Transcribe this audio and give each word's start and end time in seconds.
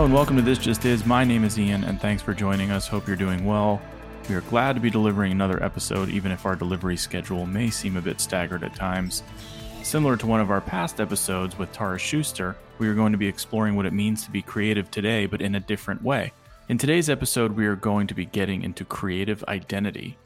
And 0.00 0.14
welcome 0.14 0.36
to 0.36 0.42
This 0.42 0.58
Just 0.58 0.86
Is. 0.86 1.04
My 1.04 1.24
name 1.24 1.44
is 1.44 1.58
Ian, 1.58 1.84
and 1.84 2.00
thanks 2.00 2.22
for 2.22 2.32
joining 2.32 2.70
us. 2.70 2.88
Hope 2.88 3.06
you're 3.06 3.16
doing 3.16 3.44
well. 3.44 3.82
We 4.30 4.34
are 4.34 4.40
glad 4.40 4.72
to 4.72 4.80
be 4.80 4.88
delivering 4.88 5.30
another 5.30 5.62
episode, 5.62 6.08
even 6.08 6.32
if 6.32 6.46
our 6.46 6.56
delivery 6.56 6.96
schedule 6.96 7.44
may 7.44 7.68
seem 7.68 7.98
a 7.98 8.00
bit 8.00 8.18
staggered 8.18 8.64
at 8.64 8.74
times. 8.74 9.22
Similar 9.82 10.16
to 10.16 10.26
one 10.26 10.40
of 10.40 10.50
our 10.50 10.62
past 10.62 11.02
episodes 11.02 11.58
with 11.58 11.70
Tara 11.72 11.98
Schuster, 11.98 12.56
we 12.78 12.88
are 12.88 12.94
going 12.94 13.12
to 13.12 13.18
be 13.18 13.28
exploring 13.28 13.76
what 13.76 13.84
it 13.84 13.92
means 13.92 14.24
to 14.24 14.30
be 14.30 14.40
creative 14.40 14.90
today, 14.90 15.26
but 15.26 15.42
in 15.42 15.54
a 15.54 15.60
different 15.60 16.02
way. 16.02 16.32
In 16.70 16.78
today's 16.78 17.10
episode, 17.10 17.52
we 17.52 17.66
are 17.66 17.76
going 17.76 18.06
to 18.06 18.14
be 18.14 18.24
getting 18.24 18.62
into 18.62 18.86
creative 18.86 19.44
identity 19.48 20.16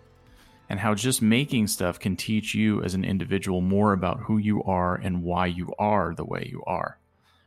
and 0.71 0.79
how 0.79 0.95
just 0.95 1.21
making 1.21 1.67
stuff 1.67 1.99
can 1.99 2.15
teach 2.15 2.55
you 2.55 2.81
as 2.85 2.95
an 2.95 3.05
individual 3.05 3.61
more 3.61 3.93
about 3.93 4.21
who 4.21 4.39
you 4.39 4.63
are 4.63 4.95
and 4.95 5.25
why 5.25 5.47
you 5.47 5.75
are 5.81 6.15
the 6.15 6.25
way 6.25 6.49
you 6.49 6.63
are. 6.65 6.97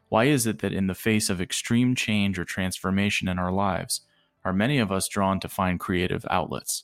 Why 0.10 0.26
is 0.26 0.48
it 0.48 0.60
that 0.60 0.74
in 0.74 0.88
the 0.88 0.96
face 0.96 1.30
of 1.30 1.42
extreme 1.42 1.96
change 1.96 2.40
or 2.40 2.46
transformation 2.46 3.28
in 3.28 3.40
our 3.40 3.52
lives, 3.52 4.02
are 4.46 4.54
many 4.54 4.80
of 4.80 4.92
us 4.92 5.08
drawn 5.08 5.40
to 5.42 5.50
find 5.50 5.80
creative 5.80 6.26
outlets? 6.30 6.84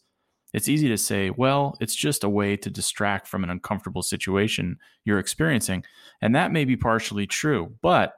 It's 0.54 0.70
easy 0.70 0.88
to 0.90 0.98
say, 0.98 1.32
well, 1.32 1.76
it's 1.80 1.96
just 1.96 2.24
a 2.24 2.30
way 2.30 2.56
to 2.58 2.70
distract 2.70 3.28
from 3.28 3.44
an 3.44 3.50
uncomfortable 3.50 4.04
situation 4.04 4.78
you're 5.04 5.18
experiencing. 5.18 5.84
And 6.22 6.36
that 6.36 6.52
may 6.52 6.64
be 6.64 6.76
partially 6.76 7.26
true. 7.26 7.74
But 7.82 8.14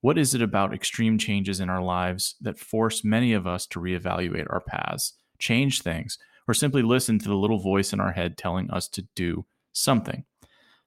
what 0.00 0.18
is 0.18 0.34
it 0.34 0.42
about 0.42 0.74
extreme 0.74 1.16
changes 1.16 1.60
in 1.60 1.70
our 1.70 1.82
lives 1.82 2.34
that 2.40 2.58
force 2.58 3.04
many 3.04 3.32
of 3.32 3.46
us 3.46 3.66
to 3.68 3.80
reevaluate 3.80 4.46
our 4.50 4.60
paths, 4.60 5.14
change 5.38 5.82
things, 5.82 6.18
or 6.48 6.54
simply 6.54 6.82
listen 6.82 7.18
to 7.18 7.28
the 7.28 7.36
little 7.36 7.58
voice 7.58 7.92
in 7.92 8.00
our 8.00 8.12
head 8.12 8.36
telling 8.36 8.70
us 8.70 8.88
to 8.88 9.02
do 9.14 9.44
something? 9.72 10.24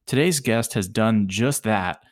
Today's 0.06 0.40
guest 0.40 0.74
has 0.74 0.88
done 0.88 1.28
just 1.28 1.64
that 1.64 2.04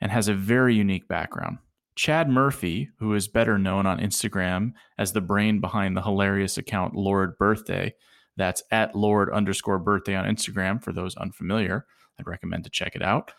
and 0.00 0.10
has 0.10 0.28
a 0.28 0.34
very 0.34 0.74
unique 0.74 1.08
background. 1.08 1.58
Chad 1.94 2.28
Murphy, 2.28 2.90
who 2.98 3.14
is 3.14 3.26
better 3.26 3.58
known 3.58 3.86
on 3.86 3.98
Instagram 3.98 4.72
as 4.98 5.12
the 5.12 5.20
brain 5.20 5.60
behind 5.60 5.96
the 5.96 6.02
hilarious 6.02 6.58
account 6.58 6.94
Lord 6.94 7.38
Birthday, 7.38 7.94
that's 8.36 8.62
at 8.70 8.94
Lord 8.94 9.30
underscore 9.30 9.78
birthday 9.78 10.14
on 10.14 10.26
Instagram 10.26 10.82
for 10.82 10.92
those 10.92 11.16
unfamiliar. 11.16 11.86
I'd 12.18 12.26
recommend 12.26 12.64
to 12.64 12.70
check 12.70 12.94
it 12.94 13.02
out. 13.02 13.32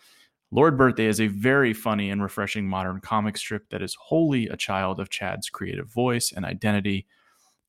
Lord 0.49 0.77
Birthday 0.77 1.05
is 1.05 1.21
a 1.21 1.27
very 1.27 1.73
funny 1.73 2.09
and 2.09 2.23
refreshing 2.23 2.67
modern 2.67 3.01
comic 3.01 3.37
strip 3.37 3.69
that 3.69 3.81
is 3.81 3.97
wholly 3.99 4.47
a 4.47 4.57
child 4.57 4.99
of 4.99 5.09
Chad's 5.09 5.49
creative 5.49 5.91
voice 5.91 6.31
and 6.35 6.45
identity 6.45 7.05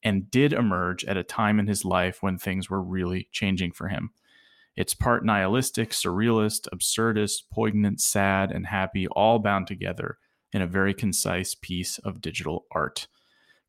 and 0.02 0.30
did 0.30 0.52
emerge 0.52 1.04
at 1.04 1.16
a 1.16 1.24
time 1.24 1.58
in 1.58 1.66
his 1.66 1.84
life 1.84 2.22
when 2.22 2.38
things 2.38 2.70
were 2.70 2.80
really 2.80 3.28
changing 3.32 3.72
for 3.72 3.88
him. 3.88 4.10
It's 4.78 4.94
part 4.94 5.24
nihilistic, 5.24 5.90
surrealist, 5.90 6.68
absurdist, 6.72 7.50
poignant, 7.52 8.00
sad, 8.00 8.52
and 8.52 8.64
happy, 8.64 9.08
all 9.08 9.40
bound 9.40 9.66
together 9.66 10.18
in 10.52 10.62
a 10.62 10.68
very 10.68 10.94
concise 10.94 11.56
piece 11.56 11.98
of 11.98 12.20
digital 12.20 12.64
art. 12.70 13.08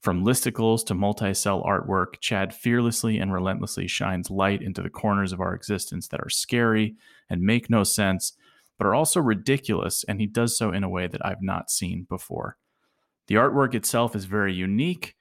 From 0.04 0.24
listicles 0.24 0.86
to 0.86 0.94
multi 0.94 1.34
cell 1.34 1.64
artwork, 1.64 2.20
Chad 2.20 2.54
fearlessly 2.54 3.18
and 3.18 3.34
relentlessly 3.34 3.88
shines 3.88 4.30
light 4.30 4.62
into 4.62 4.84
the 4.84 4.90
corners 4.92 5.34
of 5.34 5.42
our 5.42 5.56
existence 5.56 6.08
that 6.10 6.22
are 6.22 6.30
scary 6.30 6.96
and 7.28 7.42
make 7.42 7.72
no 7.72 7.84
sense, 7.84 8.34
but 8.78 8.86
are 8.86 8.94
also 8.94 9.20
ridiculous, 9.20 10.06
and 10.08 10.22
he 10.22 10.28
does 10.28 10.56
so 10.56 10.72
in 10.72 10.84
a 10.84 10.90
way 10.90 11.08
that 11.08 11.26
I've 11.26 11.42
not 11.42 11.72
seen 11.72 12.06
before. 12.08 12.58
The 13.26 13.34
artwork 13.34 13.74
itself 13.74 14.16
is 14.16 14.26
very 14.26 14.54
unique, 14.54 15.16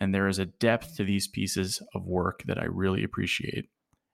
and 0.00 0.12
there 0.12 0.26
is 0.26 0.40
a 0.40 0.46
depth 0.46 0.96
to 0.96 1.04
these 1.04 1.28
pieces 1.28 1.80
of 1.94 2.08
work 2.08 2.42
that 2.46 2.58
I 2.58 2.64
really 2.64 3.04
appreciate 3.04 3.68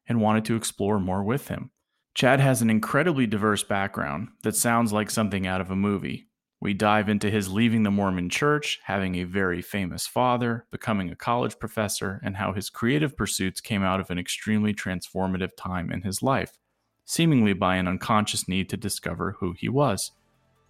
and 0.08 0.20
wanted 0.20 0.44
to 0.46 0.56
explore 0.56 0.98
more 0.98 1.22
with 1.22 1.48
him. 1.48 1.70
Chad 2.14 2.38
has 2.40 2.62
an 2.62 2.70
incredibly 2.70 3.26
diverse 3.26 3.64
background 3.64 4.28
that 4.42 4.54
sounds 4.54 4.92
like 4.92 5.10
something 5.10 5.46
out 5.46 5.60
of 5.60 5.70
a 5.70 5.76
movie. 5.76 6.28
We 6.60 6.72
dive 6.72 7.08
into 7.08 7.30
his 7.30 7.52
leaving 7.52 7.82
the 7.82 7.90
Mormon 7.90 8.30
church, 8.30 8.80
having 8.84 9.16
a 9.16 9.24
very 9.24 9.60
famous 9.60 10.06
father, 10.06 10.66
becoming 10.70 11.10
a 11.10 11.16
college 11.16 11.58
professor, 11.58 12.20
and 12.24 12.36
how 12.36 12.52
his 12.52 12.70
creative 12.70 13.16
pursuits 13.16 13.60
came 13.60 13.82
out 13.82 14.00
of 14.00 14.10
an 14.10 14.18
extremely 14.18 14.72
transformative 14.72 15.50
time 15.58 15.90
in 15.90 16.02
his 16.02 16.22
life, 16.22 16.56
seemingly 17.04 17.52
by 17.52 17.76
an 17.76 17.88
unconscious 17.88 18.48
need 18.48 18.70
to 18.70 18.76
discover 18.76 19.36
who 19.40 19.52
he 19.52 19.68
was. 19.68 20.12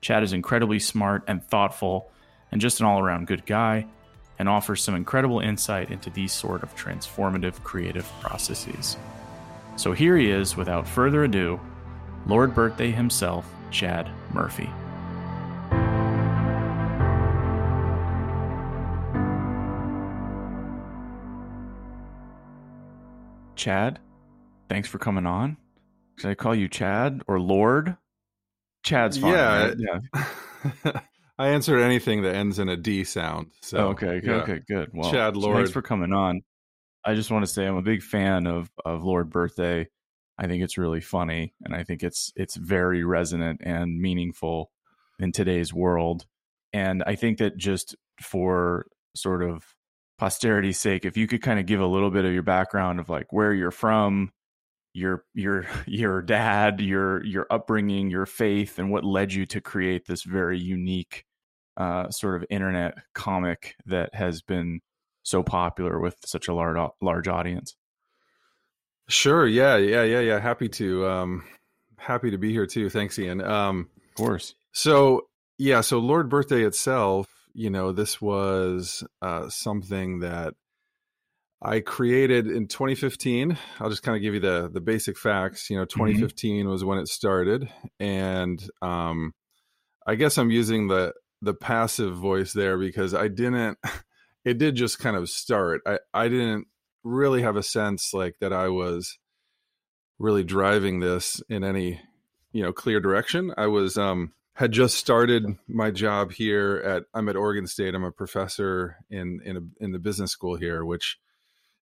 Chad 0.01 0.23
is 0.23 0.33
incredibly 0.33 0.79
smart 0.79 1.23
and 1.29 1.45
thoughtful, 1.45 2.11
and 2.51 2.61
just 2.61 2.81
an 2.81 2.87
all 2.87 2.99
around 2.99 3.27
good 3.27 3.47
guy, 3.47 3.87
and 4.39 4.49
offers 4.49 4.83
some 4.83 4.97
incredible 4.97 5.41
insight 5.41 5.91
into 5.91 6.11
these 6.11 6.33
sort 6.33 6.63
of 6.63 6.75
transformative 6.75 7.63
creative 7.63 8.11
processes. 8.21 8.97
So 9.77 9.93
here 9.93 10.17
he 10.17 10.31
is, 10.31 10.57
without 10.57 10.87
further 10.87 11.25
ado, 11.25 11.61
Lord 12.27 12.55
Birthday 12.55 12.91
himself, 12.91 13.47
Chad 13.71 14.09
Murphy. 14.33 14.71
Chad, 23.57 23.99
thanks 24.69 24.89
for 24.89 24.99
coming 24.99 25.27
on. 25.27 25.57
Should 26.19 26.31
I 26.31 26.35
call 26.35 26.55
you 26.55 26.69
Chad 26.69 27.23
or 27.27 27.41
Lord? 27.41 27.97
Chad's 28.85 29.19
fine. 29.19 29.33
Yeah. 29.33 29.67
right? 29.67 29.77
yeah. 30.85 31.01
I 31.39 31.49
answer 31.49 31.79
anything 31.79 32.23
that 32.23 32.37
ends 32.37 32.59
in 32.61 32.69
a 32.69 32.77
D 32.77 33.03
sound. 33.03 33.51
So 33.61 33.89
okay, 33.89 34.21
yeah. 34.23 34.35
okay, 34.35 34.61
good. 34.69 34.91
Well, 34.93 35.11
Chad 35.11 35.37
Lord. 35.37 35.57
thanks 35.57 35.73
for 35.73 35.83
coming 35.83 36.13
on. 36.13 36.43
I 37.05 37.15
just 37.15 37.31
want 37.31 37.45
to 37.45 37.53
say 37.53 37.67
I'm 37.67 37.77
a 37.77 37.83
big 37.83 38.03
fan 38.03 38.47
of 38.47 38.71
of 38.85 39.05
Lord 39.05 39.31
Birthday. 39.31 39.89
I 40.39 40.47
think 40.47 40.63
it's 40.63 40.79
really 40.79 41.01
funny, 41.01 41.55
and 41.63 41.75
I 41.75 41.85
think 41.85 42.03
it's 42.03 42.33
it's 42.37 42.57
very 42.57 43.05
resonant 43.05 43.61
and 43.65 44.01
meaningful 44.01 44.71
in 45.19 45.33
today's 45.33 45.73
world. 45.73 46.27
And 46.73 47.05
I 47.07 47.15
think 47.15 47.39
that 47.39 47.57
just 47.57 47.95
for 48.21 48.87
sort 49.15 49.43
of 49.43 49.65
posterity's 50.19 50.81
sake, 50.81 51.05
if 51.05 51.17
you 51.17 51.27
could 51.27 51.43
kind 51.43 51.61
of 51.61 51.67
give 51.67 51.81
a 51.81 51.87
little 51.87 52.11
bit 52.11 52.25
of 52.25 52.33
your 52.33 52.43
background 52.43 53.01
of 53.01 53.09
like 53.09 53.33
where 53.33 53.53
you're 53.53 53.71
from, 53.71 54.33
your 54.93 55.25
your 55.35 55.67
your 55.87 56.23
dad, 56.23 56.81
your 56.81 57.25
your 57.25 57.47
upbringing, 57.51 58.11
your 58.11 58.27
faith, 58.27 58.79
and 58.79 58.91
what 58.91 59.05
led 59.05 59.33
you 59.33 59.47
to 59.47 59.61
create 59.61 60.07
this 60.07 60.23
very 60.23 60.59
unique 60.59 61.25
uh, 61.77 62.09
sort 62.11 62.37
of 62.37 62.47
internet 62.51 62.95
comic 63.15 63.77
that 63.87 64.15
has 64.15 64.43
been 64.43 64.81
so 65.25 65.43
popular 65.43 65.99
with 65.99 66.15
such 66.25 66.47
a 66.47 66.55
large 66.55 66.91
large 67.03 67.27
audience. 67.27 67.75
Sure. 69.09 69.47
Yeah. 69.47 69.77
Yeah. 69.77 70.05
Yeah. 70.05 70.21
Yeah. 70.21 70.39
Happy 70.39 70.69
to. 70.69 71.07
Um, 71.09 71.45
happy 71.99 72.31
to 72.31 72.39
be 72.39 72.53
here 72.53 72.67
too. 72.67 72.89
Thanks, 72.89 73.19
Ian. 73.19 73.41
Um, 73.43 73.89
Of 74.11 74.15
course. 74.15 74.55
so 74.73 75.23
yeah. 75.59 75.81
So 75.81 75.99
Lord 75.99 76.29
Birthday 76.29 76.63
itself, 76.63 77.27
you 77.55 77.71
know, 77.71 77.93
this 77.93 78.21
was 78.21 79.03
uh, 79.21 79.49
something 79.49 80.21
that 80.21 80.55
I 81.63 81.81
created 81.81 82.47
in 82.47 82.67
2015. 82.69 83.57
I'll 83.81 83.91
just 83.91 84.03
kind 84.03 84.17
of 84.17 84.23
give 84.23 84.35
you 84.35 84.41
the 84.41 84.71
the 84.73 84.81
basic 84.81 85.19
facts. 85.19 85.69
You 85.71 85.79
know, 85.79 85.85
2015 85.85 86.69
was 86.69 86.85
when 86.85 86.99
it 86.99 87.09
started, 87.09 87.69
and 87.99 88.63
um, 88.83 89.33
I 90.07 90.15
guess 90.15 90.39
I'm 90.39 90.51
using 90.51 90.89
the 90.89 91.13
the 91.43 91.55
passive 91.55 92.15
voice 92.17 92.53
there 92.53 92.77
because 92.79 93.15
I 93.15 93.29
didn't. 93.29 93.79
It 94.45 94.59
did 94.59 94.75
just 94.75 94.99
kind 94.99 95.17
of 95.17 95.31
start. 95.31 95.83
I 95.87 95.99
I 96.13 96.29
didn't 96.29 96.67
really 97.03 97.43
have 97.43 97.57
a 97.57 97.63
sense 97.63 98.13
like 98.15 98.37
that 98.41 98.53
I 98.53 98.69
was 98.69 99.19
really 100.19 100.45
driving 100.45 101.01
this 101.01 101.43
in 101.49 101.65
any 101.65 102.01
you 102.53 102.63
know 102.63 102.73
clear 102.73 103.01
direction. 103.01 103.53
I 103.57 103.67
was 103.67 103.99
um 103.99 104.33
had 104.55 104.71
just 104.71 104.97
started 104.97 105.47
my 105.67 105.91
job 105.91 106.33
here 106.33 106.77
at 106.85 107.05
I'm 107.13 107.29
at 107.29 107.37
Oregon 107.37 107.67
State. 107.67 107.95
I'm 107.95 108.05
a 108.05 108.13
professor 108.13 108.97
in 109.11 109.41
in 109.45 109.57
a, 109.57 109.85
in 109.85 109.93
the 109.93 109.99
business 109.99 110.31
school 110.31 110.57
here, 110.57 110.85
which 110.85 111.19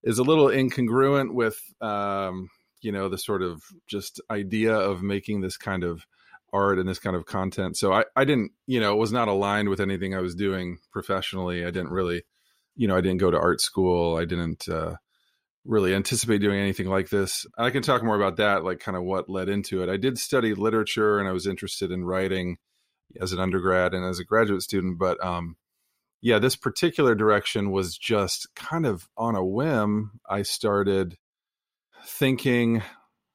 is 0.02 0.18
a 0.18 0.24
little 0.24 0.46
incongruent 0.46 1.34
with 1.34 1.60
um 1.80 2.48
you 2.80 2.92
know 2.92 3.08
the 3.08 3.18
sort 3.18 3.42
of 3.42 3.62
just 3.86 4.20
idea 4.30 4.74
of 4.74 5.02
making 5.02 5.40
this 5.40 5.56
kind 5.56 5.84
of 5.84 6.06
art 6.52 6.78
and 6.78 6.88
this 6.88 6.98
kind 6.98 7.16
of 7.16 7.26
content. 7.26 7.76
So 7.76 7.92
I 7.92 8.04
I 8.16 8.24
didn't 8.24 8.52
you 8.66 8.80
know 8.80 8.92
it 8.92 8.98
was 8.98 9.12
not 9.12 9.28
aligned 9.28 9.68
with 9.68 9.80
anything 9.80 10.14
I 10.14 10.20
was 10.20 10.34
doing 10.34 10.78
professionally. 10.90 11.64
I 11.64 11.70
didn't 11.70 11.90
really 11.90 12.24
you 12.76 12.88
know 12.88 12.96
I 12.96 13.00
didn't 13.00 13.20
go 13.20 13.30
to 13.30 13.38
art 13.38 13.60
school. 13.60 14.16
I 14.16 14.24
didn't 14.24 14.68
uh 14.68 14.96
really 15.64 15.94
anticipate 15.94 16.40
doing 16.40 16.58
anything 16.58 16.88
like 16.88 17.08
this. 17.08 17.46
I 17.56 17.70
can 17.70 17.82
talk 17.82 18.02
more 18.02 18.16
about 18.16 18.36
that, 18.36 18.64
like 18.64 18.80
kind 18.80 18.96
of 18.96 19.04
what 19.04 19.28
led 19.28 19.48
into 19.48 19.82
it. 19.82 19.88
I 19.88 19.96
did 19.96 20.18
study 20.18 20.54
literature 20.54 21.20
and 21.20 21.28
I 21.28 21.32
was 21.32 21.46
interested 21.46 21.92
in 21.92 22.04
writing 22.04 22.56
as 23.20 23.32
an 23.32 23.38
undergrad 23.38 23.94
and 23.94 24.04
as 24.04 24.18
a 24.18 24.24
graduate 24.24 24.62
student, 24.62 24.98
but 24.98 25.22
um, 25.24 25.56
yeah, 26.20 26.38
this 26.38 26.56
particular 26.56 27.14
direction 27.14 27.70
was 27.70 27.96
just 27.96 28.48
kind 28.54 28.86
of 28.86 29.08
on 29.16 29.34
a 29.34 29.44
whim. 29.44 30.12
I 30.28 30.42
started 30.42 31.16
thinking, 32.04 32.82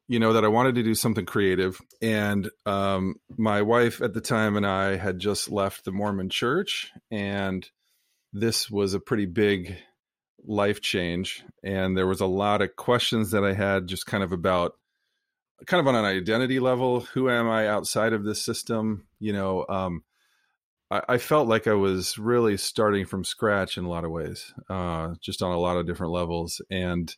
you 0.08 0.20
know, 0.20 0.34
that 0.34 0.46
I 0.46 0.50
wanted 0.50 0.76
to 0.76 0.84
do 0.84 0.96
something 0.96 1.26
creative. 1.26 1.80
And 2.02 2.50
um, 2.66 3.16
my 3.38 3.62
wife 3.62 4.02
at 4.02 4.14
the 4.14 4.22
time 4.22 4.56
and 4.56 4.66
I 4.66 4.96
had 4.96 5.20
just 5.20 5.50
left 5.50 5.86
the 5.86 5.92
Mormon 5.92 6.30
church, 6.30 6.92
and 7.12 7.70
this 8.34 8.70
was 8.70 8.94
a 8.94 9.00
pretty 9.00 9.26
big 9.26 9.76
life 10.46 10.82
change 10.82 11.44
and 11.64 11.98
there 11.98 12.08
was 12.08 12.22
a 12.22 12.26
lot 12.26 12.62
of 12.62 12.76
questions 12.76 13.32
that 13.32 13.44
i 13.44 13.54
had 13.54 13.88
just 13.88 14.06
kind 14.06 14.24
of 14.24 14.32
about 14.32 14.74
kind 15.66 15.82
of 15.82 15.88
on 15.88 15.96
an 15.96 16.06
identity 16.06 16.60
level 16.60 17.02
who 17.02 17.30
am 17.30 17.50
i 17.50 17.68
outside 17.68 18.14
of 18.14 18.24
this 18.24 18.42
system 18.42 19.08
you 19.20 19.34
know 19.34 19.66
um 19.68 20.04
I, 20.90 21.02
I, 21.10 21.18
felt 21.18 21.48
like 21.48 21.68
I 21.68 21.74
was 21.74 22.18
really 22.18 22.58
starting 22.58 23.06
from 23.06 23.24
scratch 23.24 23.78
in 23.78 23.86
a 23.86 23.90
lot 23.90 24.06
of 24.06 24.12
ways, 24.12 24.54
uh, 24.70 25.16
just 25.20 25.42
on 25.42 25.52
a 25.52 25.60
lot 25.60 25.78
of 25.78 25.86
different 25.86 26.14
levels. 26.14 26.62
And 26.70 27.14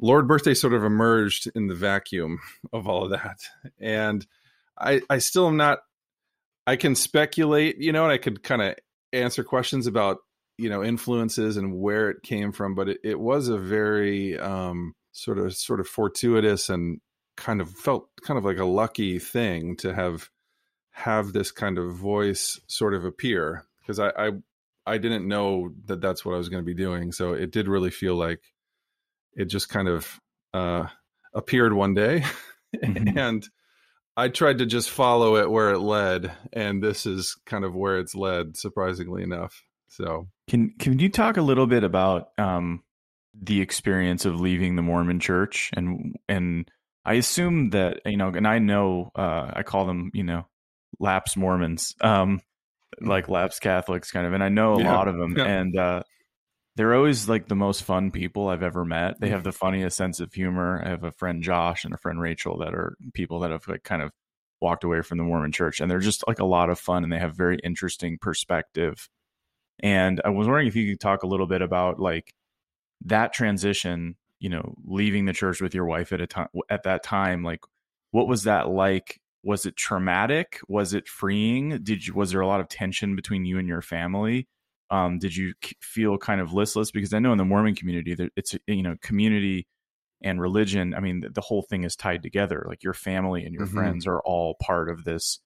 Lord 0.00 0.28
Birthday 0.28 0.54
sort 0.54 0.74
of 0.74 0.84
emerged 0.84 1.50
in 1.54 1.66
the 1.66 1.74
vacuum 1.74 2.38
of 2.72 2.88
all 2.88 3.04
of 3.04 3.10
that. 3.10 3.40
And 3.80 4.26
I, 4.78 5.02
I 5.08 5.18
still 5.18 5.46
am 5.48 5.56
not, 5.56 5.80
I 6.66 6.76
can 6.76 6.94
speculate, 6.94 7.78
you 7.78 7.92
know, 7.92 8.04
and 8.04 8.12
I 8.12 8.18
could 8.18 8.42
kind 8.42 8.62
of 8.62 8.74
answer 9.12 9.44
questions 9.44 9.86
about, 9.86 10.18
you 10.58 10.68
know, 10.68 10.82
influences 10.82 11.56
and 11.56 11.78
where 11.78 12.10
it 12.10 12.22
came 12.22 12.52
from, 12.52 12.74
but 12.74 12.88
it, 12.88 12.98
it 13.02 13.18
was 13.18 13.48
a 13.48 13.58
very 13.58 14.38
um, 14.38 14.94
sort 15.12 15.38
of, 15.38 15.54
sort 15.54 15.80
of 15.80 15.88
fortuitous 15.88 16.68
and 16.68 17.00
kind 17.36 17.60
of 17.60 17.70
felt 17.70 18.08
kind 18.22 18.38
of 18.38 18.44
like 18.44 18.58
a 18.58 18.64
lucky 18.64 19.18
thing 19.18 19.76
to 19.76 19.94
have 19.94 20.28
have 20.92 21.32
this 21.32 21.50
kind 21.50 21.76
of 21.76 21.92
voice 21.92 22.60
sort 22.68 22.94
of 22.94 23.04
appear 23.04 23.64
because 23.80 23.98
I, 23.98 24.10
I 24.10 24.30
I 24.86 24.98
didn't 24.98 25.26
know 25.26 25.72
that 25.86 26.00
that's 26.00 26.24
what 26.24 26.34
I 26.34 26.38
was 26.38 26.48
going 26.48 26.62
to 26.62 26.66
be 26.66 26.74
doing. 26.74 27.10
So 27.10 27.32
it 27.32 27.50
did 27.50 27.68
really 27.68 27.90
feel 27.90 28.14
like 28.14 28.40
it 29.34 29.46
just 29.46 29.68
kind 29.68 29.88
of 29.88 30.20
uh, 30.52 30.86
appeared 31.32 31.72
one 31.72 31.94
day, 31.94 32.24
mm-hmm. 32.76 33.18
and 33.18 33.48
I 34.16 34.28
tried 34.28 34.58
to 34.58 34.66
just 34.66 34.90
follow 34.90 35.36
it 35.36 35.50
where 35.50 35.72
it 35.72 35.80
led, 35.80 36.30
and 36.52 36.82
this 36.82 37.06
is 37.06 37.36
kind 37.46 37.64
of 37.64 37.74
where 37.74 37.98
it's 37.98 38.14
led, 38.14 38.56
surprisingly 38.56 39.22
enough. 39.22 39.64
So 39.88 40.28
can 40.48 40.74
can 40.78 40.98
you 40.98 41.08
talk 41.08 41.36
a 41.36 41.42
little 41.42 41.66
bit 41.66 41.84
about 41.84 42.28
um, 42.38 42.82
the 43.40 43.60
experience 43.60 44.24
of 44.24 44.40
leaving 44.40 44.76
the 44.76 44.82
Mormon 44.82 45.20
Church 45.20 45.70
and 45.74 46.16
and 46.28 46.70
I 47.04 47.14
assume 47.14 47.70
that 47.70 48.00
you 48.06 48.16
know, 48.16 48.28
and 48.28 48.48
I 48.48 48.58
know 48.58 49.10
uh, 49.14 49.50
I 49.54 49.62
call 49.62 49.86
them 49.86 50.10
you 50.14 50.24
know 50.24 50.46
lapse 50.98 51.36
Mormons, 51.36 51.94
um, 52.00 52.40
like 53.00 53.28
lapse 53.28 53.58
Catholics, 53.58 54.10
kind 54.10 54.26
of, 54.26 54.32
and 54.32 54.42
I 54.42 54.48
know 54.48 54.74
a 54.74 54.82
yeah. 54.82 54.94
lot 54.94 55.08
of 55.08 55.16
them, 55.16 55.34
yeah. 55.36 55.44
and 55.44 55.76
uh, 55.76 56.02
they're 56.76 56.94
always 56.94 57.28
like 57.28 57.46
the 57.46 57.54
most 57.54 57.82
fun 57.82 58.10
people 58.10 58.48
I've 58.48 58.62
ever 58.62 58.84
met. 58.84 59.20
They 59.20 59.28
have 59.28 59.44
the 59.44 59.52
funniest 59.52 59.96
sense 59.96 60.20
of 60.20 60.32
humor. 60.32 60.82
I 60.84 60.88
have 60.90 61.04
a 61.04 61.12
friend 61.12 61.42
Josh 61.42 61.84
and 61.84 61.92
a 61.92 61.98
friend 61.98 62.20
Rachel 62.20 62.58
that 62.58 62.74
are 62.74 62.96
people 63.12 63.40
that 63.40 63.50
have 63.50 63.68
like 63.68 63.84
kind 63.84 64.02
of 64.02 64.10
walked 64.62 64.84
away 64.84 65.02
from 65.02 65.18
the 65.18 65.24
Mormon 65.24 65.52
Church, 65.52 65.80
and 65.80 65.90
they're 65.90 65.98
just 65.98 66.24
like 66.26 66.38
a 66.38 66.46
lot 66.46 66.70
of 66.70 66.78
fun, 66.78 67.04
and 67.04 67.12
they 67.12 67.18
have 67.18 67.36
very 67.36 67.58
interesting 67.62 68.16
perspective. 68.18 69.10
And 69.80 70.20
I 70.24 70.30
was 70.30 70.46
wondering 70.46 70.68
if 70.68 70.76
you 70.76 70.90
could 70.90 71.00
talk 71.00 71.22
a 71.22 71.26
little 71.26 71.46
bit 71.46 71.62
about 71.62 71.98
like 71.98 72.32
that 73.06 73.32
transition 73.32 74.16
you 74.40 74.48
know 74.48 74.74
leaving 74.84 75.26
the 75.26 75.32
church 75.32 75.60
with 75.60 75.74
your 75.74 75.84
wife 75.84 76.12
at 76.12 76.20
a 76.20 76.26
time 76.26 76.48
at 76.70 76.84
that 76.84 77.02
time 77.02 77.42
like 77.42 77.60
what 78.14 78.28
was 78.28 78.44
that 78.44 78.68
like? 78.68 79.20
Was 79.42 79.66
it 79.66 79.76
traumatic? 79.76 80.60
Was 80.68 80.94
it 80.94 81.08
freeing? 81.08 81.82
Did 81.82 82.06
you 82.06 82.14
was 82.14 82.30
there 82.30 82.40
a 82.40 82.46
lot 82.46 82.60
of 82.60 82.68
tension 82.68 83.16
between 83.16 83.44
you 83.44 83.58
and 83.58 83.66
your 83.66 83.82
family? 83.82 84.46
Um, 84.88 85.18
did 85.18 85.34
you 85.34 85.54
feel 85.80 86.16
kind 86.16 86.40
of 86.40 86.52
listless? 86.52 86.92
Because 86.92 87.12
i 87.12 87.18
know 87.18 87.32
in 87.32 87.38
the 87.38 87.44
mormon 87.44 87.74
community 87.74 88.14
that 88.14 88.30
it's 88.36 88.54
you 88.68 88.84
know 88.84 88.94
community 89.02 89.66
and 90.22 90.40
religion 90.40 90.94
i 90.94 91.00
mean 91.00 91.20
the, 91.20 91.30
the 91.30 91.40
whole 91.40 91.62
thing 91.62 91.82
is 91.82 91.96
tied 91.96 92.22
together. 92.22 92.64
Like 92.68 92.84
your 92.84 92.94
family 92.94 93.44
and 93.44 93.52
your 93.52 93.66
mm-hmm. 93.66 93.78
friends 93.78 94.06
are 94.06 94.20
all 94.20 94.54
part 94.62 94.88
of 94.88 95.02
this 95.02 95.40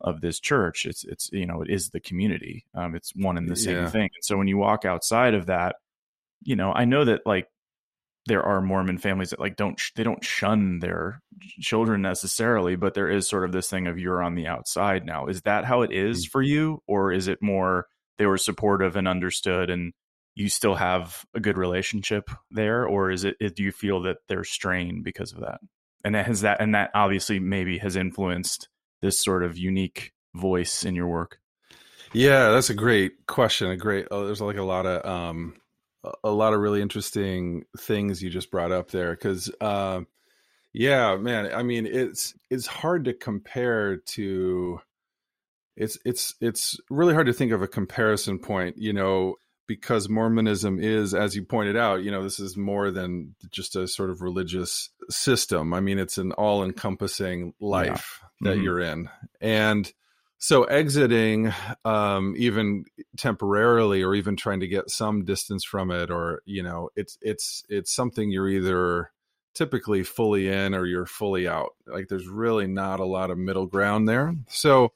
of 0.00 0.20
this 0.20 0.40
church 0.40 0.86
it's 0.86 1.04
it's 1.04 1.30
you 1.32 1.46
know 1.46 1.62
it 1.62 1.70
is 1.70 1.90
the 1.90 2.00
community 2.00 2.64
um, 2.74 2.94
it's 2.94 3.12
one 3.14 3.36
and 3.36 3.48
the 3.48 3.56
same 3.56 3.76
yeah. 3.76 3.90
thing 3.90 4.08
and 4.14 4.24
so 4.24 4.36
when 4.36 4.48
you 4.48 4.56
walk 4.56 4.84
outside 4.84 5.34
of 5.34 5.46
that 5.46 5.76
you 6.42 6.56
know 6.56 6.72
i 6.72 6.84
know 6.84 7.04
that 7.04 7.20
like 7.26 7.46
there 8.26 8.42
are 8.42 8.60
Mormon 8.60 8.98
families 8.98 9.30
that 9.30 9.40
like 9.40 9.56
don't 9.56 9.80
they 9.96 10.02
don't 10.02 10.24
shun 10.24 10.78
their 10.80 11.20
children 11.60 12.02
necessarily, 12.02 12.76
but 12.76 12.94
there 12.94 13.10
is 13.10 13.28
sort 13.28 13.44
of 13.44 13.52
this 13.52 13.68
thing 13.68 13.86
of 13.86 13.98
you're 13.98 14.22
on 14.22 14.34
the 14.34 14.46
outside 14.46 15.06
now. 15.06 15.26
Is 15.26 15.42
that 15.42 15.64
how 15.64 15.82
it 15.82 15.92
is 15.92 16.26
mm. 16.26 16.30
for 16.30 16.42
you, 16.42 16.82
or 16.86 17.12
is 17.12 17.28
it 17.28 17.42
more 17.42 17.86
they 18.18 18.26
were 18.26 18.38
supportive 18.38 18.96
and 18.96 19.08
understood, 19.08 19.70
and 19.70 19.92
you 20.34 20.48
still 20.48 20.74
have 20.74 21.24
a 21.34 21.40
good 21.40 21.58
relationship 21.58 22.30
there, 22.50 22.86
or 22.86 23.10
is 23.10 23.24
it 23.24 23.36
do 23.56 23.62
you 23.62 23.72
feel 23.72 24.02
that 24.02 24.18
they're 24.28 24.44
strained 24.44 25.02
because 25.02 25.32
of 25.32 25.40
that? 25.40 25.60
And 26.04 26.14
that 26.14 26.26
has 26.26 26.42
that 26.42 26.60
and 26.60 26.74
that 26.74 26.90
obviously 26.94 27.40
maybe 27.40 27.78
has 27.78 27.96
influenced 27.96 28.68
this 29.02 29.22
sort 29.22 29.42
of 29.42 29.58
unique 29.58 30.12
voice 30.34 30.84
in 30.84 30.94
your 30.94 31.08
work. 31.08 31.38
Yeah, 32.12 32.50
that's 32.50 32.70
a 32.70 32.74
great 32.74 33.26
question. 33.26 33.70
A 33.70 33.76
great. 33.76 34.08
Oh, 34.10 34.26
there's 34.26 34.40
like 34.40 34.56
a 34.56 34.62
lot 34.62 34.86
of 34.86 35.04
um, 35.04 35.54
a 36.24 36.30
lot 36.30 36.54
of 36.54 36.60
really 36.60 36.82
interesting 36.82 37.64
things 37.78 38.22
you 38.22 38.30
just 38.30 38.50
brought 38.50 38.72
up 38.72 38.90
there 38.90 39.12
because 39.12 39.50
uh, 39.60 40.00
yeah 40.72 41.16
man 41.16 41.52
i 41.52 41.62
mean 41.62 41.86
it's 41.86 42.34
it's 42.48 42.66
hard 42.66 43.04
to 43.04 43.12
compare 43.12 43.96
to 43.96 44.80
it's 45.76 45.98
it's 46.04 46.34
it's 46.40 46.78
really 46.90 47.14
hard 47.14 47.26
to 47.26 47.32
think 47.32 47.52
of 47.52 47.62
a 47.62 47.68
comparison 47.68 48.38
point 48.38 48.76
you 48.78 48.92
know 48.92 49.34
because 49.70 50.08
mormonism 50.08 50.80
is 50.80 51.14
as 51.14 51.36
you 51.36 51.44
pointed 51.44 51.76
out 51.76 52.02
you 52.02 52.10
know 52.10 52.24
this 52.24 52.40
is 52.40 52.56
more 52.56 52.90
than 52.90 53.36
just 53.52 53.76
a 53.76 53.86
sort 53.86 54.10
of 54.10 54.20
religious 54.20 54.90
system 55.08 55.72
i 55.72 55.78
mean 55.78 55.96
it's 55.96 56.18
an 56.18 56.32
all 56.32 56.64
encompassing 56.64 57.54
life 57.60 58.18
yeah. 58.20 58.50
that 58.50 58.56
mm-hmm. 58.56 58.64
you're 58.64 58.80
in 58.80 59.08
and 59.40 59.92
so 60.38 60.64
exiting 60.64 61.52
um, 61.84 62.34
even 62.36 62.84
temporarily 63.16 64.02
or 64.02 64.12
even 64.16 64.34
trying 64.34 64.58
to 64.58 64.66
get 64.66 64.90
some 64.90 65.24
distance 65.24 65.64
from 65.64 65.92
it 65.92 66.10
or 66.10 66.42
you 66.44 66.64
know 66.64 66.90
it's 66.96 67.16
it's 67.22 67.62
it's 67.68 67.94
something 67.94 68.28
you're 68.28 68.48
either 68.48 69.12
typically 69.54 70.02
fully 70.02 70.48
in 70.48 70.74
or 70.74 70.84
you're 70.84 71.06
fully 71.06 71.46
out 71.46 71.76
like 71.86 72.08
there's 72.08 72.26
really 72.26 72.66
not 72.66 72.98
a 72.98 73.04
lot 73.04 73.30
of 73.30 73.38
middle 73.38 73.66
ground 73.66 74.08
there 74.08 74.34
so 74.48 74.92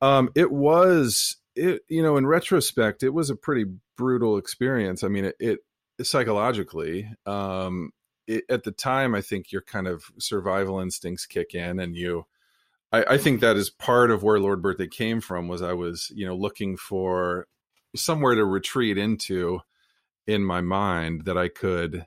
um, 0.00 0.28
it 0.34 0.50
was 0.50 1.36
it 1.54 1.82
you 1.88 2.02
know 2.02 2.16
in 2.16 2.26
retrospect 2.26 3.02
it 3.02 3.10
was 3.10 3.30
a 3.30 3.36
pretty 3.36 3.64
brutal 3.96 4.36
experience 4.36 5.04
i 5.04 5.08
mean 5.08 5.26
it, 5.26 5.36
it 5.38 5.58
psychologically 6.02 7.08
um, 7.26 7.90
it, 8.26 8.44
at 8.48 8.64
the 8.64 8.72
time 8.72 9.14
i 9.14 9.20
think 9.20 9.52
your 9.52 9.62
kind 9.62 9.86
of 9.86 10.04
survival 10.18 10.80
instincts 10.80 11.26
kick 11.26 11.54
in 11.54 11.78
and 11.78 11.96
you 11.96 12.24
I, 12.92 13.04
I 13.14 13.18
think 13.18 13.40
that 13.40 13.56
is 13.56 13.70
part 13.70 14.10
of 14.10 14.22
where 14.22 14.38
Lord 14.38 14.62
Birthday 14.62 14.86
came 14.86 15.20
from. 15.20 15.48
Was 15.48 15.62
I 15.62 15.72
was 15.72 16.12
you 16.14 16.26
know 16.26 16.36
looking 16.36 16.76
for 16.76 17.46
somewhere 17.96 18.34
to 18.34 18.44
retreat 18.44 18.98
into 18.98 19.60
in 20.26 20.44
my 20.44 20.60
mind 20.60 21.24
that 21.24 21.38
I 21.38 21.48
could 21.48 22.06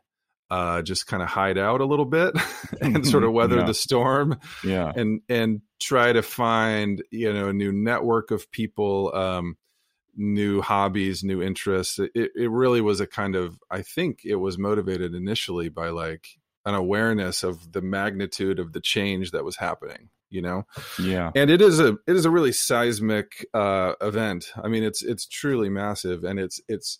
uh, 0.55 0.81
just 0.81 1.05
kind 1.05 1.21
of 1.21 1.27
hide 1.27 1.57
out 1.57 1.81
a 1.81 1.85
little 1.85 2.05
bit 2.05 2.33
and 2.81 3.05
sort 3.05 3.25
of 3.25 3.33
weather 3.33 3.57
yeah. 3.57 3.65
the 3.65 3.73
storm. 3.73 4.39
Yeah. 4.63 4.89
And 4.95 5.19
and 5.27 5.61
try 5.81 6.13
to 6.13 6.21
find, 6.21 7.03
you 7.11 7.33
know, 7.33 7.49
a 7.49 7.53
new 7.53 7.73
network 7.73 8.31
of 8.31 8.49
people, 8.51 9.13
um, 9.13 9.57
new 10.15 10.61
hobbies, 10.61 11.25
new 11.25 11.41
interests. 11.41 11.99
It 11.99 12.31
it 12.35 12.49
really 12.49 12.79
was 12.79 13.01
a 13.01 13.07
kind 13.07 13.35
of 13.35 13.59
I 13.69 13.81
think 13.81 14.19
it 14.23 14.35
was 14.35 14.57
motivated 14.57 15.13
initially 15.13 15.67
by 15.67 15.89
like 15.89 16.25
an 16.65 16.73
awareness 16.73 17.43
of 17.43 17.73
the 17.73 17.81
magnitude 17.81 18.57
of 18.57 18.71
the 18.71 18.81
change 18.81 19.31
that 19.31 19.43
was 19.43 19.57
happening 19.57 20.09
you 20.31 20.41
know 20.41 20.63
yeah 20.99 21.31
and 21.35 21.51
it 21.51 21.61
is 21.61 21.79
a 21.79 21.89
it 22.07 22.15
is 22.15 22.25
a 22.25 22.31
really 22.31 22.51
seismic 22.51 23.45
uh 23.53 23.93
event 24.01 24.51
i 24.63 24.67
mean 24.67 24.83
it's 24.83 25.03
it's 25.03 25.27
truly 25.27 25.69
massive 25.69 26.23
and 26.23 26.39
it's 26.39 26.59
it's 26.67 26.97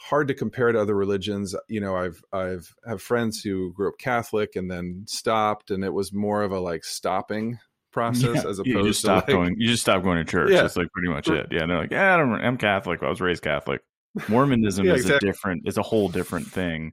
hard 0.00 0.28
to 0.28 0.34
compare 0.34 0.70
to 0.70 0.80
other 0.80 0.94
religions 0.94 1.54
you 1.68 1.80
know 1.80 1.96
i've 1.96 2.22
i've 2.32 2.72
have 2.86 3.02
friends 3.02 3.42
who 3.42 3.72
grew 3.72 3.88
up 3.88 3.98
catholic 3.98 4.54
and 4.54 4.70
then 4.70 5.04
stopped 5.06 5.70
and 5.70 5.84
it 5.84 5.92
was 5.92 6.12
more 6.12 6.42
of 6.42 6.52
a 6.52 6.60
like 6.60 6.84
stopping 6.84 7.58
process 7.90 8.44
yeah, 8.44 8.50
as 8.50 8.58
opposed 8.58 8.66
you 8.66 8.82
just 8.84 9.00
to 9.00 9.14
like, 9.14 9.26
going 9.26 9.54
you 9.58 9.66
just 9.66 9.82
stop 9.82 10.02
going 10.02 10.18
to 10.18 10.30
church 10.30 10.50
yeah. 10.50 10.62
that's 10.62 10.76
like 10.76 10.90
pretty 10.92 11.08
much 11.08 11.28
it 11.28 11.48
yeah 11.50 11.66
they're 11.66 11.78
like 11.78 11.90
yeah 11.90 12.14
I 12.14 12.46
am 12.46 12.58
catholic 12.58 13.02
i 13.02 13.08
was 13.08 13.20
raised 13.20 13.42
catholic 13.42 13.80
mormonism 14.28 14.86
yeah, 14.86 14.94
is 14.94 15.02
exactly. 15.02 15.28
a 15.28 15.32
different 15.32 15.62
It's 15.64 15.78
a 15.78 15.82
whole 15.82 16.08
different 16.08 16.46
thing 16.46 16.92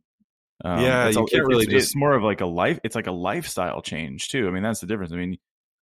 um, 0.64 0.82
yeah, 0.82 1.10
you 1.10 1.24
a, 1.24 1.28
can't 1.28 1.46
really 1.46 1.66
it's, 1.66 1.74
just. 1.74 1.88
It's 1.88 1.96
more 1.96 2.14
of 2.14 2.24
like 2.24 2.42
a 2.42 2.46
life. 2.46 2.80
It's 2.84 2.96
like 2.96 3.08
a 3.08 3.12
lifestyle 3.12 3.82
change 3.82 4.30
too. 4.30 4.48
I 4.48 4.52
mean, 4.52 4.64
that's 4.64 4.80
the 4.80 4.88
difference. 4.88 5.12
I 5.12 5.18
mean, 5.18 5.38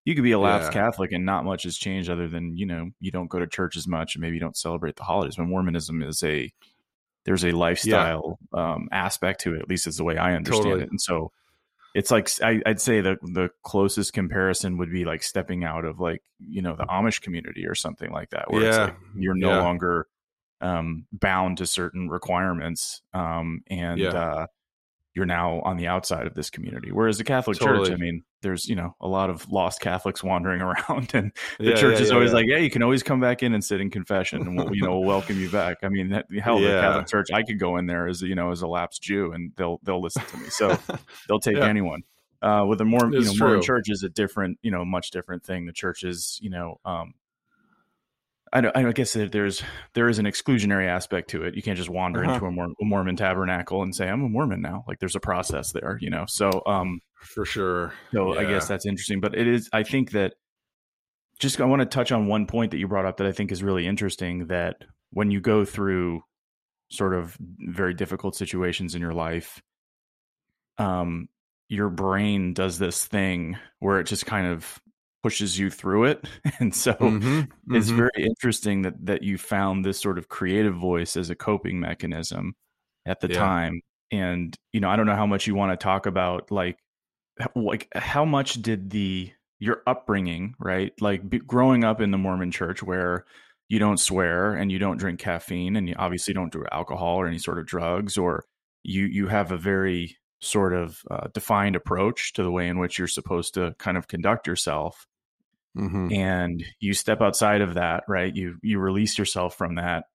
you 0.06 0.16
could 0.16 0.24
be 0.24 0.32
a 0.32 0.40
lapsed 0.40 0.74
yeah. 0.74 0.82
Catholic 0.82 1.12
and 1.12 1.26
not 1.26 1.46
much 1.46 1.64
has 1.64 1.78
changed 1.78 2.10
other 2.10 2.28
than 2.28 2.58
you 2.58 2.66
know 2.66 2.90
you 3.00 3.12
don't 3.12 3.30
go 3.30 3.40
to 3.40 3.48
church 3.48 3.78
as 3.78 3.88
much 3.88 4.16
and 4.16 4.22
maybe 4.22 4.36
you 4.36 4.40
don't 4.40 4.58
celebrate 4.58 4.96
the 4.96 5.04
holidays. 5.04 5.36
But 5.36 5.46
Mormonism 5.46 6.02
is 6.02 6.24
a 6.24 6.52
there's 7.26 7.46
a 7.46 7.52
lifestyle 7.52 8.40
yeah. 8.54 8.74
um, 8.74 8.90
aspect 8.92 9.42
to 9.42 9.56
it. 9.56 9.62
At 9.62 9.70
least 9.70 9.88
is 9.88 9.98
the 9.98 10.04
way 10.04 10.18
I 10.18 10.36
understand 10.36 10.64
totally. 10.64 10.84
it. 10.84 10.90
And 10.90 11.02
so 11.02 11.32
it's 11.96 12.12
like 12.12 12.30
I, 12.42 12.62
would 12.66 12.82
say 12.82 13.02
the 13.02 13.18
the 13.22 13.50
closest 13.64 14.14
comparison 14.14 14.78
would 14.78 14.92
be 14.92 15.06
like 15.06 15.24
stepping 15.24 15.64
out 15.64 15.86
of 15.86 16.00
like 16.00 16.22
you 16.40 16.62
know 16.62 16.76
the 16.76 16.86
Amish 16.86 17.22
community 17.22 17.66
or 17.68 17.76
something 17.76 18.12
like 18.12 18.32
that, 18.32 18.52
where 18.52 18.64
yeah. 18.64 18.84
Like 18.86 18.96
you're 19.16 19.36
no 19.36 19.60
longer 19.60 20.08
um, 20.60 21.06
bound 21.12 21.58
to 21.60 21.68
certain 21.68 22.10
requirements 22.10 23.02
um, 23.14 23.62
and 23.70 24.02
uh, 24.02 24.48
you're 25.16 25.26
now 25.26 25.62
on 25.62 25.78
the 25.78 25.88
outside 25.88 26.26
of 26.26 26.34
this 26.34 26.50
community. 26.50 26.92
Whereas 26.92 27.18
the 27.18 27.24
Catholic 27.24 27.58
totally. 27.58 27.90
Church, 27.90 27.94
I 27.94 27.98
mean, 27.98 28.24
there's 28.42 28.68
you 28.68 28.76
know 28.76 28.96
a 29.00 29.08
lot 29.08 29.30
of 29.30 29.50
lost 29.52 29.80
Catholics 29.80 30.24
wandering 30.24 30.62
around, 30.62 31.12
and 31.14 31.32
the 31.60 31.70
yeah, 31.70 31.76
church 31.76 31.98
yeah, 31.98 32.04
is 32.04 32.10
yeah, 32.10 32.16
always 32.16 32.34
like, 32.34 32.46
"Yeah, 32.48 32.58
you 32.58 32.70
can 32.70 32.84
always 32.84 33.04
come 33.04 33.20
back 33.20 33.44
in 33.44 33.54
and 33.54 33.64
sit 33.64 33.82
in 33.82 33.90
confession, 33.90 34.42
and 34.42 34.58
we'll 34.58 34.76
you 34.76 34.84
know 34.84 35.00
we'll 35.00 35.08
welcome 35.08 35.40
you 35.40 35.50
back." 35.50 35.78
I 35.84 35.90
mean, 35.90 36.10
hell, 36.42 36.60
the 36.60 36.68
Catholic 36.68 37.08
Church, 37.08 37.28
I 37.34 37.44
could 37.44 37.60
go 37.60 37.78
in 37.78 37.86
there 37.86 38.08
as 38.08 38.22
you 38.22 38.36
know 38.36 38.52
as 38.52 38.62
a 38.62 38.68
lapsed 38.68 39.02
Jew, 39.02 39.32
and 39.32 39.52
they'll 39.56 39.80
they'll 39.84 40.02
listen 40.02 40.24
to 40.26 40.38
me, 40.38 40.50
so 40.50 40.78
they'll 41.28 41.40
take 41.40 41.58
anyone. 41.58 42.04
Uh, 42.42 42.66
with 42.68 42.82
a 42.82 42.86
more 42.86 43.10
you 43.10 43.22
know 43.22 43.34
Mormon 43.38 43.62
church 43.62 43.86
is 43.88 44.04
a 44.04 44.10
different 44.10 44.60
you 44.62 44.72
know 44.72 44.84
much 44.84 45.12
different 45.12 45.46
thing. 45.46 45.66
The 45.66 45.72
church 45.72 46.04
is 46.04 46.40
you 46.42 46.50
know 46.50 46.80
um, 46.84 47.14
I, 48.54 48.62
know, 48.62 48.72
I 48.76 48.92
guess 48.92 49.14
that 49.14 49.32
there's 49.32 49.64
there 49.96 50.08
is 50.08 50.20
an 50.20 50.26
exclusionary 50.26 50.88
aspect 50.88 51.32
to 51.32 51.44
it. 51.44 51.56
You 51.56 51.64
can't 51.64 51.78
just 51.78 51.90
wander 51.90 52.24
uh-huh. 52.24 52.36
into 52.36 52.46
a, 52.46 52.52
Mor- 52.52 52.74
a, 52.80 52.86
Mormon 52.86 53.16
tabernacle 53.16 53.82
and 53.82 53.96
say 53.96 54.08
I'm 54.08 54.24
a 54.24 54.30
Mormon 54.30 54.62
now. 54.62 54.86
Like 54.88 55.00
there's 55.00 55.16
a 55.16 55.20
process 55.20 55.72
there, 55.72 55.98
you 56.00 56.12
know. 56.12 56.26
So 56.28 56.62
um, 56.68 57.00
for 57.16 57.46
sure. 57.46 57.94
So 58.14 58.36
yeah. 58.36 58.42
I 58.42 58.44
guess 58.46 58.68
that's 58.68 58.86
interesting. 58.86 59.20
But 59.22 59.36
it 59.36 59.48
is. 59.48 59.70
I 59.74 59.82
think 59.82 60.12
that 60.12 60.36
just 61.40 61.60
I 61.60 61.66
want 61.66 61.82
to 61.82 61.88
touch 61.88 62.12
on 62.12 62.28
one 62.28 62.46
point 62.46 62.72
that 62.72 62.78
you 62.78 62.88
brought 62.88 63.06
up 63.06 63.18
that 63.18 63.28
I 63.28 63.32
think 63.32 63.52
is 63.52 63.64
really 63.64 63.88
interesting. 63.88 64.48
That 64.48 64.76
when 65.10 65.32
you 65.32 65.42
go 65.42 65.66
through 65.66 66.22
sort 66.92 67.16
of 67.16 67.36
very 67.40 67.96
difficult 67.96 68.36
situations 68.36 68.94
in 68.94 69.02
your 69.02 69.14
life, 69.14 69.64
um, 70.78 71.28
your 71.70 71.90
brain 71.90 72.54
does 72.54 72.78
this 72.78 73.04
thing 73.04 73.58
where 73.80 74.00
it 74.00 74.06
just 74.06 74.28
kind 74.28 74.46
of 74.46 74.80
pushes 75.24 75.58
you 75.58 75.70
through 75.70 76.06
it. 76.06 76.26
And 76.60 76.76
so 76.76 76.94
mm-hmm, 76.94 77.40
mm-hmm. 77.40 77.76
it's 77.76 77.90
very 77.90 78.12
interesting 78.18 78.84
that 78.84 79.06
that 79.06 79.24
you 79.24 79.38
found 79.38 79.84
this 79.84 80.00
sort 80.00 80.18
of 80.18 80.30
creative 80.30 80.76
voice 80.76 81.18
as 81.18 81.30
a 81.30 81.36
coping 81.36 81.80
mechanism 81.80 82.54
at 83.06 83.22
the 83.22 83.30
yeah. 83.30 83.40
time. 83.40 83.82
And 84.12 84.56
you 84.72 84.80
know, 84.80 84.90
I 84.90 84.96
don't 84.96 85.08
know 85.08 85.16
how 85.16 85.26
much 85.26 85.48
you 85.48 85.56
want 85.56 85.72
to 85.72 85.84
talk 85.84 86.06
about 86.06 86.52
like 86.52 86.78
like 87.56 87.88
how 87.96 88.26
much 88.26 88.62
did 88.62 88.92
the 88.92 89.32
your 89.60 89.82
upbringing, 89.88 90.56
right? 90.60 90.94
Like 91.02 91.48
growing 91.48 91.84
up 91.84 92.02
in 92.02 92.12
the 92.12 92.18
Mormon 92.18 92.52
church 92.52 92.84
where 92.84 93.26
you 93.70 93.80
don't 93.80 94.00
swear 94.00 94.54
and 94.54 94.72
you 94.72 94.78
don't 94.78 94.98
drink 94.98 95.20
caffeine 95.20 95.76
and 95.76 95.88
you 95.88 95.96
obviously 95.98 96.34
don't 96.34 96.52
do 96.52 96.66
alcohol 96.72 97.16
or 97.16 97.28
any 97.28 97.40
sort 97.40 97.58
of 97.58 97.66
drugs 97.66 98.18
or 98.18 98.46
you 98.84 99.06
you 99.06 99.28
have 99.28 99.52
a 99.52 99.58
very 99.58 100.18
sort 100.42 100.74
of 100.74 101.02
uh, 101.10 101.28
defined 101.34 101.76
approach 101.76 102.34
to 102.34 102.44
the 102.44 102.52
way 102.52 102.68
in 102.68 102.78
which 102.78 103.00
you're 103.00 103.08
supposed 103.08 103.54
to 103.54 103.74
kind 103.80 103.98
of 103.98 104.08
conduct 104.08 104.46
yourself 104.46 105.08
mm-hmm. 105.78 106.12
and 106.12 106.64
you 106.80 106.94
step 106.94 107.22
outside 107.22 107.62
of 107.62 107.76
that 107.76 108.04
right 108.08 108.36
you 108.36 108.58
you 108.62 108.80
release 108.80 109.18
yourself 109.18 109.56
from 109.56 109.76
that 109.76 110.06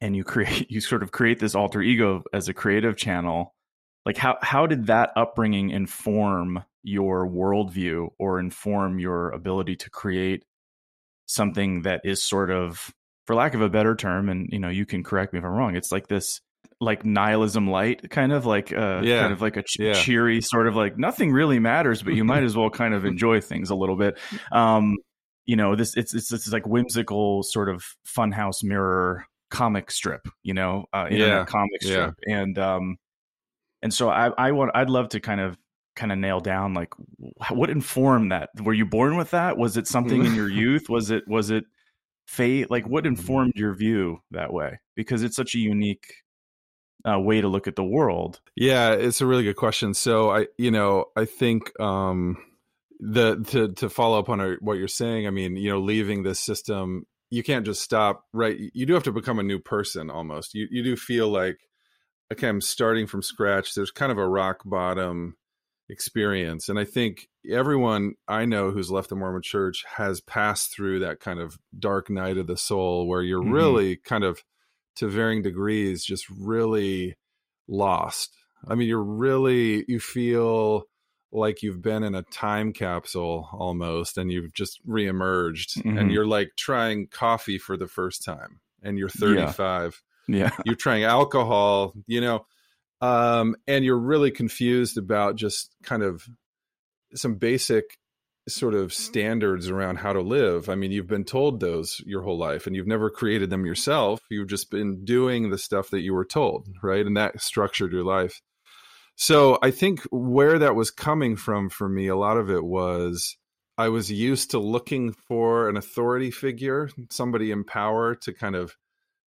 and 0.00 0.16
you 0.16 0.24
create 0.24 0.70
you 0.70 0.80
sort 0.80 1.02
of 1.02 1.12
create 1.12 1.38
this 1.38 1.54
alter 1.54 1.82
ego 1.82 2.22
as 2.32 2.48
a 2.48 2.54
creative 2.54 2.96
channel 2.96 3.54
like 4.06 4.16
how 4.16 4.36
how 4.42 4.66
did 4.66 4.86
that 4.86 5.10
upbringing 5.16 5.70
inform 5.70 6.64
your 6.82 7.28
worldview 7.28 8.08
or 8.18 8.40
inform 8.40 8.98
your 8.98 9.30
ability 9.30 9.76
to 9.76 9.90
create 9.90 10.44
something 11.26 11.82
that 11.82 12.00
is 12.04 12.22
sort 12.22 12.50
of 12.50 12.92
for 13.26 13.36
lack 13.36 13.54
of 13.54 13.60
a 13.60 13.68
better 13.68 13.94
term 13.94 14.28
and 14.28 14.48
you 14.50 14.58
know 14.58 14.70
you 14.70 14.86
can 14.86 15.04
correct 15.04 15.32
me 15.32 15.38
if 15.38 15.44
i'm 15.44 15.50
wrong 15.52 15.76
it's 15.76 15.92
like 15.92 16.08
this 16.08 16.40
like 16.80 17.04
nihilism 17.04 17.68
light 17.68 18.08
kind 18.10 18.32
of 18.32 18.46
like 18.46 18.72
uh 18.72 19.00
yeah. 19.02 19.20
kind 19.20 19.32
of 19.32 19.42
like 19.42 19.56
a 19.56 19.62
ch- 19.62 19.78
yeah. 19.78 19.92
cheery 19.92 20.40
sort 20.40 20.66
of 20.66 20.74
like 20.74 20.96
nothing 20.96 21.30
really 21.30 21.58
matters 21.58 22.02
but 22.02 22.14
you 22.14 22.24
might 22.24 22.42
as 22.42 22.56
well 22.56 22.70
kind 22.70 22.94
of 22.94 23.04
enjoy 23.04 23.40
things 23.40 23.68
a 23.70 23.74
little 23.74 23.96
bit 23.96 24.18
um 24.52 24.96
you 25.44 25.56
know 25.56 25.76
this 25.76 25.94
it's 25.96 26.14
it's, 26.14 26.32
it's 26.32 26.50
like 26.52 26.66
whimsical 26.66 27.42
sort 27.42 27.68
of 27.68 27.84
funhouse 28.06 28.62
mirror 28.62 29.26
comic 29.50 29.90
strip 29.90 30.26
you 30.42 30.54
know 30.54 30.84
uh 30.94 31.06
internet 31.10 31.28
yeah. 31.28 31.44
comic 31.44 31.82
strip 31.82 32.14
and 32.26 32.58
um 32.58 32.96
and 33.82 33.92
so 33.92 34.08
i 34.08 34.30
i 34.38 34.52
want 34.52 34.70
i'd 34.74 34.88
love 34.88 35.08
to 35.08 35.20
kind 35.20 35.40
of 35.40 35.58
kind 35.96 36.12
of 36.12 36.18
nail 36.18 36.40
down 36.40 36.72
like 36.72 36.94
what 37.50 37.68
informed 37.68 38.32
that 38.32 38.48
were 38.62 38.72
you 38.72 38.86
born 38.86 39.16
with 39.16 39.32
that 39.32 39.58
was 39.58 39.76
it 39.76 39.86
something 39.86 40.24
in 40.24 40.34
your 40.34 40.48
youth 40.50 40.88
was 40.88 41.10
it 41.10 41.24
was 41.26 41.50
it 41.50 41.64
fate 42.26 42.70
like 42.70 42.86
what 42.88 43.04
mm-hmm. 43.04 43.18
informed 43.18 43.52
your 43.56 43.74
view 43.74 44.18
that 44.30 44.52
way 44.52 44.78
because 44.94 45.22
it's 45.22 45.36
such 45.36 45.54
a 45.54 45.58
unique 45.58 46.14
uh, 47.08 47.18
way 47.18 47.40
to 47.40 47.48
look 47.48 47.66
at 47.66 47.76
the 47.76 47.84
world? 47.84 48.40
Yeah, 48.56 48.92
it's 48.92 49.20
a 49.20 49.26
really 49.26 49.44
good 49.44 49.56
question. 49.56 49.94
So 49.94 50.30
I, 50.30 50.46
you 50.58 50.70
know, 50.70 51.06
I 51.16 51.24
think 51.24 51.78
um, 51.80 52.36
the 53.00 53.42
to 53.48 53.72
to 53.74 53.88
follow 53.88 54.18
up 54.18 54.28
on 54.28 54.58
what 54.60 54.78
you're 54.78 54.88
saying. 54.88 55.26
I 55.26 55.30
mean, 55.30 55.56
you 55.56 55.70
know, 55.70 55.80
leaving 55.80 56.22
this 56.22 56.38
system, 56.38 57.06
you 57.30 57.42
can't 57.42 57.64
just 57.64 57.82
stop. 57.82 58.24
Right, 58.32 58.56
you 58.74 58.86
do 58.86 58.94
have 58.94 59.04
to 59.04 59.12
become 59.12 59.38
a 59.38 59.44
new 59.44 59.58
person. 59.58 60.10
Almost, 60.10 60.54
you 60.54 60.68
you 60.70 60.82
do 60.82 60.96
feel 60.96 61.28
like 61.28 61.58
okay, 62.32 62.48
I'm 62.48 62.60
starting 62.60 63.06
from 63.06 63.22
scratch. 63.22 63.74
There's 63.74 63.90
kind 63.90 64.12
of 64.12 64.18
a 64.18 64.28
rock 64.28 64.60
bottom 64.64 65.36
experience, 65.88 66.68
and 66.68 66.78
I 66.78 66.84
think 66.84 67.28
everyone 67.50 68.14
I 68.28 68.44
know 68.44 68.70
who's 68.70 68.90
left 68.90 69.08
the 69.08 69.16
Mormon 69.16 69.42
Church 69.42 69.84
has 69.96 70.20
passed 70.20 70.74
through 70.74 71.00
that 71.00 71.20
kind 71.20 71.40
of 71.40 71.58
dark 71.78 72.10
night 72.10 72.36
of 72.36 72.46
the 72.46 72.56
soul, 72.56 73.08
where 73.08 73.22
you're 73.22 73.42
mm-hmm. 73.42 73.52
really 73.52 73.96
kind 73.96 74.24
of 74.24 74.44
to 75.00 75.08
varying 75.08 75.40
degrees 75.40 76.04
just 76.04 76.28
really 76.28 77.16
lost. 77.66 78.36
I 78.68 78.74
mean, 78.74 78.86
you're 78.86 79.02
really 79.02 79.82
you 79.88 79.98
feel 79.98 80.84
like 81.32 81.62
you've 81.62 81.80
been 81.80 82.02
in 82.02 82.14
a 82.14 82.22
time 82.22 82.74
capsule 82.74 83.48
almost 83.52 84.18
and 84.18 84.30
you've 84.30 84.52
just 84.52 84.86
reemerged 84.86 85.78
mm-hmm. 85.78 85.96
and 85.96 86.12
you're 86.12 86.26
like 86.26 86.50
trying 86.56 87.06
coffee 87.06 87.56
for 87.56 87.78
the 87.78 87.86
first 87.86 88.22
time 88.24 88.60
and 88.82 88.98
you're 88.98 89.08
35. 89.08 90.02
Yeah. 90.28 90.36
yeah. 90.36 90.50
You're 90.66 90.74
trying 90.74 91.04
alcohol, 91.04 91.94
you 92.06 92.20
know, 92.20 92.44
um, 93.00 93.56
and 93.66 93.82
you're 93.82 93.98
really 93.98 94.30
confused 94.30 94.98
about 94.98 95.36
just 95.36 95.74
kind 95.82 96.02
of 96.02 96.28
some 97.14 97.36
basic 97.36 97.96
sort 98.48 98.74
of 98.74 98.92
standards 98.92 99.68
around 99.68 99.96
how 99.96 100.12
to 100.12 100.20
live. 100.20 100.68
I 100.68 100.74
mean, 100.74 100.92
you've 100.92 101.06
been 101.06 101.24
told 101.24 101.60
those 101.60 102.00
your 102.04 102.22
whole 102.22 102.38
life 102.38 102.66
and 102.66 102.74
you've 102.74 102.86
never 102.86 103.10
created 103.10 103.50
them 103.50 103.66
yourself. 103.66 104.20
You've 104.30 104.48
just 104.48 104.70
been 104.70 105.04
doing 105.04 105.50
the 105.50 105.58
stuff 105.58 105.90
that 105.90 106.00
you 106.00 106.14
were 106.14 106.24
told, 106.24 106.68
right? 106.82 107.04
And 107.04 107.16
that 107.16 107.40
structured 107.40 107.92
your 107.92 108.04
life. 108.04 108.40
So 109.16 109.58
I 109.62 109.70
think 109.70 110.00
where 110.10 110.58
that 110.58 110.74
was 110.74 110.90
coming 110.90 111.36
from 111.36 111.68
for 111.68 111.88
me, 111.88 112.08
a 112.08 112.16
lot 112.16 112.38
of 112.38 112.50
it 112.50 112.64
was 112.64 113.36
I 113.76 113.88
was 113.88 114.10
used 114.10 114.50
to 114.52 114.58
looking 114.58 115.12
for 115.12 115.68
an 115.68 115.76
authority 115.76 116.30
figure, 116.30 116.90
somebody 117.10 117.50
in 117.50 117.64
power 117.64 118.14
to 118.14 118.32
kind 118.32 118.56
of 118.56 118.74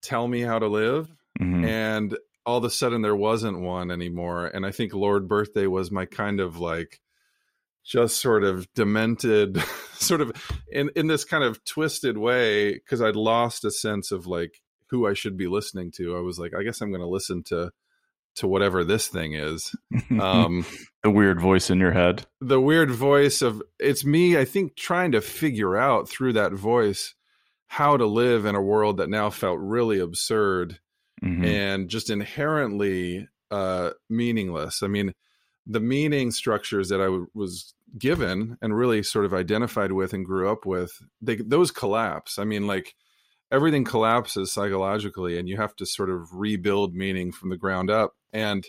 tell 0.02 0.28
me 0.28 0.42
how 0.42 0.58
to 0.58 0.68
live. 0.68 1.08
Mm-hmm. 1.40 1.64
And 1.64 2.18
all 2.46 2.58
of 2.58 2.64
a 2.64 2.70
sudden 2.70 3.02
there 3.02 3.16
wasn't 3.16 3.60
one 3.60 3.90
anymore. 3.90 4.46
And 4.46 4.64
I 4.64 4.70
think 4.70 4.94
Lord 4.94 5.28
Birthday 5.28 5.66
was 5.66 5.90
my 5.90 6.06
kind 6.06 6.40
of 6.40 6.58
like, 6.58 7.00
just 7.84 8.20
sort 8.20 8.44
of 8.44 8.66
demented 8.74 9.60
sort 9.94 10.20
of 10.20 10.32
in 10.70 10.90
in 10.96 11.06
this 11.06 11.24
kind 11.24 11.44
of 11.44 11.64
twisted 11.64 12.16
way 12.18 12.74
because 12.74 13.00
i'd 13.00 13.16
lost 13.16 13.64
a 13.64 13.70
sense 13.70 14.12
of 14.12 14.26
like 14.26 14.60
who 14.90 15.06
i 15.06 15.14
should 15.14 15.36
be 15.36 15.46
listening 15.46 15.90
to. 15.92 16.16
I 16.16 16.20
was 16.20 16.38
like 16.38 16.52
i 16.54 16.62
guess 16.62 16.80
i'm 16.80 16.90
going 16.90 17.00
to 17.00 17.08
listen 17.08 17.42
to 17.44 17.70
to 18.36 18.46
whatever 18.46 18.84
this 18.84 19.08
thing 19.08 19.34
is. 19.34 19.74
Um 20.10 20.64
the 21.02 21.10
weird 21.10 21.40
voice 21.40 21.70
in 21.70 21.80
your 21.80 21.92
head. 21.92 22.26
the 22.40 22.60
weird 22.60 22.90
voice 22.90 23.42
of 23.42 23.62
it's 23.78 24.04
me 24.04 24.38
i 24.38 24.44
think 24.44 24.76
trying 24.76 25.12
to 25.12 25.20
figure 25.20 25.76
out 25.76 26.08
through 26.08 26.34
that 26.34 26.52
voice 26.52 27.14
how 27.66 27.96
to 27.96 28.06
live 28.06 28.46
in 28.46 28.54
a 28.54 28.62
world 28.62 28.96
that 28.96 29.08
now 29.08 29.30
felt 29.30 29.58
really 29.60 30.00
absurd 30.00 30.80
mm-hmm. 31.22 31.44
and 31.44 31.88
just 31.88 32.10
inherently 32.10 33.28
uh 33.50 33.90
meaningless. 34.08 34.82
I 34.82 34.88
mean 34.88 35.14
the 35.70 35.80
meaning 35.80 36.32
structures 36.32 36.88
that 36.88 37.00
I 37.00 37.04
w- 37.04 37.28
was 37.32 37.74
given 37.96 38.58
and 38.60 38.76
really 38.76 39.04
sort 39.04 39.24
of 39.24 39.32
identified 39.32 39.92
with 39.92 40.12
and 40.12 40.26
grew 40.26 40.50
up 40.50 40.66
with, 40.66 40.90
they, 41.22 41.36
those 41.36 41.70
collapse. 41.70 42.38
I 42.38 42.44
mean, 42.44 42.66
like 42.66 42.94
everything 43.52 43.84
collapses 43.84 44.52
psychologically, 44.52 45.38
and 45.38 45.48
you 45.48 45.56
have 45.58 45.76
to 45.76 45.86
sort 45.86 46.10
of 46.10 46.28
rebuild 46.32 46.94
meaning 46.94 47.30
from 47.30 47.50
the 47.50 47.56
ground 47.56 47.88
up. 47.88 48.14
And 48.32 48.64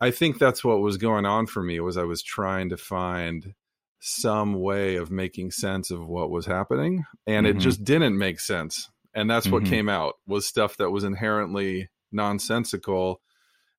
I 0.00 0.10
think 0.10 0.38
that's 0.38 0.62
what 0.62 0.80
was 0.80 0.98
going 0.98 1.24
on 1.24 1.46
for 1.46 1.62
me 1.62 1.80
was 1.80 1.96
I 1.96 2.04
was 2.04 2.22
trying 2.22 2.68
to 2.68 2.76
find 2.76 3.54
some 4.00 4.54
way 4.60 4.96
of 4.96 5.10
making 5.10 5.50
sense 5.50 5.90
of 5.90 6.06
what 6.06 6.30
was 6.30 6.44
happening, 6.44 7.04
and 7.26 7.46
mm-hmm. 7.46 7.56
it 7.56 7.60
just 7.60 7.84
didn't 7.84 8.18
make 8.18 8.38
sense. 8.38 8.90
And 9.14 9.30
that's 9.30 9.46
mm-hmm. 9.46 9.54
what 9.54 9.64
came 9.64 9.88
out 9.88 10.16
was 10.26 10.46
stuff 10.46 10.76
that 10.76 10.90
was 10.90 11.04
inherently 11.04 11.88
nonsensical 12.12 13.22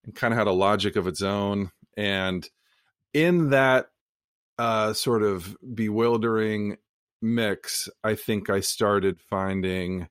and 0.03 0.15
kind 0.15 0.33
of 0.33 0.37
had 0.37 0.47
a 0.47 0.51
logic 0.51 0.95
of 0.95 1.07
its 1.07 1.21
own 1.21 1.71
and 1.99 2.49
in 3.13 3.49
that 3.49 3.87
uh, 4.57 4.93
sort 4.93 5.21
of 5.21 5.57
bewildering 5.75 6.77
mix, 7.21 7.89
I 8.05 8.15
think 8.15 8.49
I 8.49 8.61
started 8.61 9.19
finding 9.19 10.07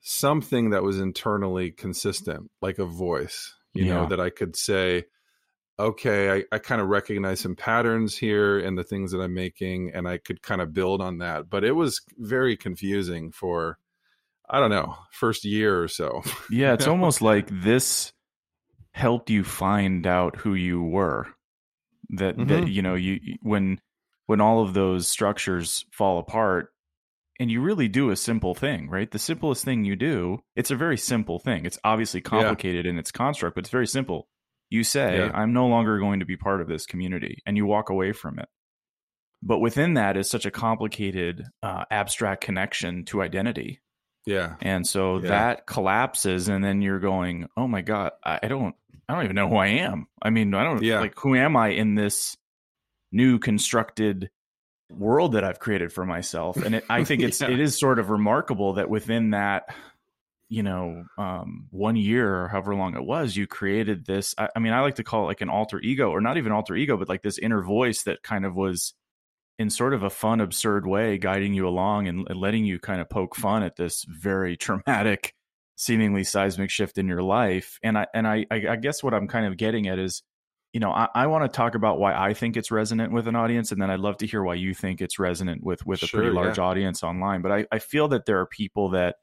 something 0.00 0.70
that 0.70 0.82
was 0.82 0.98
internally 0.98 1.70
consistent, 1.70 2.50
like 2.62 2.78
a 2.78 2.86
voice, 2.86 3.54
you 3.74 3.84
yeah. 3.84 3.94
know, 3.94 4.06
that 4.06 4.20
I 4.20 4.30
could 4.30 4.56
say, 4.56 5.04
okay, 5.78 6.30
I, 6.30 6.44
I 6.50 6.58
kind 6.60 6.80
of 6.80 6.88
recognize 6.88 7.40
some 7.40 7.56
patterns 7.56 8.16
here 8.16 8.58
in 8.58 8.76
the 8.76 8.84
things 8.84 9.12
that 9.12 9.20
I'm 9.20 9.34
making, 9.34 9.90
and 9.92 10.08
I 10.08 10.16
could 10.16 10.40
kind 10.40 10.62
of 10.62 10.72
build 10.72 11.02
on 11.02 11.18
that. 11.18 11.50
But 11.50 11.62
it 11.62 11.72
was 11.72 12.00
very 12.16 12.56
confusing 12.56 13.32
for, 13.32 13.78
I 14.48 14.60
don't 14.60 14.70
know, 14.70 14.96
first 15.12 15.44
year 15.44 15.82
or 15.82 15.88
so. 15.88 16.22
Yeah, 16.50 16.72
it's 16.72 16.86
almost 16.88 17.20
like 17.20 17.48
this 17.50 18.14
helped 18.98 19.30
you 19.30 19.44
find 19.44 20.06
out 20.06 20.36
who 20.36 20.54
you 20.54 20.82
were 20.82 21.26
that 22.10 22.36
mm-hmm. 22.36 22.48
that 22.48 22.68
you 22.68 22.82
know 22.82 22.94
you 22.94 23.20
when 23.42 23.80
when 24.26 24.40
all 24.40 24.62
of 24.62 24.74
those 24.74 25.06
structures 25.06 25.86
fall 25.92 26.18
apart 26.18 26.72
and 27.38 27.50
you 27.50 27.60
really 27.60 27.86
do 27.86 28.10
a 28.10 28.16
simple 28.16 28.54
thing 28.54 28.88
right 28.90 29.10
the 29.12 29.18
simplest 29.18 29.64
thing 29.64 29.84
you 29.84 29.94
do 29.94 30.38
it's 30.56 30.72
a 30.72 30.76
very 30.76 30.96
simple 30.96 31.38
thing 31.38 31.64
it's 31.64 31.78
obviously 31.84 32.20
complicated 32.20 32.86
yeah. 32.86 32.90
in 32.90 32.98
its 32.98 33.12
construct 33.12 33.54
but 33.54 33.64
it's 33.64 33.70
very 33.70 33.86
simple 33.86 34.26
you 34.68 34.82
say 34.82 35.18
yeah. 35.18 35.30
i'm 35.32 35.52
no 35.52 35.68
longer 35.68 35.98
going 36.00 36.18
to 36.18 36.26
be 36.26 36.36
part 36.36 36.60
of 36.60 36.66
this 36.66 36.84
community 36.84 37.38
and 37.46 37.56
you 37.56 37.66
walk 37.66 37.90
away 37.90 38.12
from 38.12 38.38
it 38.38 38.48
but 39.42 39.60
within 39.60 39.94
that 39.94 40.16
is 40.16 40.28
such 40.28 40.44
a 40.44 40.50
complicated 40.50 41.44
uh, 41.62 41.84
abstract 41.90 42.42
connection 42.42 43.04
to 43.04 43.22
identity 43.22 43.80
Yeah. 44.26 44.56
And 44.60 44.86
so 44.86 45.20
Yeah. 45.20 45.28
that 45.28 45.66
collapses 45.66 46.48
and 46.48 46.62
then 46.62 46.82
you're 46.82 47.00
going, 47.00 47.48
"Oh 47.56 47.66
my 47.66 47.80
god, 47.80 48.12
I 48.22 48.40
I 48.42 48.48
don't 48.48 48.74
I 49.08 49.14
don't 49.14 49.24
even 49.24 49.36
know 49.36 49.48
who 49.48 49.56
I 49.56 49.68
am." 49.68 50.06
I 50.22 50.30
mean, 50.30 50.54
I 50.54 50.64
don't 50.64 50.82
Yeah. 50.82 51.00
like 51.00 51.18
who 51.18 51.34
am 51.34 51.56
I 51.56 51.68
in 51.68 51.94
this 51.94 52.36
new 53.12 53.38
constructed 53.38 54.30
world 54.90 55.32
that 55.32 55.44
I've 55.44 55.58
created 55.58 55.92
for 55.92 56.04
myself? 56.06 56.56
And 56.56 56.76
it, 56.76 56.84
I 56.90 57.04
think 57.04 57.22
it's 57.24 57.40
Yeah. 57.40 57.50
it 57.50 57.60
is 57.60 57.78
sort 57.78 57.98
of 57.98 58.10
remarkable 58.10 58.74
that 58.74 58.88
within 58.90 59.30
that 59.30 59.74
you 60.50 60.62
know, 60.62 61.04
um, 61.18 61.66
one 61.70 61.94
year 61.94 62.34
or 62.44 62.48
however 62.48 62.74
long 62.74 62.96
it 62.96 63.04
was, 63.04 63.36
you 63.36 63.46
created 63.46 64.06
this. 64.06 64.34
I, 64.38 64.48
I 64.56 64.60
mean, 64.60 64.72
I 64.72 64.80
like 64.80 64.94
to 64.94 65.04
call 65.04 65.24
it 65.24 65.26
like 65.26 65.42
an 65.42 65.50
alter 65.50 65.78
ego, 65.80 66.10
or 66.10 66.22
not 66.22 66.38
even 66.38 66.52
alter 66.52 66.74
ego, 66.74 66.96
but 66.96 67.06
like 67.06 67.20
this 67.20 67.36
inner 67.36 67.62
voice 67.62 68.04
that 68.04 68.22
kind 68.22 68.46
of 68.46 68.54
was 68.56 68.94
in 69.58 69.68
sort 69.68 69.92
of 69.92 70.02
a 70.04 70.08
fun, 70.08 70.40
absurd 70.40 70.86
way, 70.86 71.18
guiding 71.18 71.52
you 71.52 71.68
along 71.68 72.08
and, 72.08 72.26
and 72.30 72.40
letting 72.40 72.64
you 72.64 72.78
kind 72.78 73.02
of 73.02 73.10
poke 73.10 73.34
fun 73.36 73.62
at 73.62 73.76
this 73.76 74.04
very 74.08 74.56
traumatic, 74.56 75.34
seemingly 75.78 76.24
seismic 76.24 76.70
shift 76.70 76.98
in 76.98 77.06
your 77.06 77.22
life. 77.22 77.78
And 77.84 77.96
I 77.96 78.06
and 78.12 78.26
I, 78.26 78.44
I, 78.50 78.76
guess 78.76 79.00
what 79.02 79.14
I'm 79.14 79.28
kind 79.28 79.46
of 79.46 79.56
getting 79.56 79.86
at 79.86 79.98
is, 80.00 80.24
you 80.72 80.80
know, 80.80 80.90
I, 80.90 81.06
I 81.14 81.26
want 81.28 81.44
to 81.44 81.56
talk 81.56 81.76
about 81.76 82.00
why 82.00 82.12
I 82.12 82.34
think 82.34 82.56
it's 82.56 82.72
resonant 82.72 83.12
with 83.12 83.28
an 83.28 83.36
audience, 83.36 83.70
and 83.70 83.80
then 83.80 83.88
I'd 83.88 84.00
love 84.00 84.18
to 84.18 84.26
hear 84.26 84.42
why 84.42 84.54
you 84.54 84.74
think 84.74 85.00
it's 85.00 85.20
resonant 85.20 85.62
with 85.62 85.86
with 85.86 86.02
a 86.02 86.06
Sure, 86.06 86.20
pretty 86.20 86.34
yeah. 86.34 86.42
large 86.42 86.58
audience 86.58 87.02
online. 87.04 87.42
But 87.42 87.52
I, 87.52 87.66
I 87.70 87.78
feel 87.78 88.08
that 88.08 88.26
there 88.26 88.40
are 88.40 88.46
people 88.46 88.90
that 88.90 89.16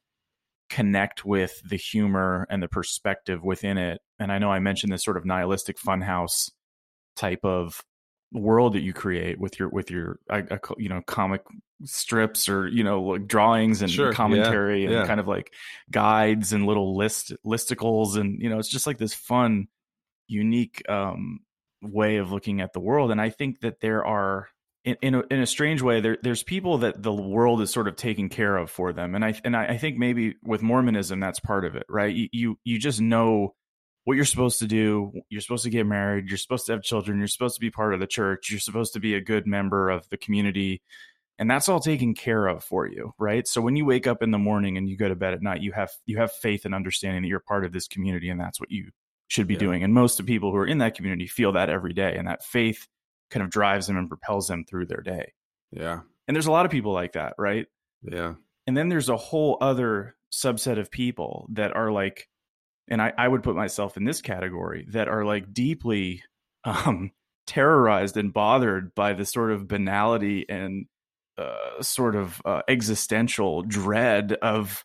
connect 0.69 1.25
with 1.25 1.61
the 1.69 1.77
humor 1.77 2.47
and 2.49 2.63
the 2.63 2.69
perspective 2.69 3.43
within 3.43 3.77
it. 3.77 4.01
And 4.17 4.31
I 4.31 4.39
know 4.39 4.49
I 4.49 4.59
mentioned 4.59 4.91
this 4.91 5.03
sort 5.03 5.17
of 5.17 5.25
nihilistic 5.25 5.77
funhouse 5.77 6.49
type 7.17 7.43
of 7.43 7.83
world 8.31 8.73
that 8.73 8.81
you 8.81 8.93
create 8.93 9.39
with 9.39 9.59
your 9.59 9.69
with 9.69 9.91
your 9.91 10.19
I, 10.29 10.37
I 10.49 10.59
you 10.77 10.89
know 10.89 11.01
comic 11.05 11.41
strips 11.83 12.47
or 12.47 12.67
you 12.67 12.83
know 12.83 13.01
like 13.01 13.27
drawings 13.27 13.81
and 13.81 13.91
Sure, 13.91 14.07
yeah, 14.07 14.13
commentary 14.13 14.85
and 14.85 14.93
yeah. 14.93 15.05
kind 15.05 15.19
of 15.19 15.27
like 15.27 15.53
guides 15.91 16.53
and 16.53 16.65
little 16.65 16.95
list 16.95 17.33
listicles 17.45 18.15
and 18.17 18.41
you 18.41 18.49
know 18.49 18.59
it's 18.59 18.69
just 18.69 18.87
like 18.87 18.97
this 18.97 19.13
fun 19.13 19.67
unique 20.27 20.81
um 20.89 21.39
way 21.81 22.17
of 22.17 22.31
looking 22.31 22.61
at 22.61 22.73
the 22.73 22.79
world. 22.79 23.11
And 23.11 23.21
i 23.21 23.29
think 23.29 23.59
that 23.61 23.79
there 23.81 24.05
are 24.05 24.47
in, 24.83 24.97
in, 25.01 25.15
a, 25.15 25.23
in 25.31 25.41
a 25.41 25.47
strange 25.47 25.81
way 25.81 25.99
there, 25.99 26.17
there's 26.21 26.43
people 26.43 26.79
that 26.79 27.01
the 27.01 27.11
world 27.11 27.59
is 27.61 27.71
sort 27.71 27.87
of 27.87 27.95
taking 27.95 28.29
care 28.29 28.55
of 28.55 28.69
for 28.69 28.93
them. 28.93 29.15
And 29.15 29.25
i 29.25 29.39
and 29.43 29.55
I, 29.55 29.65
I 29.65 29.77
think 29.77 29.97
maybe 29.97 30.35
with 30.43 30.61
mormonism 30.61 31.19
that's 31.19 31.39
part 31.39 31.65
of 31.65 31.75
it 31.75 31.85
right? 31.89 32.15
You, 32.15 32.29
you 32.31 32.59
you 32.63 32.79
just 32.79 33.01
know 33.01 33.53
what 34.05 34.13
you're 34.13 34.25
supposed 34.25 34.59
to 34.59 34.67
do. 34.67 35.11
You're 35.29 35.41
supposed 35.41 35.63
to 35.63 35.71
get 35.71 35.85
married. 35.85 36.29
You're 36.29 36.37
supposed 36.37 36.67
to 36.67 36.73
have 36.73 36.83
children. 36.83 37.17
You're 37.17 37.27
supposed 37.27 37.55
to 37.55 37.61
be 37.61 37.71
part 37.71 37.93
of 37.93 37.99
the 37.99 38.07
church. 38.07 38.51
You're 38.51 38.59
supposed 38.59 38.93
to 38.93 38.99
be 38.99 39.15
a 39.15 39.21
good 39.21 39.47
member 39.47 39.89
of 39.89 40.07
the 40.09 40.17
community 40.17 40.81
and 41.37 41.49
that's 41.49 41.67
all 41.69 41.79
taken 41.79 42.13
care 42.13 42.47
of 42.47 42.63
for 42.63 42.87
you 42.87 43.13
right 43.19 43.47
so 43.47 43.61
when 43.61 43.75
you 43.75 43.85
wake 43.85 44.07
up 44.07 44.21
in 44.23 44.31
the 44.31 44.37
morning 44.37 44.77
and 44.77 44.87
you 44.89 44.97
go 44.97 45.07
to 45.09 45.15
bed 45.15 45.33
at 45.33 45.41
night 45.41 45.61
you 45.61 45.71
have 45.71 45.91
you 46.05 46.17
have 46.17 46.31
faith 46.31 46.65
and 46.65 46.73
understanding 46.75 47.21
that 47.21 47.27
you're 47.27 47.39
part 47.39 47.65
of 47.65 47.71
this 47.73 47.87
community 47.87 48.29
and 48.29 48.39
that's 48.39 48.59
what 48.59 48.71
you 48.71 48.89
should 49.27 49.47
be 49.47 49.53
Yeah. 49.55 49.59
doing 49.59 49.83
and 49.83 49.93
most 49.93 50.19
of 50.19 50.25
the 50.25 50.31
people 50.33 50.51
who 50.51 50.57
are 50.57 50.67
in 50.67 50.77
that 50.79 50.95
community 50.95 51.27
feel 51.27 51.51
that 51.53 51.69
every 51.69 51.93
day 51.93 52.15
and 52.15 52.27
that 52.27 52.43
faith 52.43 52.87
kind 53.31 53.43
of 53.43 53.49
drives 53.49 53.87
them 53.87 53.97
and 53.97 54.07
propels 54.07 54.47
them 54.47 54.63
through 54.65 54.85
their 54.85 55.01
day 55.01 55.33
Yeah. 55.71 56.01
and 56.27 56.35
there's 56.35 56.47
a 56.47 56.51
lot 56.51 56.65
of 56.65 56.71
people 56.71 56.93
like 56.93 57.13
that 57.13 57.33
right 57.37 57.65
Yeah. 58.03 58.35
and 58.67 58.77
then 58.77 58.89
there's 58.89 59.09
a 59.09 59.17
whole 59.17 59.57
other 59.61 60.15
subset 60.31 60.79
of 60.79 60.91
people 60.91 61.47
that 61.53 61.75
are 61.75 61.91
like 61.91 62.27
and 62.87 63.01
I, 63.01 63.13
I 63.17 63.27
would 63.27 63.41
put 63.41 63.55
myself 63.55 63.97
in 63.97 64.03
this 64.03 64.21
category 64.21 64.85
that 64.91 65.07
are 65.07 65.25
like 65.25 65.51
deeply 65.53 66.23
um 66.63 67.11
terrorized 67.47 68.17
and 68.17 68.33
bothered 68.33 68.93
by 68.95 69.13
the 69.13 69.25
sort 69.25 69.51
of 69.51 69.67
banality 69.67 70.45
and 70.49 70.85
uh, 71.37 71.81
sort 71.81 72.15
of 72.15 72.41
uh, 72.45 72.61
existential 72.67 73.61
dread 73.63 74.33
of 74.41 74.83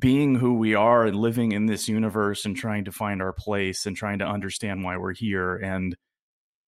being 0.00 0.34
who 0.34 0.54
we 0.54 0.74
are 0.74 1.06
and 1.06 1.16
living 1.16 1.52
in 1.52 1.66
this 1.66 1.88
universe 1.88 2.44
and 2.44 2.56
trying 2.56 2.84
to 2.84 2.92
find 2.92 3.22
our 3.22 3.32
place 3.32 3.86
and 3.86 3.96
trying 3.96 4.18
to 4.18 4.26
understand 4.26 4.82
why 4.82 4.96
we're 4.96 5.12
here 5.14 5.54
and 5.56 5.96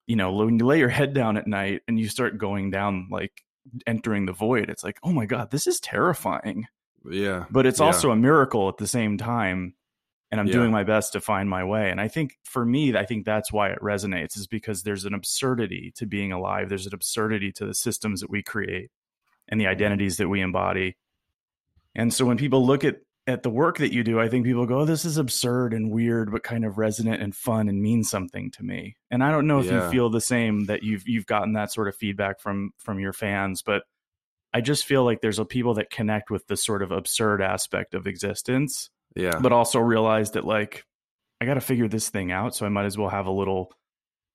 you 0.06 0.14
know 0.14 0.32
when 0.32 0.58
you 0.58 0.64
lay 0.64 0.78
your 0.78 0.88
head 0.88 1.14
down 1.14 1.36
at 1.36 1.46
night 1.46 1.80
and 1.88 1.98
you 1.98 2.08
start 2.08 2.38
going 2.38 2.70
down 2.70 3.08
like 3.10 3.32
entering 3.86 4.26
the 4.26 4.32
void 4.32 4.68
it's 4.70 4.84
like 4.84 4.98
oh 5.02 5.10
my 5.12 5.26
god 5.26 5.50
this 5.50 5.66
is 5.66 5.80
terrifying 5.80 6.66
Yeah. 7.10 7.46
but 7.50 7.66
it's 7.66 7.80
Yeah. 7.80 7.86
also 7.86 8.10
a 8.10 8.16
miracle 8.16 8.68
at 8.68 8.76
the 8.76 8.86
same 8.86 9.16
time 9.18 9.74
and 10.30 10.40
i'm 10.40 10.46
Yeah. 10.46 10.52
doing 10.52 10.70
my 10.70 10.84
best 10.84 11.14
to 11.14 11.20
find 11.20 11.48
my 11.50 11.64
way 11.64 11.90
and 11.90 12.00
i 12.00 12.06
think 12.06 12.38
for 12.44 12.64
me 12.64 12.94
i 12.94 13.04
think 13.04 13.24
that's 13.24 13.52
why 13.52 13.70
it 13.70 13.80
resonates 13.80 14.36
is 14.36 14.46
because 14.46 14.82
there's 14.82 15.06
an 15.06 15.14
absurdity 15.14 15.92
to 15.96 16.06
being 16.06 16.30
alive 16.30 16.68
there's 16.68 16.86
an 16.86 16.94
absurdity 16.94 17.50
to 17.52 17.66
the 17.66 17.74
systems 17.74 18.20
that 18.20 18.30
we 18.30 18.42
create 18.42 18.90
and 19.48 19.60
the 19.60 19.66
identities 19.66 20.16
that 20.18 20.28
we 20.28 20.40
embody 20.40 20.96
and 21.94 22.12
so 22.12 22.24
when 22.24 22.36
people 22.36 22.64
look 22.66 22.84
at 22.84 22.96
at 23.26 23.42
the 23.42 23.50
work 23.50 23.78
that 23.78 23.92
you 23.92 24.04
do 24.04 24.20
i 24.20 24.28
think 24.28 24.44
people 24.44 24.66
go 24.66 24.80
oh, 24.80 24.84
this 24.84 25.04
is 25.04 25.16
absurd 25.16 25.72
and 25.72 25.90
weird 25.90 26.30
but 26.30 26.42
kind 26.42 26.64
of 26.64 26.76
resonant 26.78 27.22
and 27.22 27.34
fun 27.34 27.68
and 27.68 27.80
means 27.80 28.10
something 28.10 28.50
to 28.50 28.62
me 28.62 28.96
and 29.10 29.22
i 29.24 29.30
don't 29.30 29.46
know 29.46 29.60
if 29.60 29.66
Yeah. 29.66 29.84
you 29.86 29.90
feel 29.90 30.10
the 30.10 30.20
same 30.20 30.66
that 30.66 30.82
you've 30.82 31.08
you've 31.08 31.26
gotten 31.26 31.54
that 31.54 31.72
sort 31.72 31.88
of 31.88 31.96
feedback 31.96 32.40
from 32.40 32.72
from 32.78 32.98
your 32.98 33.12
fans 33.12 33.62
but 33.62 33.82
i 34.52 34.60
just 34.60 34.84
feel 34.84 35.04
like 35.04 35.20
there's 35.22 35.38
a 35.38 35.44
people 35.44 35.74
that 35.74 35.90
connect 35.90 36.30
with 36.30 36.46
the 36.48 36.56
sort 36.56 36.82
of 36.82 36.90
absurd 36.90 37.40
aspect 37.40 37.94
of 37.94 38.06
existence 38.06 38.90
Yeah. 39.16 39.38
but 39.40 39.52
also 39.52 39.78
realize 39.80 40.32
that 40.32 40.44
like 40.44 40.84
I 41.40 41.46
got 41.46 41.54
to 41.54 41.60
figure 41.60 41.88
this 41.88 42.08
thing 42.08 42.30
out, 42.32 42.54
so 42.54 42.64
I 42.64 42.68
might 42.70 42.86
as 42.86 42.96
well 42.96 43.10
have 43.10 43.26
a 43.26 43.30
little, 43.32 43.70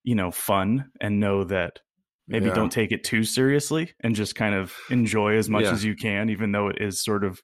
you 0.03 0.15
know, 0.15 0.29
fun 0.31 0.91
and 0.99 1.19
know 1.19 1.45
that 1.45 1.79
maybe 2.29 2.49
Yeah. 2.49 2.53
don't 2.55 2.71
take 2.71 2.91
it 2.93 3.03
too 3.03 3.23
seriously 3.25 3.93
and 4.01 4.15
just 4.15 4.35
kind 4.35 4.55
of 4.55 4.75
enjoy 4.89 5.35
as 5.35 5.49
much 5.49 5.65
Yeah. 5.65 5.73
as 5.73 5.83
you 5.85 5.95
can, 5.95 6.29
even 6.29 6.51
though 6.53 6.69
it 6.69 6.81
is 6.81 7.03
sort 7.03 7.23
of 7.25 7.41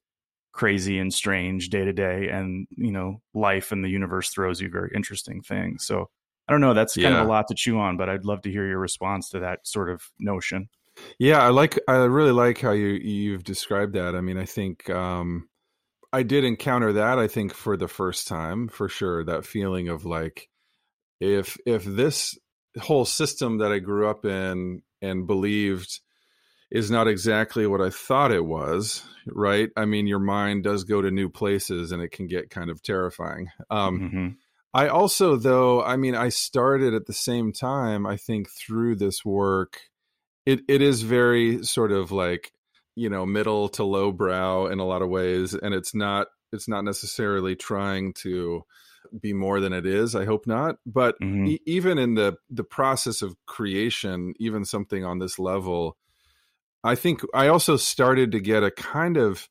crazy 0.52 0.98
and 0.98 1.12
strange 1.12 1.68
day 1.68 1.84
to 1.84 1.92
day, 1.92 2.28
and 2.30 2.66
you 2.76 2.92
know, 2.92 3.20
life 3.34 3.72
and 3.72 3.84
the 3.84 3.90
universe 3.90 4.30
throws 4.30 4.60
you 4.60 4.70
very 4.70 4.90
interesting 4.94 5.42
things. 5.42 5.86
So 5.86 6.08
I 6.48 6.52
don't 6.52 6.60
know, 6.62 6.74
that's 6.74 6.96
kind 6.96 7.14
Yeah. 7.14 7.20
of 7.20 7.26
a 7.26 7.30
lot 7.30 7.48
to 7.48 7.54
chew 7.54 7.78
on, 7.78 7.96
but 7.98 8.08
I'd 8.08 8.24
love 8.24 8.42
to 8.42 8.50
hear 8.50 8.66
your 8.66 8.78
response 8.78 9.28
to 9.30 9.40
that 9.40 9.66
sort 9.66 9.90
of 9.90 10.02
notion. 10.18 10.68
Yeah, 11.18 11.42
I 11.42 11.48
like 11.48 11.78
I 11.88 11.96
really 11.96 12.32
like 12.32 12.58
how 12.60 12.72
you 12.72 12.88
you've 12.88 13.44
described 13.44 13.94
that. 13.94 14.14
I 14.14 14.20
mean, 14.20 14.38
I 14.38 14.44
think 14.46 14.88
um 14.90 15.48
I 16.12 16.22
did 16.24 16.44
encounter 16.44 16.92
that 16.94 17.18
I 17.18 17.28
think 17.28 17.54
for 17.54 17.76
the 17.76 17.88
first 17.88 18.28
time, 18.28 18.68
for 18.68 18.88
sure, 18.88 19.24
that 19.24 19.46
feeling 19.46 19.88
of 19.88 20.04
like 20.06 20.48
if 21.20 21.58
if 21.66 21.84
this 21.84 22.38
whole 22.80 23.04
system 23.04 23.58
that 23.58 23.72
I 23.72 23.78
grew 23.78 24.08
up 24.08 24.24
in 24.24 24.82
and 25.02 25.26
believed 25.26 26.00
is 26.70 26.90
not 26.90 27.06
exactly 27.08 27.66
what 27.66 27.80
I 27.80 27.90
thought 27.90 28.32
it 28.32 28.44
was, 28.44 29.02
right? 29.26 29.70
I 29.76 29.84
mean, 29.84 30.06
your 30.06 30.18
mind 30.18 30.64
does 30.64 30.84
go 30.84 31.00
to 31.00 31.10
new 31.10 31.28
places 31.28 31.92
and 31.92 32.02
it 32.02 32.10
can 32.10 32.26
get 32.26 32.50
kind 32.50 32.70
of 32.70 32.82
terrifying. 32.82 33.50
Um 33.70 34.00
Mhm. 34.00 34.36
I 34.74 34.88
also, 34.88 35.36
though, 35.36 35.82
I 35.82 35.96
mean, 35.96 36.14
I 36.14 36.28
started 36.28 36.92
at 36.92 37.06
the 37.06 37.14
same 37.14 37.50
time, 37.52 38.04
I 38.04 38.18
think, 38.18 38.50
through 38.50 38.96
this 38.96 39.24
work. 39.24 39.80
It 40.44 40.60
it 40.68 40.82
is 40.82 41.02
very 41.02 41.64
sort 41.64 41.92
of 41.92 42.12
like, 42.12 42.52
you 42.94 43.08
know, 43.08 43.24
middle 43.24 43.68
to 43.70 43.84
low 43.84 44.12
brow 44.12 44.66
in 44.66 44.78
a 44.78 44.84
lot 44.84 45.02
of 45.02 45.08
ways. 45.08 45.54
And 45.54 45.72
it's 45.74 45.94
not 45.94 46.28
it's 46.52 46.68
not 46.68 46.84
necessarily 46.84 47.56
trying 47.56 48.12
to 48.14 48.64
be 49.20 49.32
more 49.32 49.60
than 49.60 49.72
it 49.72 49.86
is. 49.86 50.14
I 50.14 50.24
hope 50.24 50.46
not. 50.46 50.76
But 50.86 51.18
Mhm. 51.20 51.48
e- 51.48 51.60
even 51.66 51.98
in 51.98 52.14
the 52.14 52.36
the 52.50 52.64
process 52.64 53.22
of 53.22 53.36
creation, 53.46 54.34
even 54.38 54.64
something 54.64 55.04
on 55.04 55.18
this 55.18 55.38
level, 55.38 55.96
I 56.84 56.94
think 56.94 57.22
I 57.34 57.48
also 57.48 57.76
started 57.76 58.32
to 58.32 58.40
get 58.40 58.62
a 58.62 58.70
kind 58.70 59.16
of 59.16 59.48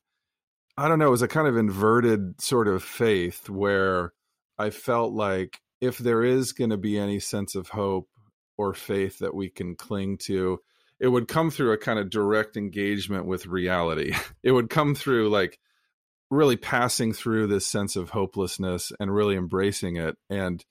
I 0.77 0.89
don't 0.89 0.99
know, 0.99 1.07
it 1.07 1.11
was 1.11 1.21
a 1.21 1.27
kind 1.29 1.47
of 1.47 1.55
inverted 1.55 2.41
sort 2.41 2.67
of 2.67 2.83
faith 2.83 3.49
where 3.49 4.11
I 4.57 4.71
felt 4.71 5.13
like 5.13 5.61
if 5.79 5.97
there 5.97 6.21
is 6.23 6.51
going 6.51 6.69
to 6.71 6.77
be 6.77 6.97
any 6.97 7.19
sense 7.19 7.55
of 7.55 7.69
hope 7.69 8.09
or 8.57 8.73
faith 8.73 9.19
that 9.19 9.33
we 9.33 9.49
can 9.49 9.75
cling 9.75 10.17
to, 10.17 10.59
it 10.99 11.07
would 11.07 11.27
come 11.29 11.49
through 11.49 11.71
a 11.71 11.77
kind 11.77 11.97
of 11.99 12.09
direct 12.09 12.57
engagement 12.57 13.25
with 13.25 13.45
reality. 13.47 14.13
It 14.43 14.51
would 14.51 14.69
come 14.69 14.95
through 14.95 15.29
like 15.29 15.59
really 16.31 16.57
passing 16.57 17.13
through 17.13 17.47
this 17.47 17.67
sense 17.67 17.95
of 17.95 18.09
hopelessness 18.09 18.91
and 18.99 19.13
really 19.13 19.35
embracing 19.35 19.95
it 19.97 20.15
and 20.29 20.65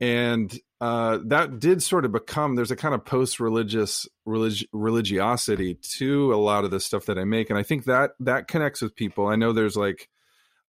and 0.00 0.58
uh, 0.80 1.20
that 1.26 1.60
did 1.60 1.80
sort 1.80 2.04
of 2.04 2.10
become 2.10 2.56
there's 2.56 2.72
a 2.72 2.76
kind 2.76 2.92
of 2.92 3.04
post-religious 3.04 4.08
relig- 4.26 4.66
religiosity 4.72 5.76
to 5.76 6.34
a 6.34 6.36
lot 6.36 6.64
of 6.64 6.72
the 6.72 6.80
stuff 6.80 7.06
that 7.06 7.18
I 7.18 7.24
make, 7.24 7.50
and 7.50 7.58
I 7.58 7.62
think 7.62 7.84
that 7.84 8.10
that 8.18 8.48
connects 8.48 8.82
with 8.82 8.96
people. 8.96 9.28
I 9.28 9.36
know 9.36 9.52
there's 9.52 9.76
like 9.76 10.08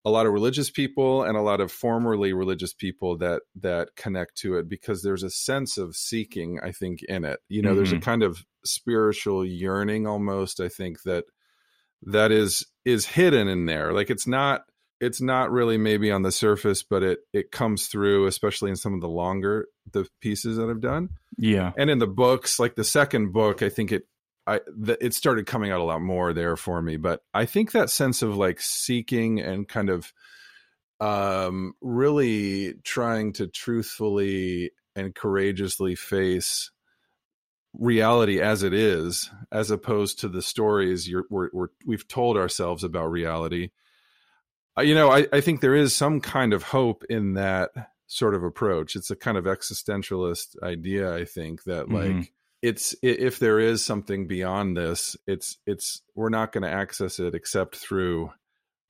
a 0.06 0.12
lot 0.12 0.28
of 0.28 0.34
religious 0.34 0.70
people 0.70 1.24
and 1.24 1.36
a 1.36 1.42
lot 1.42 1.62
of 1.62 1.72
formerly 1.72 2.32
religious 2.34 2.74
people 2.74 3.18
that 3.18 3.42
that 3.56 3.96
connect 3.96 4.38
to 4.38 4.58
it 4.58 4.70
because 4.70 5.02
there's 5.02 5.24
a 5.24 5.32
sense 5.32 5.80
of 5.80 5.96
seeking. 5.96 6.60
I 6.62 6.72
think 6.72 7.02
in 7.10 7.26
it, 7.26 7.40
you 7.50 7.64
know, 7.64 7.74
there's 7.74 7.92
a 7.92 7.96
Mhm. 7.96 8.04
kind 8.04 8.22
of 8.22 8.46
spiritual 8.64 9.44
yearning 9.44 10.06
almost. 10.06 10.60
I 10.60 10.70
think 10.70 11.02
that 11.04 11.26
that 12.08 12.32
is 12.32 12.66
is 12.86 13.06
hidden 13.06 13.48
in 13.48 13.66
there. 13.66 13.94
Like 13.94 14.10
it's 14.10 14.28
not 14.28 14.64
it's 15.02 15.20
not 15.22 15.52
really 15.52 15.78
maybe 15.78 16.12
on 16.12 16.22
the 16.22 16.32
surface, 16.32 16.84
but 16.84 17.04
it 17.04 17.20
it 17.34 17.52
comes 17.52 17.88
through, 17.88 18.28
especially 18.28 18.70
in 18.70 18.76
some 18.76 18.94
of 18.94 19.02
the 19.02 19.08
longer 19.10 19.68
the 19.92 20.08
pieces 20.22 20.58
that 20.58 20.70
I've 20.70 20.82
done, 20.82 21.10
Yeah. 21.38 21.72
and 21.78 21.90
in 21.90 22.00
the 22.00 22.08
books. 22.08 22.60
Like 22.60 22.76
the 22.76 22.84
second 22.84 23.34
book, 23.34 23.62
I 23.62 23.70
think 23.70 23.92
it 23.92 24.04
I 24.48 24.60
the, 24.68 24.98
it 25.04 25.14
started 25.14 25.46
coming 25.46 25.72
out 25.72 25.80
a 25.82 25.84
lot 25.86 26.02
more 26.02 26.34
there 26.34 26.56
for 26.56 26.82
me. 26.82 26.98
But 26.98 27.22
I 27.34 27.46
think 27.46 27.72
that 27.72 27.90
sense 27.90 28.22
of 28.22 28.36
like 28.38 28.60
seeking 28.62 29.40
and 29.40 29.68
kind 29.68 29.90
of 29.90 30.12
um 31.00 31.74
really 31.82 32.76
trying 32.84 33.34
to 33.34 33.48
truthfully 33.48 34.72
and 34.96 35.14
courageously 35.16 35.96
face 35.96 36.72
reality 37.78 38.40
as 38.40 38.64
it 38.64 38.74
is 38.74 39.32
as 39.52 39.72
opposed 39.72 40.20
to 40.20 40.28
the 40.28 40.42
stories 40.42 41.10
you're 41.10 41.26
we're, 41.30 41.50
we're, 41.52 41.68
we've 41.86 42.08
told 42.08 42.38
ourselves 42.38 42.84
about 42.84 43.10
reality 43.10 43.70
uh, 44.78 44.82
you 44.82 44.94
know 44.94 45.12
I, 45.12 45.28
I 45.34 45.42
think 45.42 45.60
there 45.60 45.76
is 45.76 45.96
some 45.96 46.22
kind 46.22 46.54
of 46.54 46.64
hope 46.64 47.04
in 47.10 47.34
that 47.34 47.72
sort 48.06 48.36
of 48.36 48.44
approach 48.44 48.96
it's 48.96 49.10
a 49.10 49.16
kind 49.16 49.38
of 49.38 49.46
existentialist 49.46 50.56
idea 50.62 51.16
i 51.16 51.26
think 51.26 51.64
that 51.64 51.90
like 51.90 52.12
mm-hmm. 52.12 52.22
it's 52.62 52.96
if 53.02 53.40
there 53.40 53.60
is 53.60 53.84
something 53.84 54.28
beyond 54.28 54.78
this 54.78 55.18
it's 55.26 55.58
it's 55.66 56.04
we're 56.14 56.30
not 56.30 56.52
going 56.52 56.64
to 56.64 56.70
access 56.70 57.20
it 57.20 57.34
except 57.34 57.76
through 57.76 58.32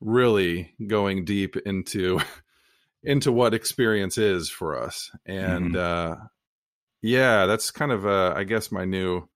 really 0.01 0.73
going 0.85 1.23
deep 1.23 1.55
into 1.65 2.19
into 3.03 3.31
what 3.31 3.53
experience 3.53 4.17
is 4.17 4.49
for 4.49 4.77
us 4.77 5.09
and 5.25 5.75
mm-hmm. 5.75 6.21
uh 6.21 6.27
yeah 7.03 7.45
that's 7.45 7.69
kind 7.69 7.91
of 7.91 8.07
uh 8.07 8.33
i 8.35 8.43
guess 8.43 8.71
my 8.71 8.85
new 8.85 9.27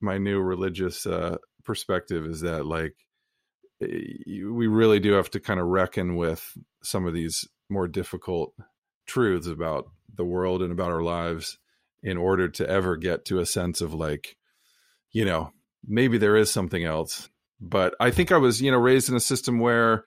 my 0.00 0.18
new 0.18 0.40
religious 0.40 1.06
uh 1.06 1.36
perspective 1.64 2.26
is 2.26 2.42
that 2.42 2.66
like 2.66 2.94
we 3.80 4.66
really 4.68 5.00
do 5.00 5.12
have 5.12 5.30
to 5.30 5.40
kind 5.40 5.58
of 5.58 5.66
reckon 5.66 6.14
with 6.14 6.56
some 6.84 7.06
of 7.06 7.14
these 7.14 7.48
more 7.68 7.88
difficult 7.88 8.52
truths 9.06 9.46
about 9.46 9.86
the 10.14 10.24
world 10.24 10.62
and 10.62 10.70
about 10.70 10.92
our 10.92 11.02
lives 11.02 11.58
in 12.02 12.16
order 12.16 12.48
to 12.48 12.68
ever 12.68 12.96
get 12.96 13.24
to 13.24 13.40
a 13.40 13.46
sense 13.46 13.80
of 13.80 13.94
like 13.94 14.36
you 15.10 15.24
know 15.24 15.50
maybe 15.86 16.18
there 16.18 16.36
is 16.36 16.50
something 16.50 16.84
else. 16.84 17.28
But 17.60 17.94
i 18.00 18.10
think 18.10 18.32
i 18.32 18.36
was 18.36 18.60
you 18.60 18.70
know 18.70 18.78
raised 18.78 19.08
in 19.08 19.14
a 19.14 19.20
system 19.20 19.60
where 19.60 20.04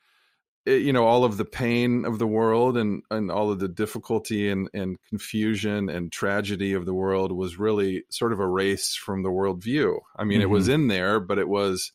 you 0.66 0.92
know 0.92 1.06
all 1.06 1.24
of 1.24 1.38
the 1.38 1.46
pain 1.46 2.06
of 2.06 2.20
the 2.20 2.28
world 2.28 2.78
and 2.78 3.04
and 3.12 3.30
all 3.30 3.52
of 3.52 3.60
the 3.60 3.68
difficulty 3.68 4.50
and 4.50 4.70
and 4.74 4.98
confusion 5.10 5.90
and 5.90 6.12
tragedy 6.12 6.74
of 6.74 6.86
the 6.86 6.94
world 6.94 7.32
was 7.32 7.60
really 7.60 8.04
sort 8.10 8.34
of 8.34 8.40
erased 8.40 9.00
from 9.00 9.24
the 9.24 9.30
worldview. 9.30 10.00
I 10.16 10.24
mean, 10.24 10.38
mm-hmm. 10.38 10.44
it 10.44 10.50
was 10.50 10.66
mm-hmm. 10.66 10.74
in 10.74 10.88
there, 10.88 11.20
but 11.20 11.38
it 11.38 11.48
was 11.48 11.92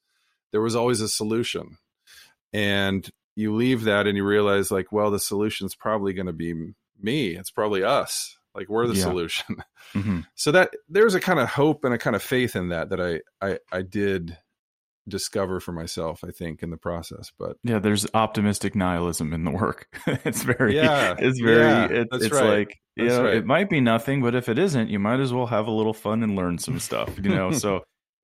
there 0.52 0.60
was 0.60 0.76
always 0.76 1.00
a 1.00 1.08
solution, 1.08 1.78
and 2.52 3.08
you 3.36 3.54
leave 3.54 3.84
that 3.84 4.06
and 4.06 4.16
you 4.16 4.24
realize 4.24 4.70
like, 4.70 4.92
well, 4.92 5.10
the 5.10 5.18
solution 5.18 5.66
is 5.66 5.74
probably 5.74 6.12
going 6.12 6.26
to 6.26 6.32
be 6.32 6.54
me. 7.00 7.36
It's 7.36 7.50
probably 7.50 7.82
us. 7.82 8.36
Like 8.54 8.68
we're 8.68 8.86
the 8.86 8.94
yeah. 8.94 9.02
solution. 9.02 9.56
Mm-hmm. 9.94 10.20
So 10.34 10.52
that 10.52 10.70
there's 10.88 11.14
a 11.14 11.20
kind 11.20 11.38
of 11.38 11.48
hope 11.48 11.84
and 11.84 11.92
a 11.92 11.98
kind 11.98 12.14
of 12.14 12.22
faith 12.22 12.54
in 12.54 12.68
that 12.68 12.90
that 12.90 13.00
I 13.00 13.20
I 13.44 13.58
I 13.72 13.82
did 13.82 14.38
discover 15.08 15.60
for 15.60 15.72
myself 15.72 16.22
i 16.24 16.30
think 16.30 16.62
in 16.62 16.70
the 16.70 16.76
process 16.76 17.32
but 17.38 17.56
yeah 17.64 17.78
there's 17.78 18.06
optimistic 18.14 18.74
nihilism 18.74 19.32
in 19.32 19.44
the 19.44 19.50
work 19.50 19.86
it's 20.06 20.42
very 20.42 20.76
yeah 20.76 21.14
it's 21.18 21.40
very 21.40 21.60
yeah, 21.60 21.84
it, 21.86 22.08
it's 22.12 22.30
right. 22.30 22.58
like 22.58 22.80
you 22.96 23.06
know 23.06 23.24
right. 23.24 23.36
it 23.36 23.46
might 23.46 23.70
be 23.70 23.80
nothing 23.80 24.22
but 24.22 24.34
if 24.34 24.48
it 24.48 24.58
isn't 24.58 24.88
you 24.88 24.98
might 24.98 25.20
as 25.20 25.32
well 25.32 25.46
have 25.46 25.66
a 25.66 25.70
little 25.70 25.94
fun 25.94 26.22
and 26.22 26.36
learn 26.36 26.58
some 26.58 26.78
stuff 26.78 27.10
you 27.22 27.30
know 27.30 27.50
so 27.50 27.80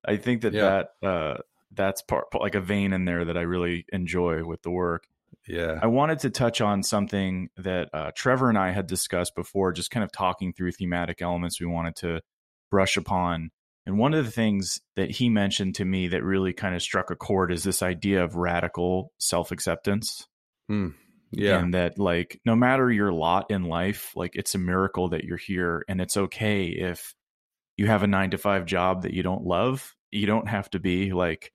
i 0.06 0.16
think 0.16 0.42
that 0.42 0.52
yeah. 0.52 0.82
that 1.02 1.08
uh 1.08 1.36
that's 1.72 2.02
part 2.02 2.26
like 2.38 2.54
a 2.54 2.60
vein 2.60 2.92
in 2.92 3.04
there 3.04 3.24
that 3.24 3.36
i 3.36 3.42
really 3.42 3.84
enjoy 3.92 4.44
with 4.44 4.62
the 4.62 4.70
work 4.70 5.06
yeah 5.48 5.78
i 5.82 5.86
wanted 5.86 6.18
to 6.18 6.30
touch 6.30 6.60
on 6.60 6.82
something 6.82 7.48
that 7.56 7.88
uh, 7.92 8.10
trevor 8.14 8.48
and 8.48 8.58
i 8.58 8.70
had 8.70 8.86
discussed 8.86 9.34
before 9.34 9.72
just 9.72 9.90
kind 9.90 10.04
of 10.04 10.12
talking 10.12 10.52
through 10.52 10.72
thematic 10.72 11.22
elements 11.22 11.60
we 11.60 11.66
wanted 11.66 11.96
to 11.96 12.20
brush 12.70 12.96
upon 12.96 13.50
and 13.86 13.98
one 13.98 14.14
of 14.14 14.24
the 14.24 14.30
things 14.30 14.80
that 14.96 15.12
he 15.12 15.28
mentioned 15.28 15.76
to 15.76 15.84
me 15.84 16.08
that 16.08 16.24
really 16.24 16.52
kind 16.52 16.74
of 16.74 16.82
struck 16.82 17.10
a 17.10 17.16
chord 17.16 17.52
is 17.52 17.62
this 17.62 17.82
idea 17.82 18.24
of 18.24 18.34
radical 18.34 19.12
self 19.18 19.52
acceptance. 19.52 20.26
Mm, 20.70 20.94
yeah. 21.30 21.60
And 21.60 21.74
that, 21.74 21.96
like, 21.96 22.40
no 22.44 22.56
matter 22.56 22.90
your 22.90 23.12
lot 23.12 23.50
in 23.50 23.62
life, 23.62 24.10
like, 24.16 24.32
it's 24.34 24.56
a 24.56 24.58
miracle 24.58 25.10
that 25.10 25.22
you're 25.22 25.36
here. 25.36 25.84
And 25.88 26.00
it's 26.00 26.16
okay 26.16 26.66
if 26.66 27.14
you 27.76 27.86
have 27.86 28.02
a 28.02 28.08
nine 28.08 28.32
to 28.32 28.38
five 28.38 28.66
job 28.66 29.02
that 29.02 29.14
you 29.14 29.22
don't 29.22 29.44
love. 29.44 29.94
You 30.10 30.26
don't 30.26 30.48
have 30.48 30.68
to 30.70 30.80
be 30.80 31.12
like, 31.12 31.52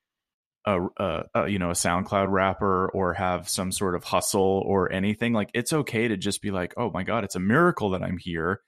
a, 0.66 0.80
a, 0.98 1.24
a, 1.34 1.48
you 1.48 1.58
know 1.58 1.72
a 1.72 1.74
SoundCloud 1.74 2.30
rapper 2.30 2.88
or 2.94 3.16
have 3.16 3.50
some 3.50 3.72
sort 3.72 3.96
of 3.96 4.04
hustle 4.04 4.64
or 4.64 4.92
anything 4.92 5.34
like 5.34 5.50
it's 5.56 5.74
okay 5.74 6.08
to 6.08 6.18
just 6.18 6.40
be 6.40 6.52
like 6.52 6.76
oh 6.78 6.92
my 6.92 7.02
god 7.02 7.24
it's 7.24 7.36
a 7.36 7.40
miracle 7.40 7.90
that 7.90 8.04
I'm 8.04 8.20
here 8.20 8.62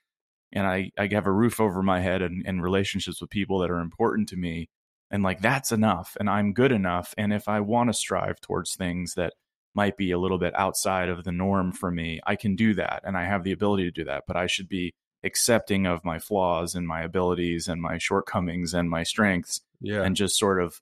and 0.54 0.66
I, 0.66 0.90
I 0.96 1.08
have 1.12 1.26
a 1.26 1.32
roof 1.32 1.60
over 1.60 1.82
my 1.82 2.00
head 2.00 2.22
and, 2.22 2.44
and 2.46 2.62
relationships 2.62 3.20
with 3.20 3.30
people 3.30 3.58
that 3.58 3.70
are 3.70 3.80
important 3.80 4.28
to 4.30 4.36
me. 4.36 4.68
And 5.10 5.22
like 5.22 5.40
that's 5.40 5.72
enough. 5.72 6.16
And 6.18 6.30
I'm 6.30 6.52
good 6.52 6.72
enough. 6.72 7.14
And 7.18 7.32
if 7.32 7.48
I 7.48 7.60
want 7.60 7.90
to 7.90 7.94
strive 7.94 8.40
towards 8.40 8.74
things 8.74 9.14
that 9.14 9.34
might 9.74 9.96
be 9.96 10.12
a 10.12 10.18
little 10.18 10.38
bit 10.38 10.54
outside 10.56 11.08
of 11.08 11.24
the 11.24 11.32
norm 11.32 11.72
for 11.72 11.90
me, 11.90 12.20
I 12.26 12.36
can 12.36 12.56
do 12.56 12.74
that. 12.74 13.02
And 13.04 13.16
I 13.16 13.24
have 13.24 13.44
the 13.44 13.52
ability 13.52 13.84
to 13.84 13.90
do 13.90 14.04
that. 14.04 14.24
But 14.26 14.36
I 14.36 14.46
should 14.46 14.68
be 14.68 14.94
accepting 15.24 15.86
of 15.86 16.04
my 16.04 16.18
flaws 16.18 16.74
and 16.74 16.86
my 16.86 17.02
abilities 17.02 17.68
and 17.68 17.82
my 17.82 17.98
shortcomings 17.98 18.74
and 18.74 18.88
my 18.88 19.02
strengths. 19.02 19.60
Yeah. 19.80 20.02
And 20.02 20.16
just 20.16 20.38
sort 20.38 20.62
of 20.62 20.80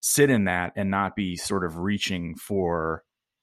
sit 0.00 0.30
in 0.30 0.44
that 0.44 0.72
and 0.76 0.90
not 0.90 1.16
be 1.16 1.36
sort 1.36 1.64
of 1.64 1.78
reaching 1.78 2.36
for 2.36 3.02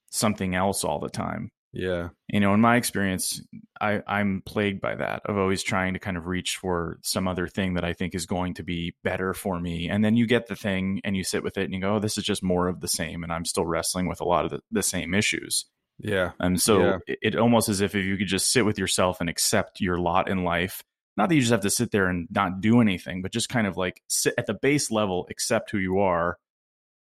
something 0.09 0.55
else 0.55 0.83
all 0.83 0.99
the 0.99 1.09
time. 1.09 1.51
Yeah. 1.75 2.09
You 2.29 2.39
know, 2.39 2.53
in 2.53 2.61
my 2.61 2.77
experience, 2.77 3.41
I, 3.81 4.01
I'm 4.07 4.41
plagued 4.45 4.79
by 4.79 4.95
that 4.95 5.23
of 5.25 5.37
always 5.37 5.61
trying 5.61 5.93
to 5.93 5.99
kind 5.99 6.15
of 6.15 6.25
reach 6.25 6.55
for 6.55 6.99
some 7.03 7.27
other 7.27 7.47
thing 7.47 7.73
that 7.73 7.83
I 7.83 7.91
think 7.91 8.15
is 8.15 8.25
going 8.25 8.53
to 8.55 8.63
be 8.63 8.95
better 9.03 9.33
for 9.33 9.59
me. 9.59 9.89
And 9.89 10.03
then 10.03 10.15
you 10.15 10.25
get 10.25 10.47
the 10.47 10.55
thing 10.55 11.01
and 11.03 11.17
you 11.17 11.25
sit 11.25 11.43
with 11.43 11.57
it 11.57 11.65
and 11.65 11.73
you 11.73 11.81
go, 11.81 11.95
oh, 11.95 11.99
this 11.99 12.17
is 12.17 12.23
just 12.23 12.41
more 12.41 12.69
of 12.69 12.79
the 12.79 12.87
same. 12.87 13.23
And 13.23 13.33
I'm 13.33 13.43
still 13.43 13.65
wrestling 13.65 14.07
with 14.07 14.21
a 14.21 14.25
lot 14.25 14.45
of 14.45 14.51
the, 14.51 14.61
the 14.71 14.83
same 14.83 15.13
issues. 15.13 15.65
Yeah. 15.99 16.31
And 16.39 16.61
so 16.61 16.79
yeah. 16.79 16.97
It, 17.07 17.19
it 17.21 17.35
almost 17.35 17.67
as 17.67 17.81
if 17.81 17.93
if 17.93 18.05
you 18.05 18.15
could 18.15 18.27
just 18.27 18.51
sit 18.51 18.65
with 18.65 18.79
yourself 18.79 19.19
and 19.19 19.29
accept 19.29 19.81
your 19.81 19.97
lot 19.97 20.29
in 20.29 20.45
life. 20.45 20.81
Not 21.17 21.27
that 21.27 21.35
you 21.35 21.41
just 21.41 21.51
have 21.51 21.61
to 21.61 21.69
sit 21.69 21.91
there 21.91 22.07
and 22.07 22.27
not 22.31 22.61
do 22.61 22.79
anything, 22.79 23.21
but 23.21 23.33
just 23.33 23.49
kind 23.49 23.67
of 23.67 23.75
like 23.75 24.01
sit 24.07 24.33
at 24.37 24.45
the 24.45 24.53
base 24.53 24.91
level, 24.91 25.27
accept 25.29 25.71
who 25.71 25.77
you 25.77 25.99
are. 25.99 26.37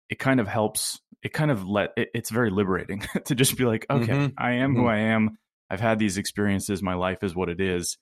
It 0.09 0.19
kind 0.19 0.39
of 0.39 0.47
helps 0.47 0.99
it 1.23 1.33
kind 1.33 1.51
of 1.51 1.67
let 1.67 1.91
it, 1.97 2.09
it's 2.13 2.29
very 2.29 2.49
liberating 2.49 3.03
to 3.25 3.35
just 3.35 3.57
be 3.57 3.65
like, 3.65 3.85
okay, 3.89 4.11
mm-hmm. 4.11 4.33
I 4.37 4.53
am 4.53 4.71
mm-hmm. 4.71 4.81
who 4.81 4.87
I 4.87 4.97
am. 4.97 5.37
I've 5.69 5.79
had 5.79 5.99
these 5.99 6.17
experiences. 6.17 6.81
My 6.81 6.95
life 6.95 7.23
is 7.23 7.35
what 7.35 7.49
it 7.49 7.61
is. 7.61 7.97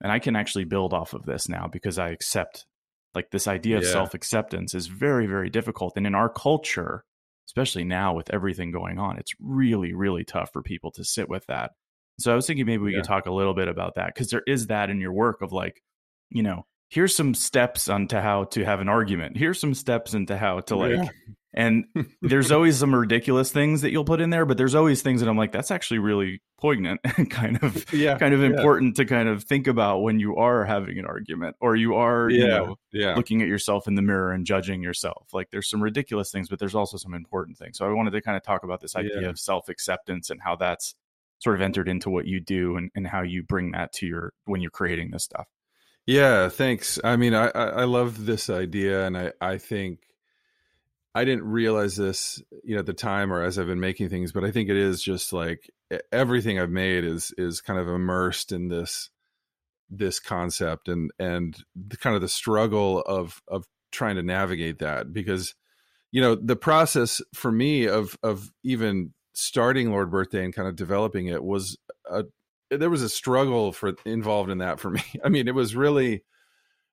And 0.00 0.12
I 0.12 0.20
can 0.20 0.36
actually 0.36 0.64
build 0.64 0.92
off 0.92 1.12
of 1.12 1.24
this 1.24 1.48
now 1.48 1.66
because 1.66 1.98
I 1.98 2.10
accept 2.10 2.66
like 3.14 3.30
this 3.30 3.48
idea 3.48 3.78
of 3.78 3.84
self 3.84 4.14
acceptance 4.14 4.74
is 4.74 4.86
very, 4.86 5.26
very 5.26 5.50
difficult. 5.50 5.94
And 5.96 6.06
in 6.06 6.14
our 6.14 6.28
culture, 6.28 7.04
especially 7.48 7.82
now 7.82 8.14
with 8.14 8.32
everything 8.32 8.70
going 8.70 8.98
on, 8.98 9.18
it's 9.18 9.32
really, 9.40 9.94
really 9.94 10.22
tough 10.22 10.50
for 10.52 10.62
people 10.62 10.92
to 10.92 11.04
sit 11.04 11.28
with 11.28 11.44
that. 11.46 11.72
So 12.20 12.32
I 12.32 12.36
was 12.36 12.46
thinking 12.46 12.66
maybe 12.66 12.82
we 12.82 12.92
yeah. 12.92 12.98
could 12.98 13.08
talk 13.08 13.26
a 13.26 13.32
little 13.32 13.54
bit 13.54 13.68
about 13.68 13.94
that 13.96 14.14
because 14.14 14.30
there 14.30 14.42
is 14.46 14.68
that 14.68 14.90
in 14.90 15.00
your 15.00 15.12
work 15.12 15.42
of 15.42 15.52
like, 15.52 15.82
you 16.30 16.42
know, 16.42 16.66
here's 16.90 17.14
some 17.14 17.34
steps 17.34 17.88
onto 17.88 18.18
how 18.18 18.44
to 18.44 18.64
have 18.64 18.80
an 18.80 18.88
argument. 18.88 19.36
Here's 19.36 19.60
some 19.60 19.74
steps 19.74 20.14
into 20.14 20.36
how 20.36 20.60
to 20.60 20.76
like 20.76 20.96
yeah. 20.96 21.08
And 21.54 21.86
there's 22.22 22.50
always 22.50 22.78
some 22.78 22.94
ridiculous 22.94 23.50
things 23.50 23.80
that 23.80 23.90
you'll 23.90 24.04
put 24.04 24.20
in 24.20 24.30
there, 24.30 24.44
but 24.44 24.58
there's 24.58 24.74
always 24.74 25.02
things 25.02 25.20
that 25.20 25.28
I'm 25.28 25.36
like, 25.36 25.52
that's 25.52 25.70
actually 25.70 25.98
really 25.98 26.42
poignant 26.60 27.00
and 27.16 27.30
kind 27.30 27.58
of 27.62 27.92
yeah, 27.92 28.18
kind 28.18 28.34
of 28.34 28.42
important 28.42 28.98
yeah. 28.98 29.04
to 29.04 29.08
kind 29.08 29.28
of 29.28 29.44
think 29.44 29.66
about 29.66 30.02
when 30.02 30.20
you 30.20 30.36
are 30.36 30.64
having 30.64 30.98
an 30.98 31.06
argument 31.06 31.56
or 31.60 31.74
you 31.74 31.94
are, 31.94 32.28
yeah, 32.30 32.38
you 32.38 32.48
know, 32.48 32.78
yeah. 32.92 33.14
looking 33.14 33.42
at 33.42 33.48
yourself 33.48 33.88
in 33.88 33.94
the 33.94 34.02
mirror 34.02 34.32
and 34.32 34.46
judging 34.46 34.82
yourself. 34.82 35.28
Like 35.32 35.50
there's 35.50 35.68
some 35.68 35.82
ridiculous 35.82 36.30
things, 36.30 36.48
but 36.48 36.58
there's 36.58 36.74
also 36.74 36.96
some 36.96 37.14
important 37.14 37.56
things. 37.56 37.78
So 37.78 37.86
I 37.86 37.92
wanted 37.92 38.10
to 38.12 38.20
kind 38.20 38.36
of 38.36 38.42
talk 38.42 38.64
about 38.64 38.80
this 38.80 38.96
idea 38.96 39.28
of 39.28 39.38
self 39.38 39.68
acceptance 39.68 40.30
and 40.30 40.40
how 40.40 40.56
that's 40.56 40.94
sort 41.40 41.56
of 41.56 41.62
entered 41.62 41.88
into 41.88 42.10
what 42.10 42.26
you 42.26 42.40
do 42.40 42.76
and, 42.76 42.90
and 42.94 43.06
how 43.06 43.22
you 43.22 43.42
bring 43.42 43.72
that 43.72 43.92
to 43.92 44.06
your 44.06 44.32
when 44.44 44.60
you're 44.60 44.70
creating 44.70 45.10
this 45.10 45.24
stuff. 45.24 45.46
Yeah, 46.04 46.48
thanks. 46.48 46.98
I 47.04 47.16
mean, 47.16 47.34
I, 47.34 47.48
I 47.48 47.84
love 47.84 48.24
this 48.24 48.48
idea 48.48 49.06
and 49.06 49.16
I, 49.16 49.32
I 49.40 49.58
think 49.58 50.00
I 51.14 51.24
didn't 51.24 51.44
realize 51.44 51.96
this, 51.96 52.42
you 52.62 52.74
know, 52.74 52.80
at 52.80 52.86
the 52.86 52.92
time 52.92 53.32
or 53.32 53.42
as 53.42 53.58
I've 53.58 53.66
been 53.66 53.80
making 53.80 54.08
things, 54.08 54.32
but 54.32 54.44
I 54.44 54.50
think 54.50 54.68
it 54.68 54.76
is 54.76 55.02
just 55.02 55.32
like 55.32 55.70
everything 56.12 56.58
I've 56.58 56.70
made 56.70 57.04
is 57.04 57.32
is 57.36 57.60
kind 57.60 57.78
of 57.78 57.88
immersed 57.88 58.52
in 58.52 58.68
this 58.68 59.10
this 59.90 60.20
concept 60.20 60.88
and 60.88 61.10
and 61.18 61.56
the 61.74 61.96
kind 61.96 62.14
of 62.14 62.22
the 62.22 62.28
struggle 62.28 63.00
of 63.00 63.42
of 63.48 63.66
trying 63.90 64.16
to 64.16 64.22
navigate 64.22 64.80
that 64.80 65.12
because 65.12 65.54
you 66.12 66.20
know 66.20 66.34
the 66.34 66.56
process 66.56 67.22
for 67.34 67.50
me 67.50 67.88
of 67.88 68.18
of 68.22 68.52
even 68.62 69.14
starting 69.32 69.90
Lord 69.90 70.10
Birthday 70.10 70.44
and 70.44 70.54
kind 70.54 70.68
of 70.68 70.76
developing 70.76 71.26
it 71.26 71.42
was 71.42 71.78
a 72.10 72.24
there 72.70 72.90
was 72.90 73.02
a 73.02 73.08
struggle 73.08 73.72
for 73.72 73.94
involved 74.04 74.50
in 74.50 74.58
that 74.58 74.80
for 74.80 74.90
me. 74.90 75.02
I 75.24 75.28
mean, 75.28 75.48
it 75.48 75.54
was 75.54 75.74
really 75.74 76.22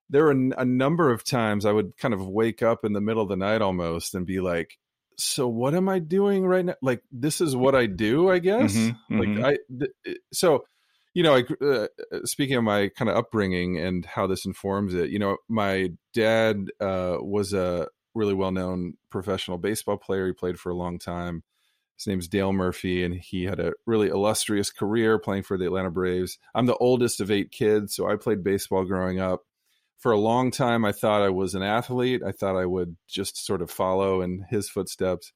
there 0.09 0.25
were 0.25 0.31
a 0.31 0.65
number 0.65 1.11
of 1.11 1.23
times 1.23 1.65
I 1.65 1.71
would 1.71 1.97
kind 1.97 2.13
of 2.13 2.27
wake 2.27 2.61
up 2.61 2.85
in 2.85 2.93
the 2.93 3.01
middle 3.01 3.23
of 3.23 3.29
the 3.29 3.35
night 3.35 3.61
almost 3.61 4.13
and 4.13 4.25
be 4.25 4.39
like, 4.39 4.77
so 5.17 5.47
what 5.47 5.73
am 5.73 5.89
I 5.89 5.99
doing 5.99 6.45
right 6.45 6.65
now? 6.65 6.75
Like, 6.81 7.01
this 7.11 7.41
is 7.41 7.55
what 7.55 7.75
I 7.75 7.85
do, 7.85 8.29
I 8.29 8.39
guess. 8.39 8.75
Mm-hmm, 8.75 9.19
like, 9.19 9.29
mm-hmm. 9.29 9.45
I, 9.45 9.57
th- 9.79 10.17
so, 10.33 10.65
you 11.13 11.23
know, 11.23 11.35
I, 11.35 11.43
uh, 11.63 11.87
speaking 12.25 12.57
of 12.57 12.63
my 12.63 12.89
kind 12.89 13.09
of 13.09 13.15
upbringing 13.15 13.79
and 13.79 14.05
how 14.05 14.27
this 14.27 14.45
informs 14.45 14.93
it, 14.93 15.09
you 15.09 15.19
know, 15.19 15.37
my 15.47 15.91
dad 16.13 16.67
uh, 16.79 17.17
was 17.21 17.53
a 17.53 17.87
really 18.13 18.33
well 18.33 18.51
known 18.51 18.95
professional 19.09 19.57
baseball 19.57 19.97
player. 19.97 20.27
He 20.27 20.33
played 20.33 20.59
for 20.59 20.69
a 20.69 20.75
long 20.75 20.99
time. 20.99 21.43
His 21.97 22.07
name's 22.07 22.27
Dale 22.27 22.51
Murphy, 22.51 23.03
and 23.03 23.15
he 23.15 23.45
had 23.45 23.59
a 23.59 23.71
really 23.85 24.09
illustrious 24.09 24.69
career 24.69 25.17
playing 25.17 25.43
for 25.43 25.57
the 25.57 25.65
Atlanta 25.65 25.89
Braves. 25.89 26.37
I'm 26.53 26.65
the 26.65 26.75
oldest 26.75 27.21
of 27.21 27.31
eight 27.31 27.51
kids, 27.51 27.95
so 27.95 28.09
I 28.09 28.17
played 28.17 28.43
baseball 28.43 28.83
growing 28.83 29.19
up. 29.19 29.43
For 29.99 30.11
a 30.11 30.19
long 30.19 30.51
time, 30.51 30.85
I 30.85 30.91
thought 30.91 31.23
I 31.23 31.29
was 31.29 31.55
an 31.55 31.63
athlete. 31.63 32.21
I 32.25 32.31
thought 32.31 32.57
I 32.57 32.65
would 32.65 32.95
just 33.07 33.43
sort 33.43 33.61
of 33.61 33.71
follow 33.71 34.21
in 34.21 34.45
his 34.49 34.69
footsteps. 34.69 35.31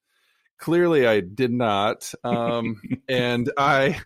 Clearly, 0.58 1.06
I 1.06 1.20
did 1.20 1.52
not. 1.52 2.12
Um, 2.22 2.80
and 3.08 3.50
I, 3.56 4.00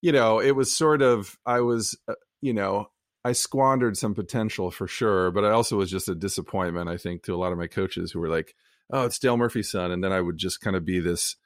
you 0.00 0.12
know, 0.12 0.40
it 0.40 0.52
was 0.52 0.74
sort 0.74 1.02
of, 1.02 1.36
I 1.44 1.60
was, 1.60 1.98
uh, 2.08 2.14
you 2.40 2.54
know, 2.54 2.88
I 3.24 3.32
squandered 3.32 3.96
some 3.96 4.14
potential 4.14 4.70
for 4.70 4.86
sure, 4.86 5.32
but 5.32 5.44
I 5.44 5.50
also 5.50 5.76
was 5.76 5.90
just 5.90 6.08
a 6.08 6.14
disappointment, 6.14 6.88
I 6.88 6.96
think, 6.96 7.24
to 7.24 7.34
a 7.34 7.36
lot 7.36 7.50
of 7.50 7.58
my 7.58 7.66
coaches 7.66 8.12
who 8.12 8.20
were 8.20 8.28
like, 8.28 8.54
oh, 8.92 9.04
it's 9.04 9.18
Dale 9.18 9.36
Murphy's 9.36 9.70
son. 9.70 9.90
And 9.90 10.02
then 10.02 10.12
I 10.12 10.20
would 10.20 10.38
just 10.38 10.60
kind 10.60 10.76
of 10.76 10.84
be 10.84 11.00
this 11.00 11.36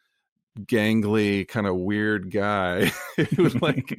gangly, 0.59 1.49
kind 1.49 1.66
of 1.66 1.77
weird 1.77 2.31
guy 2.31 2.92
who 3.37 3.49
like 3.61 3.99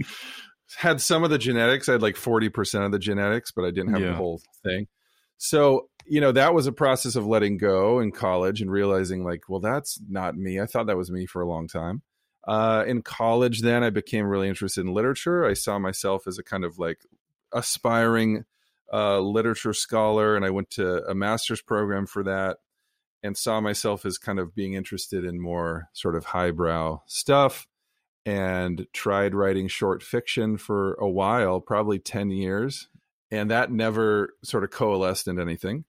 had 0.76 1.02
some 1.02 1.24
of 1.24 1.30
the 1.30 1.38
genetics. 1.38 1.90
I 1.90 1.94
had 1.94 2.02
like 2.02 2.16
40% 2.16 2.86
of 2.86 2.92
the 2.92 3.00
genetics, 3.00 3.52
but 3.52 3.66
I 3.66 3.72
didn't 3.72 3.94
have 3.94 4.02
yeah. 4.02 4.10
the 4.10 4.16
whole 4.16 4.42
thing. 4.64 4.88
So, 5.38 5.90
you 6.06 6.22
know, 6.22 6.32
that 6.32 6.54
was 6.54 6.68
a 6.68 6.72
process 6.72 7.16
of 7.16 7.26
letting 7.26 7.58
go 7.58 8.00
in 8.00 8.12
college 8.12 8.62
and 8.62 8.72
realizing, 8.72 9.24
like, 9.24 9.50
well, 9.50 9.60
that's 9.60 10.00
not 10.08 10.36
me. 10.36 10.60
I 10.60 10.66
thought 10.66 10.88
that 10.88 10.98
was 10.98 11.12
me 11.12 11.26
for 11.26 11.42
a 11.42 11.48
long 11.48 11.68
time. 11.68 12.04
Uh, 12.48 12.84
in 12.88 13.02
college, 13.02 13.62
then 13.62 13.84
I 13.84 13.90
became 13.90 14.26
really 14.26 14.50
interested 14.50 14.82
in 14.82 14.94
literature. 14.94 15.46
I 15.46 15.54
saw 15.54 15.80
myself 15.80 16.28
as 16.28 16.38
a 16.38 16.44
kind 16.44 16.64
of 16.64 16.80
like 16.80 17.00
aspiring 17.54 18.46
uh, 18.92 19.20
literature 19.20 19.74
scholar, 19.74 20.36
and 20.36 20.46
I 20.46 20.50
went 20.50 20.70
to 20.72 21.04
a 21.08 21.16
master's 21.16 21.62
program 21.62 22.06
for 22.06 22.24
that 22.24 22.58
and 23.24 23.38
saw 23.38 23.62
myself 23.62 24.06
as 24.06 24.18
kind 24.18 24.40
of 24.40 24.56
being 24.56 24.74
interested 24.74 25.24
in 25.24 25.40
more 25.40 25.90
sort 25.94 26.16
of 26.16 26.26
highbrow 26.26 27.02
stuff 27.06 27.68
and 28.26 28.86
tried 28.94 29.34
writing 29.34 29.68
short 29.68 30.04
fiction 30.04 30.58
for 30.58 30.94
a 30.96 31.10
while, 31.10 31.60
probably 31.60 32.00
10 32.00 32.30
years. 32.32 32.88
And 33.32 33.50
that 33.50 33.72
never 33.72 34.34
sort 34.44 34.64
of 34.64 34.72
coalesced 34.72 35.28
into 35.28 35.42
anything. 35.42 35.86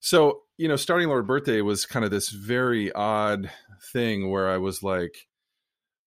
So, 0.00 0.42
you 0.56 0.68
know, 0.68 0.76
starting 0.76 1.08
Lord 1.08 1.26
Birthday 1.26 1.60
was 1.60 1.86
kind 1.86 2.04
of 2.04 2.10
this 2.10 2.30
very 2.30 2.92
odd 2.92 3.50
thing 3.92 4.30
where 4.30 4.48
I 4.48 4.58
was 4.58 4.82
like, 4.82 5.28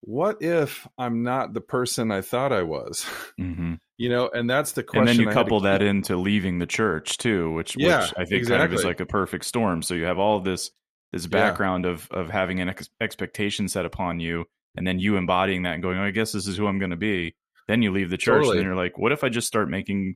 what 0.02 0.42
if 0.42 0.88
I'm 0.98 1.24
not 1.24 1.54
the 1.54 1.62
person 1.62 2.12
I 2.12 2.22
thought 2.22 2.52
I 2.52 2.64
was? 2.64 3.06
Mm-hmm. 3.40 3.76
You 3.98 4.10
know, 4.10 4.32
and 4.34 4.50
that's 4.50 4.72
the 4.72 4.82
question. 4.82 5.10
And 5.10 5.20
then 5.20 5.28
you 5.28 5.32
couple 5.32 5.60
that 5.60 5.84
into 5.84 6.18
leaving 6.18 6.58
the 6.58 6.66
church 6.66 7.20
too, 7.20 7.54
which, 7.54 7.76
yeah, 7.78 8.02
which 8.02 8.14
I 8.18 8.26
think 8.26 8.40
exactly. 8.40 8.58
kind 8.58 8.74
of 8.74 8.80
is 8.80 8.84
like 8.84 9.00
a 9.00 9.06
perfect 9.06 9.46
storm. 9.46 9.84
So 9.84 9.94
you 9.94 10.06
have 10.06 10.18
all 10.18 10.40
this 10.40 10.72
this 11.12 11.28
background 11.28 11.86
yeah. 11.86 11.92
of 11.92 12.08
of 12.10 12.30
having 12.32 12.60
an 12.62 12.70
ex- 12.70 12.90
expectation 13.00 13.68
set 13.68 13.86
upon 13.86 14.20
you, 14.20 14.46
and 14.76 14.88
then 14.88 15.00
you 15.00 15.18
embodying 15.18 15.64
that 15.64 15.74
and 15.74 15.84
going, 15.84 15.98
oh, 15.98 16.04
I 16.04 16.12
guess 16.12 16.32
this 16.32 16.48
is 16.48 16.58
who 16.58 16.68
I'm 16.68 16.80
going 16.80 16.92
to 16.92 16.98
be. 16.98 17.36
Then 17.68 17.82
you 17.82 17.92
leave 17.92 18.10
the 18.10 18.18
church, 18.18 18.44
totally. 18.44 18.58
and 18.58 18.66
you're 18.66 18.76
like, 18.76 18.98
what 18.98 19.12
if 19.12 19.24
I 19.24 19.30
just 19.30 19.48
start 19.48 19.70
making 19.70 20.16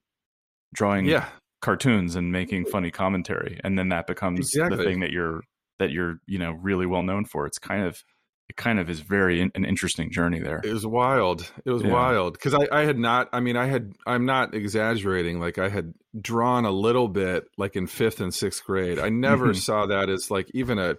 drawing 0.74 1.06
yeah. 1.06 1.28
cartoons 1.62 2.16
and 2.16 2.32
making 2.32 2.66
funny 2.66 2.92
commentary, 2.92 3.60
and 3.64 3.78
then 3.78 3.90
that 3.90 4.08
becomes 4.08 4.40
exactly. 4.40 4.78
the 4.78 4.84
thing 4.84 5.00
that 5.02 5.12
you're 5.12 5.42
that 5.80 5.92
you're 5.92 6.18
you 6.26 6.40
know 6.40 6.52
really 6.52 6.86
well 6.86 7.04
known 7.04 7.26
for. 7.26 7.46
It's 7.46 7.60
kind 7.60 7.84
of 7.84 8.04
it 8.50 8.56
kind 8.56 8.80
of 8.80 8.90
is 8.90 9.00
very 9.00 9.42
in, 9.42 9.52
an 9.56 9.66
interesting 9.66 10.12
journey 10.12 10.40
there. 10.40 10.62
It 10.64 10.74
was 10.74 10.86
wild. 10.86 11.52
It 11.66 11.72
was 11.72 11.84
yeah. 11.84 11.92
wild 11.92 12.34
because 12.34 12.54
I, 12.54 12.68
I 12.72 12.86
had 12.86 12.98
not. 12.98 13.30
I 13.34 13.40
mean, 13.40 13.58
I 13.58 13.66
had. 13.66 13.94
I'm 14.06 14.26
not 14.26 14.54
exaggerating. 14.54 15.40
Like 15.40 15.58
I 15.58 15.70
had 15.70 15.94
drawn 16.20 16.66
a 16.66 16.72
little 16.72 17.08
bit, 17.08 17.46
like 17.58 17.76
in 17.76 17.88
fifth 17.88 18.22
and 18.22 18.34
sixth 18.34 18.64
grade. 18.64 19.00
I 19.00 19.10
never 19.10 19.48
mm-hmm. 19.48 19.60
saw 19.60 19.88
that 19.88 20.10
as 20.10 20.30
like 20.30 20.50
even 20.54 20.78
a 20.78 20.96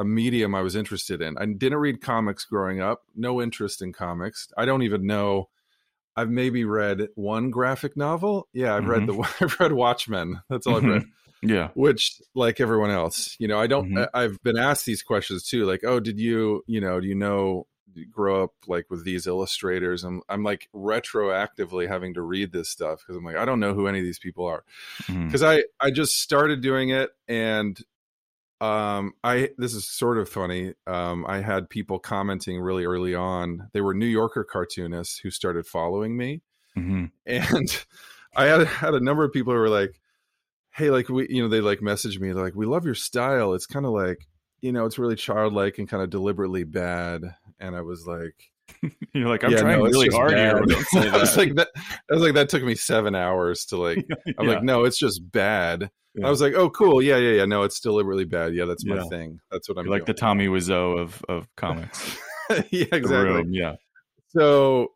a 0.00 0.04
medium 0.04 0.54
I 0.54 0.62
was 0.62 0.74
interested 0.74 1.20
in. 1.20 1.36
I 1.36 1.44
didn't 1.44 1.78
read 1.78 2.00
comics 2.00 2.46
growing 2.46 2.80
up. 2.80 3.02
No 3.14 3.42
interest 3.42 3.82
in 3.82 3.92
comics. 3.92 4.48
I 4.56 4.64
don't 4.64 4.82
even 4.82 5.06
know. 5.06 5.50
I've 6.16 6.30
maybe 6.30 6.64
read 6.64 7.08
one 7.16 7.50
graphic 7.50 7.98
novel. 7.98 8.48
Yeah, 8.54 8.74
I've 8.74 8.84
mm-hmm. 8.84 8.90
read 8.90 9.06
the. 9.06 9.34
I've 9.44 9.60
read 9.60 9.72
Watchmen. 9.72 10.40
That's 10.48 10.66
all 10.66 10.76
I've 10.76 10.84
read. 10.84 11.02
Mm-hmm. 11.02 11.50
Yeah. 11.50 11.68
Which, 11.74 12.20
like 12.34 12.60
everyone 12.60 12.90
else, 12.90 13.36
you 13.38 13.48
know, 13.48 13.58
I 13.58 13.66
don't, 13.66 13.90
mm-hmm. 13.90 14.04
I, 14.12 14.22
have 14.22 14.42
been 14.42 14.58
asked 14.58 14.84
these 14.84 15.02
questions 15.02 15.46
too. 15.46 15.64
Like, 15.64 15.84
oh, 15.84 15.98
did 15.98 16.18
you, 16.18 16.62
you 16.66 16.80
know, 16.80 17.00
do 17.00 17.08
you 17.08 17.14
know, 17.14 17.66
grow 18.10 18.44
up 18.44 18.52
like 18.66 18.84
with 18.90 19.04
these 19.04 19.26
illustrators? 19.26 20.04
I'm, 20.04 20.20
I'm 20.28 20.42
like 20.42 20.68
retroactively 20.74 21.88
having 21.88 22.12
to 22.14 22.22
read 22.22 22.52
this 22.52 22.68
stuff 22.68 23.00
because 23.00 23.16
I'm 23.16 23.24
like, 23.24 23.36
I 23.36 23.46
don't 23.46 23.60
know 23.60 23.72
who 23.72 23.86
any 23.86 24.00
of 24.00 24.04
these 24.04 24.18
people 24.18 24.44
are. 24.44 24.64
Because 24.98 25.40
mm-hmm. 25.40 25.62
I, 25.80 25.86
I 25.86 25.90
just 25.90 26.20
started 26.20 26.60
doing 26.60 26.90
it 26.90 27.08
and 27.26 27.80
um 28.60 29.12
i 29.24 29.48
this 29.56 29.72
is 29.74 29.88
sort 29.88 30.18
of 30.18 30.28
funny 30.28 30.74
um 30.86 31.24
i 31.28 31.40
had 31.40 31.70
people 31.70 31.98
commenting 31.98 32.60
really 32.60 32.84
early 32.84 33.14
on 33.14 33.68
they 33.72 33.80
were 33.80 33.94
new 33.94 34.06
yorker 34.06 34.44
cartoonists 34.44 35.18
who 35.18 35.30
started 35.30 35.66
following 35.66 36.16
me 36.16 36.42
mm-hmm. 36.76 37.06
and 37.26 37.84
i 38.36 38.44
had 38.44 38.66
had 38.66 38.94
a 38.94 39.00
number 39.00 39.24
of 39.24 39.32
people 39.32 39.52
who 39.52 39.58
were 39.58 39.68
like 39.68 40.00
hey, 40.72 40.90
like 40.90 41.08
we, 41.08 41.26
you 41.28 41.42
know, 41.42 41.48
they 41.48 41.60
like 41.60 41.82
message 41.82 42.18
me, 42.18 42.32
they're 42.32 42.42
like, 42.42 42.54
we 42.54 42.66
love 42.66 42.84
your 42.84 42.94
style. 42.94 43.54
It's 43.54 43.66
kind 43.66 43.86
of 43.86 43.92
like, 43.92 44.26
you 44.60 44.72
know, 44.72 44.86
it's 44.86 44.98
really 44.98 45.16
childlike 45.16 45.78
and 45.78 45.88
kind 45.88 46.02
of 46.02 46.10
deliberately 46.10 46.64
bad. 46.64 47.22
And 47.58 47.76
I 47.76 47.82
was 47.82 48.06
like, 48.06 48.50
you're 49.12 49.28
like, 49.28 49.44
I'm 49.44 49.52
yeah, 49.52 49.60
trying 49.60 49.78
no, 49.78 49.84
really 49.84 50.08
hard 50.08 50.32
bad. 50.32 50.70
here. 50.92 51.12
I 51.12 51.18
was 51.18 51.36
like, 51.36 51.54
that, 51.56 51.68
I 51.76 52.14
was 52.14 52.22
like, 52.22 52.34
that 52.34 52.48
took 52.48 52.62
me 52.62 52.74
seven 52.74 53.14
hours 53.14 53.64
to 53.66 53.76
like, 53.76 54.06
I'm 54.38 54.46
yeah. 54.46 54.54
like, 54.54 54.62
no, 54.62 54.84
it's 54.84 54.98
just 54.98 55.20
bad. 55.30 55.90
Yeah. 56.14 56.26
I 56.26 56.30
was 56.30 56.40
like, 56.40 56.54
oh, 56.54 56.70
cool. 56.70 57.00
Yeah, 57.00 57.16
yeah, 57.18 57.36
yeah. 57.36 57.44
No, 57.44 57.62
it's 57.62 57.80
deliberately 57.80 58.24
bad. 58.24 58.54
Yeah, 58.54 58.64
that's 58.64 58.84
my 58.84 59.02
thing. 59.04 59.40
That's 59.50 59.68
what 59.68 59.78
I'm 59.78 59.86
like 59.86 60.06
the 60.06 60.14
Tommy 60.14 60.48
Wiseau 60.48 60.98
of, 60.98 61.24
of 61.28 61.46
comics. 61.56 62.16
yeah, 62.70 62.86
exactly. 62.92 63.44
Yeah. 63.50 63.76
So, 64.28 64.88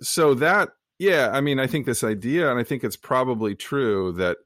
so 0.00 0.34
that, 0.34 0.70
yeah, 0.98 1.30
I 1.32 1.40
mean, 1.40 1.58
I 1.58 1.66
think 1.66 1.84
this 1.84 2.02
idea, 2.02 2.50
and 2.50 2.58
I 2.58 2.64
think 2.64 2.84
it's 2.84 2.96
probably 2.96 3.54
true 3.54 4.12
that 4.12 4.38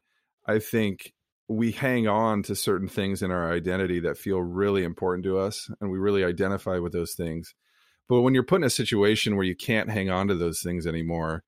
I 0.47 0.59
think 0.59 1.13
we 1.49 1.71
hang 1.71 2.09
on 2.09 2.43
to 2.45 2.57
certain 2.57 2.89
things 2.89 3.23
in 3.23 3.31
our 3.31 3.53
identity 3.53 4.01
that 4.01 4.19
feel 4.19 4.43
really 4.43 4.83
important 4.83 5.25
to 5.25 5.39
us 5.39 5.71
and 5.81 5.91
we 5.91 5.99
really 5.99 6.25
identify 6.25 6.79
with 6.79 6.93
those 6.93 7.15
things. 7.15 7.55
But 8.09 8.23
when 8.23 8.35
you're 8.35 8.43
put 8.43 8.61
in 8.61 8.65
a 8.65 8.71
situation 8.71 9.37
where 9.37 9.45
you 9.45 9.55
can't 9.55 9.91
hang 9.91 10.11
on 10.11 10.29
to 10.29 10.35
those 10.35 10.61
things 10.61 10.87
anymore, 10.87 11.45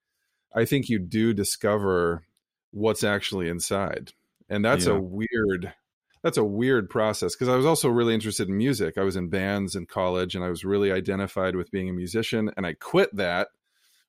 I 0.54 0.64
think 0.64 0.88
you 0.88 0.98
do 0.98 1.32
discover 1.32 2.24
what's 2.70 3.04
actually 3.04 3.48
inside. 3.48 4.12
And 4.48 4.64
that's 4.64 4.86
yeah. 4.86 4.94
a 4.94 5.00
weird 5.00 5.74
that's 6.22 6.38
a 6.38 6.44
weird 6.44 6.90
process 6.90 7.34
because 7.34 7.48
I 7.48 7.56
was 7.56 7.66
also 7.66 7.88
really 7.88 8.14
interested 8.14 8.48
in 8.48 8.56
music. 8.56 8.98
I 8.98 9.02
was 9.02 9.16
in 9.16 9.28
bands 9.28 9.76
in 9.76 9.86
college 9.86 10.34
and 10.34 10.44
I 10.44 10.48
was 10.48 10.64
really 10.64 10.90
identified 10.90 11.54
with 11.54 11.70
being 11.70 11.88
a 11.88 11.92
musician 11.92 12.50
and 12.56 12.66
I 12.66 12.74
quit 12.74 13.14
that 13.14 13.48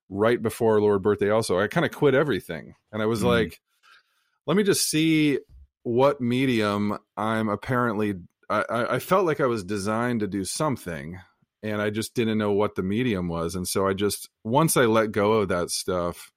right 0.10 0.42
before 0.42 0.82
Lord 0.82 1.04
birthday 1.04 1.30
also. 1.30 1.60
I 1.60 1.68
kind 1.68 1.86
of 1.86 1.92
quit 1.92 2.16
everything. 2.16 2.74
And 2.92 3.02
I 3.02 3.06
was 3.06 3.22
mm. 3.22 3.26
like 3.26 3.62
let 4.50 4.58
me 4.58 4.64
just 4.64 4.90
see 4.90 5.38
what 5.84 6.20
medium 6.20 6.98
I'm 7.16 7.50
apparently. 7.50 8.16
I, 8.50 8.96
I 8.96 9.00
felt 9.00 9.28
like 9.28 9.40
I 9.40 9.46
was 9.46 9.64
designed 9.64 10.22
to 10.22 10.28
do 10.28 10.44
something, 10.44 11.20
and 11.62 11.80
I 11.80 11.92
just 11.92 12.16
didn't 12.16 12.40
know 12.40 12.52
what 12.52 12.74
the 12.74 12.82
medium 12.82 13.28
was. 13.28 13.54
And 13.54 13.68
so 13.68 13.88
I 13.88 13.94
just 13.94 14.28
once 14.44 14.76
I 14.76 14.86
let 14.86 15.12
go 15.12 15.34
of 15.34 15.50
that 15.50 15.70
stuff, 15.70 16.32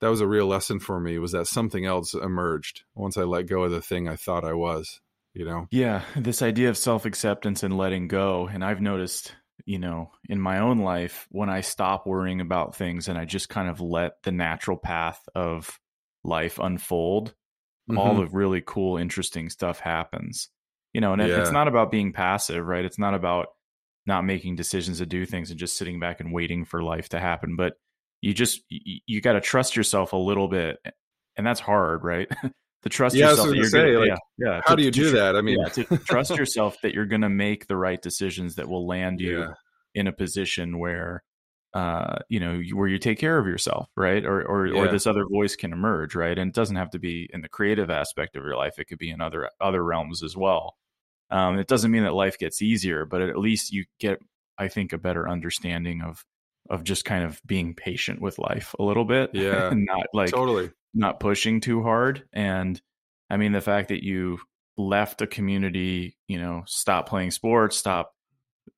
that 0.00 0.08
was 0.08 0.20
a 0.20 0.26
real 0.26 0.46
lesson 0.46 0.78
for 0.78 1.00
me. 1.00 1.18
Was 1.18 1.32
that 1.32 1.46
something 1.46 1.84
else 1.84 2.14
emerged 2.14 2.82
once 2.94 3.16
I 3.16 3.22
let 3.22 3.46
go 3.46 3.64
of 3.64 3.70
the 3.70 3.82
thing 3.82 4.08
I 4.08 4.16
thought 4.16 4.44
I 4.44 4.54
was. 4.54 5.00
You 5.34 5.44
know? 5.44 5.66
Yeah, 5.70 6.02
this 6.16 6.42
idea 6.42 6.68
of 6.68 6.76
self 6.76 7.04
acceptance 7.04 7.62
and 7.62 7.76
letting 7.76 8.08
go, 8.08 8.48
and 8.48 8.64
I've 8.64 8.80
noticed 8.80 9.34
you 9.64 9.78
know, 9.78 10.12
in 10.28 10.40
my 10.40 10.60
own 10.60 10.78
life, 10.78 11.26
when 11.30 11.50
I 11.50 11.60
stop 11.60 12.06
worrying 12.06 12.40
about 12.40 12.74
things 12.74 13.08
and 13.08 13.18
I 13.18 13.24
just 13.24 13.48
kind 13.48 13.68
of 13.68 13.80
let 13.80 14.12
the 14.22 14.32
natural 14.32 14.76
path 14.76 15.20
of 15.34 15.78
life 16.24 16.58
unfold, 16.58 17.34
mm-hmm. 17.90 17.98
all 17.98 18.14
the 18.14 18.26
really 18.26 18.62
cool, 18.64 18.96
interesting 18.96 19.50
stuff 19.50 19.80
happens. 19.80 20.48
You 20.94 21.00
know, 21.00 21.12
and 21.12 21.20
yeah. 21.20 21.40
it's 21.40 21.50
not 21.50 21.68
about 21.68 21.90
being 21.90 22.12
passive, 22.12 22.66
right? 22.66 22.84
It's 22.84 22.98
not 22.98 23.14
about 23.14 23.48
not 24.06 24.24
making 24.24 24.56
decisions 24.56 24.98
to 24.98 25.06
do 25.06 25.26
things 25.26 25.50
and 25.50 25.60
just 25.60 25.76
sitting 25.76 26.00
back 26.00 26.20
and 26.20 26.32
waiting 26.32 26.64
for 26.64 26.82
life 26.82 27.10
to 27.10 27.20
happen. 27.20 27.56
But 27.56 27.74
you 28.20 28.34
just 28.34 28.62
you, 28.68 29.00
you 29.06 29.20
got 29.20 29.32
to 29.32 29.40
trust 29.40 29.76
yourself 29.76 30.12
a 30.12 30.16
little 30.16 30.48
bit, 30.48 30.78
and 31.36 31.46
that's 31.46 31.60
hard, 31.60 32.04
right? 32.04 32.28
to 32.82 32.88
trust 32.88 33.14
yeah, 33.14 33.30
yourself. 33.30 33.50
that 33.50 33.64
say, 33.66 33.92
gonna, 33.92 33.98
like, 33.98 34.08
yeah, 34.08 34.16
yeah. 34.38 34.60
How 34.64 34.74
to, 34.74 34.76
do 34.76 34.84
you 34.84 34.90
do 34.90 35.10
that? 35.12 35.36
I 35.36 35.40
mean, 35.40 35.58
yeah, 35.58 35.68
to 35.68 35.98
trust 35.98 36.30
yourself 36.36 36.76
that 36.82 36.94
you're 36.94 37.06
going 37.06 37.22
to 37.22 37.28
make 37.28 37.66
the 37.66 37.76
right 37.76 38.00
decisions 38.00 38.54
that 38.56 38.68
will 38.68 38.86
land 38.86 39.20
you 39.20 39.40
yeah. 39.40 39.52
in 39.94 40.06
a 40.06 40.12
position 40.12 40.78
where 40.78 41.22
uh, 41.74 42.16
you 42.28 42.40
know, 42.40 42.60
where 42.72 42.88
you 42.88 42.98
take 42.98 43.18
care 43.18 43.38
of 43.38 43.46
yourself, 43.46 43.88
right? 43.94 44.24
Or 44.24 44.42
or, 44.42 44.74
or 44.74 44.88
this 44.88 45.06
other 45.06 45.26
voice 45.26 45.54
can 45.54 45.72
emerge, 45.72 46.14
right? 46.14 46.38
And 46.38 46.48
it 46.48 46.54
doesn't 46.54 46.76
have 46.76 46.90
to 46.90 46.98
be 46.98 47.28
in 47.32 47.42
the 47.42 47.48
creative 47.48 47.90
aspect 47.90 48.36
of 48.36 48.44
your 48.44 48.56
life; 48.56 48.78
it 48.78 48.86
could 48.86 48.98
be 48.98 49.10
in 49.10 49.20
other 49.20 49.50
other 49.60 49.84
realms 49.84 50.22
as 50.22 50.36
well. 50.36 50.76
Um, 51.30 51.58
it 51.58 51.66
doesn't 51.66 51.90
mean 51.90 52.04
that 52.04 52.14
life 52.14 52.38
gets 52.38 52.62
easier, 52.62 53.04
but 53.04 53.20
at 53.20 53.38
least 53.38 53.70
you 53.70 53.84
get, 54.00 54.18
I 54.56 54.68
think, 54.68 54.94
a 54.94 54.98
better 54.98 55.28
understanding 55.28 56.00
of 56.00 56.24
of 56.70 56.84
just 56.84 57.04
kind 57.04 57.24
of 57.24 57.40
being 57.46 57.74
patient 57.74 58.20
with 58.20 58.38
life 58.38 58.74
a 58.78 58.82
little 58.82 59.04
bit. 59.04 59.30
Yeah. 59.32 59.68
and 59.72 59.84
not 59.84 60.06
like 60.12 60.30
totally. 60.30 60.70
not 60.94 61.20
pushing 61.20 61.60
too 61.60 61.82
hard. 61.82 62.24
And 62.32 62.80
I 63.30 63.36
mean, 63.36 63.52
the 63.52 63.60
fact 63.60 63.88
that 63.88 64.04
you 64.04 64.38
left 64.76 65.22
a 65.22 65.26
community, 65.26 66.16
you 66.28 66.38
know, 66.38 66.62
stop 66.66 67.08
playing 67.08 67.32
sports, 67.32 67.76
stop 67.76 68.12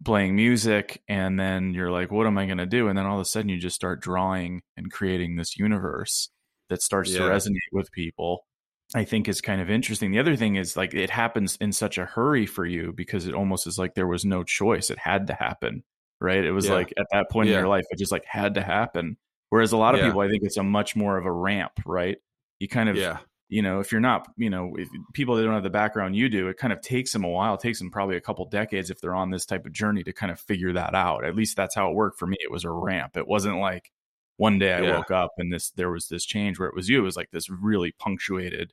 playing 0.05 0.35
music, 0.35 1.03
and 1.09 1.38
then 1.38 1.74
you're 1.74 1.90
like, 1.90 2.11
what 2.11 2.26
am 2.26 2.38
I 2.38 2.46
going 2.46 2.59
to 2.59 2.66
do? 2.66 2.88
And 2.88 2.96
then 2.96 3.07
all 3.07 3.16
of 3.16 3.22
a 3.22 3.26
sudden 3.26 3.50
you 3.50 3.59
just 3.59 3.76
start 3.76 4.00
drawing 4.00 4.62
and 4.76 4.90
creating 4.90 5.37
this 5.37 5.57
universe 5.57 6.31
that 6.68 6.83
starts 6.83 7.12
to 7.12 7.20
resonate 7.20 7.59
with 7.72 7.92
people. 7.92 8.46
I 8.92 9.05
think 9.05 9.29
is 9.29 9.40
kind 9.40 9.61
of 9.61 9.70
interesting. 9.70 10.11
The 10.11 10.18
other 10.18 10.35
thing 10.35 10.57
is 10.57 10.76
like 10.76 10.94
it 10.94 11.11
happens 11.11 11.57
in 11.61 11.72
such 11.72 11.96
a 11.96 12.05
hurry 12.05 12.44
for 12.44 12.66
you 12.66 12.92
because 12.92 13.26
it 13.26 13.35
almost 13.35 13.68
is 13.68 13.79
like 13.79 13.94
there 13.94 14.07
was 14.07 14.24
no 14.24 14.42
choice. 14.42 14.90
It 14.90 14.98
had 14.98 15.29
to 15.29 15.35
happen, 15.35 15.85
right? 16.21 16.45
It 16.45 16.53
was 16.53 16.67
Yeah. 16.67 16.75
like 16.75 16.93
at 16.99 17.07
that 17.13 17.31
point 17.31 17.49
in 17.49 17.53
Yeah. 17.55 17.61
your 17.61 17.69
life, 17.69 17.85
it 17.91 17.99
just 17.99 18.13
like 18.13 18.25
had 18.25 18.55
to 18.55 18.63
happen. 18.63 19.17
Whereas 19.49 19.73
a 19.73 19.77
lot 19.77 19.95
of 19.95 20.01
Yeah. 20.01 20.07
people, 20.07 20.21
I 20.21 20.29
think 20.29 20.43
it's 20.45 20.57
a 20.57 20.63
much 20.63 20.95
more 20.95 21.17
of 21.17 21.27
a 21.27 21.33
ramp, 21.33 21.73
right? 21.85 22.19
You 22.59 22.69
kind 22.69 22.89
of, 22.89 22.97
Yeah. 22.97 23.19
you 23.49 23.63
know, 23.63 23.81
if 23.81 23.91
you're 23.91 24.01
not, 24.01 24.29
you 24.37 24.49
know, 24.51 24.77
if 24.77 24.89
people 25.13 25.35
that 25.35 25.43
don't 25.45 25.55
have 25.55 25.63
the 25.63 25.71
background 25.71 26.15
you 26.15 26.29
do, 26.29 26.49
it 26.49 26.57
kind 26.57 26.73
of 26.73 26.81
takes 26.81 27.13
them 27.13 27.25
a 27.25 27.29
while. 27.29 27.55
It 27.55 27.61
takes 27.61 27.79
them 27.81 27.91
probably 27.91 28.17
a 28.17 28.21
couple 28.21 28.45
decades 28.47 28.91
if 28.91 29.01
they're 29.01 29.15
on 29.15 29.31
this 29.31 29.45
type 29.47 29.67
of 29.67 29.73
journey 29.73 30.05
to 30.05 30.13
kind 30.13 30.31
of 30.31 30.39
figure 30.39 30.73
that 30.75 30.95
out. 30.95 31.25
At 31.25 31.35
least 31.35 31.57
that's 31.57 31.75
how 31.75 31.91
it 31.91 31.95
worked 31.95 32.19
for 32.19 32.27
me. 32.27 32.37
It 32.41 32.51
was 32.51 32.65
a 32.65 32.71
ramp. 32.71 33.17
It 33.17 33.27
wasn't 33.27 33.59
like 33.59 33.91
one 34.37 34.59
day 34.59 34.73
I 34.73 34.97
woke 34.97 35.11
up 35.11 35.33
and 35.37 35.53
this 35.53 35.71
there 35.73 35.91
was 35.91 36.09
this 36.09 36.25
change 36.25 36.59
where 36.59 36.69
it 36.69 36.75
was 36.75 36.89
you. 36.89 36.99
It 37.01 37.03
was 37.03 37.17
like 37.17 37.31
this 37.31 37.51
really 37.51 37.93
punctuated 37.99 38.73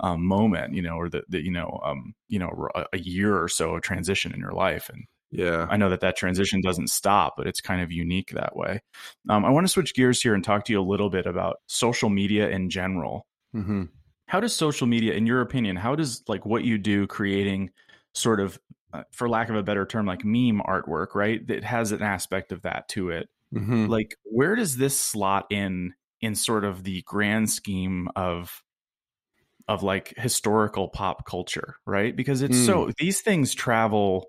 um, 0.00 0.24
moment, 0.24 0.74
you 0.74 0.82
know, 0.82 0.96
or 0.96 1.08
the, 1.08 1.22
the 1.28 1.42
you 1.42 1.50
know, 1.50 1.80
um, 1.84 2.14
you 2.28 2.38
know, 2.38 2.68
a, 2.74 2.86
a 2.94 2.98
year 2.98 3.40
or 3.42 3.48
so 3.48 3.74
of 3.74 3.82
transition 3.82 4.32
in 4.32 4.40
your 4.40 4.52
life, 4.52 4.88
and 4.88 5.04
Yeah. 5.30 5.66
I 5.70 5.76
know 5.76 5.90
that 5.90 6.00
that 6.00 6.16
transition 6.16 6.60
doesn't 6.60 6.88
stop, 6.90 7.34
but 7.36 7.46
it's 7.46 7.60
kind 7.60 7.80
of 7.80 7.92
unique 7.92 8.30
that 8.32 8.56
way. 8.56 8.80
Um, 9.28 9.44
I 9.44 9.50
want 9.50 9.64
to 9.66 9.72
switch 9.72 9.94
gears 9.94 10.20
here 10.20 10.34
and 10.34 10.42
talk 10.42 10.64
to 10.64 10.72
you 10.72 10.80
a 10.80 10.82
little 10.82 11.10
bit 11.10 11.26
about 11.26 11.58
social 11.66 12.08
media 12.10 12.48
in 12.48 12.68
general. 12.68 13.26
hmm 13.52 13.82
How 14.26 14.40
does 14.40 14.54
social 14.54 14.86
media, 14.86 15.14
in 15.14 15.26
your 15.26 15.40
opinion, 15.40 15.76
how 15.76 15.96
does 15.96 16.22
like 16.28 16.46
what 16.46 16.64
you 16.64 16.78
do 16.78 17.06
creating 17.06 17.70
sort 18.14 18.40
of, 18.40 18.58
uh, 18.92 19.02
for 19.12 19.28
lack 19.28 19.48
of 19.48 19.56
a 19.56 19.62
better 19.62 19.84
term, 19.86 20.06
like 20.06 20.24
meme 20.24 20.60
artwork, 20.66 21.14
right? 21.14 21.44
That 21.46 21.64
has 21.64 21.92
an 21.92 22.02
aspect 22.02 22.52
of 22.52 22.62
that 22.62 22.88
to 22.90 23.10
it. 23.10 23.28
hmm 23.52 23.86
Like, 23.86 24.16
where 24.24 24.56
does 24.56 24.76
this 24.78 25.00
slot 25.00 25.46
in 25.50 25.94
in 26.20 26.34
sort 26.36 26.64
of 26.64 26.84
the 26.84 27.02
grand 27.02 27.50
scheme 27.50 28.08
of 28.16 28.62
of 29.68 29.82
like 29.82 30.14
historical 30.16 30.88
pop 30.88 31.26
culture, 31.26 31.76
right? 31.86 32.14
Because 32.16 32.42
it's 32.42 32.58
so 32.58 32.90
these 32.98 33.20
things 33.20 33.54
travel 33.54 34.26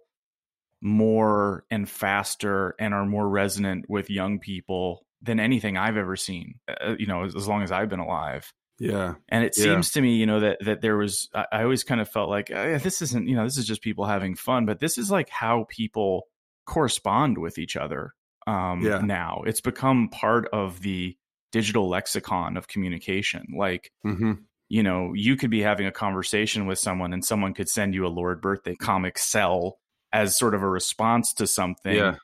more 0.82 1.66
and 1.70 1.90
faster 1.90 2.76
and 2.80 2.94
are 2.94 3.06
more 3.06 3.30
resonant 3.30 3.86
with 3.88 4.10
young 4.10 4.40
people 4.40 5.06
than 5.22 5.40
anything 5.40 5.78
I've 5.78 5.98
ever 5.98 6.16
seen. 6.16 6.56
Uh, 6.68 6.96
you 6.98 7.06
know, 7.06 7.24
as, 7.24 7.36
as 7.36 7.48
long 7.48 7.62
as 7.62 7.72
I've 7.72 7.90
been 7.90 8.00
alive. 8.00 8.52
Yeah. 8.80 9.16
And 9.30 9.46
it 9.46 9.56
Yeah. 9.56 9.64
seems 9.66 9.92
to 9.92 10.02
me, 10.02 10.16
you 10.16 10.26
know, 10.26 10.40
that 10.40 10.58
that 10.66 10.82
there 10.82 10.98
was. 10.98 11.30
I, 11.36 11.46
I 11.52 11.64
always 11.64 11.84
kind 11.84 12.02
of 12.02 12.10
felt 12.10 12.30
like 12.30 12.50
eh, 12.50 12.80
this 12.80 13.02
isn't, 13.04 13.28
you 13.28 13.36
know, 13.36 13.44
this 13.44 13.58
is 13.58 13.68
just 13.68 13.84
people 13.84 14.06
having 14.06 14.36
fun, 14.36 14.66
but 14.66 14.80
this 14.80 14.98
is 14.98 15.12
like 15.12 15.30
how 15.30 15.66
people 15.70 16.24
correspond 16.66 17.38
with 17.38 17.60
each 17.60 17.76
other. 17.76 18.14
Um, 18.48 18.82
Yeah. 18.84 19.02
now 19.04 19.44
it's 19.46 19.62
become 19.62 20.10
part 20.10 20.48
of 20.52 20.82
the 20.82 21.16
digital 21.52 21.90
lexicon 21.90 22.58
of 22.58 22.68
communication. 22.68 23.46
Like, 23.56 23.92
hmm 24.04 24.34
you 24.70 24.84
know, 24.84 25.12
you 25.14 25.36
could 25.36 25.50
be 25.50 25.62
having 25.62 25.86
a 25.86 25.92
conversation 25.92 26.66
with 26.66 26.80
someone, 26.80 27.12
and 27.12 27.26
someone 27.26 27.54
could 27.54 27.68
send 27.68 27.94
you 27.94 28.08
a 28.08 28.08
Lord 28.08 28.42
birthday 28.42 28.74
comic 28.74 29.18
cell 29.20 29.78
as 30.14 30.38
sort 30.38 30.54
of 30.56 30.62
a 30.64 30.68
response 30.70 31.34
to 31.34 31.48
something 31.48 31.96
Yeah. 31.96 32.16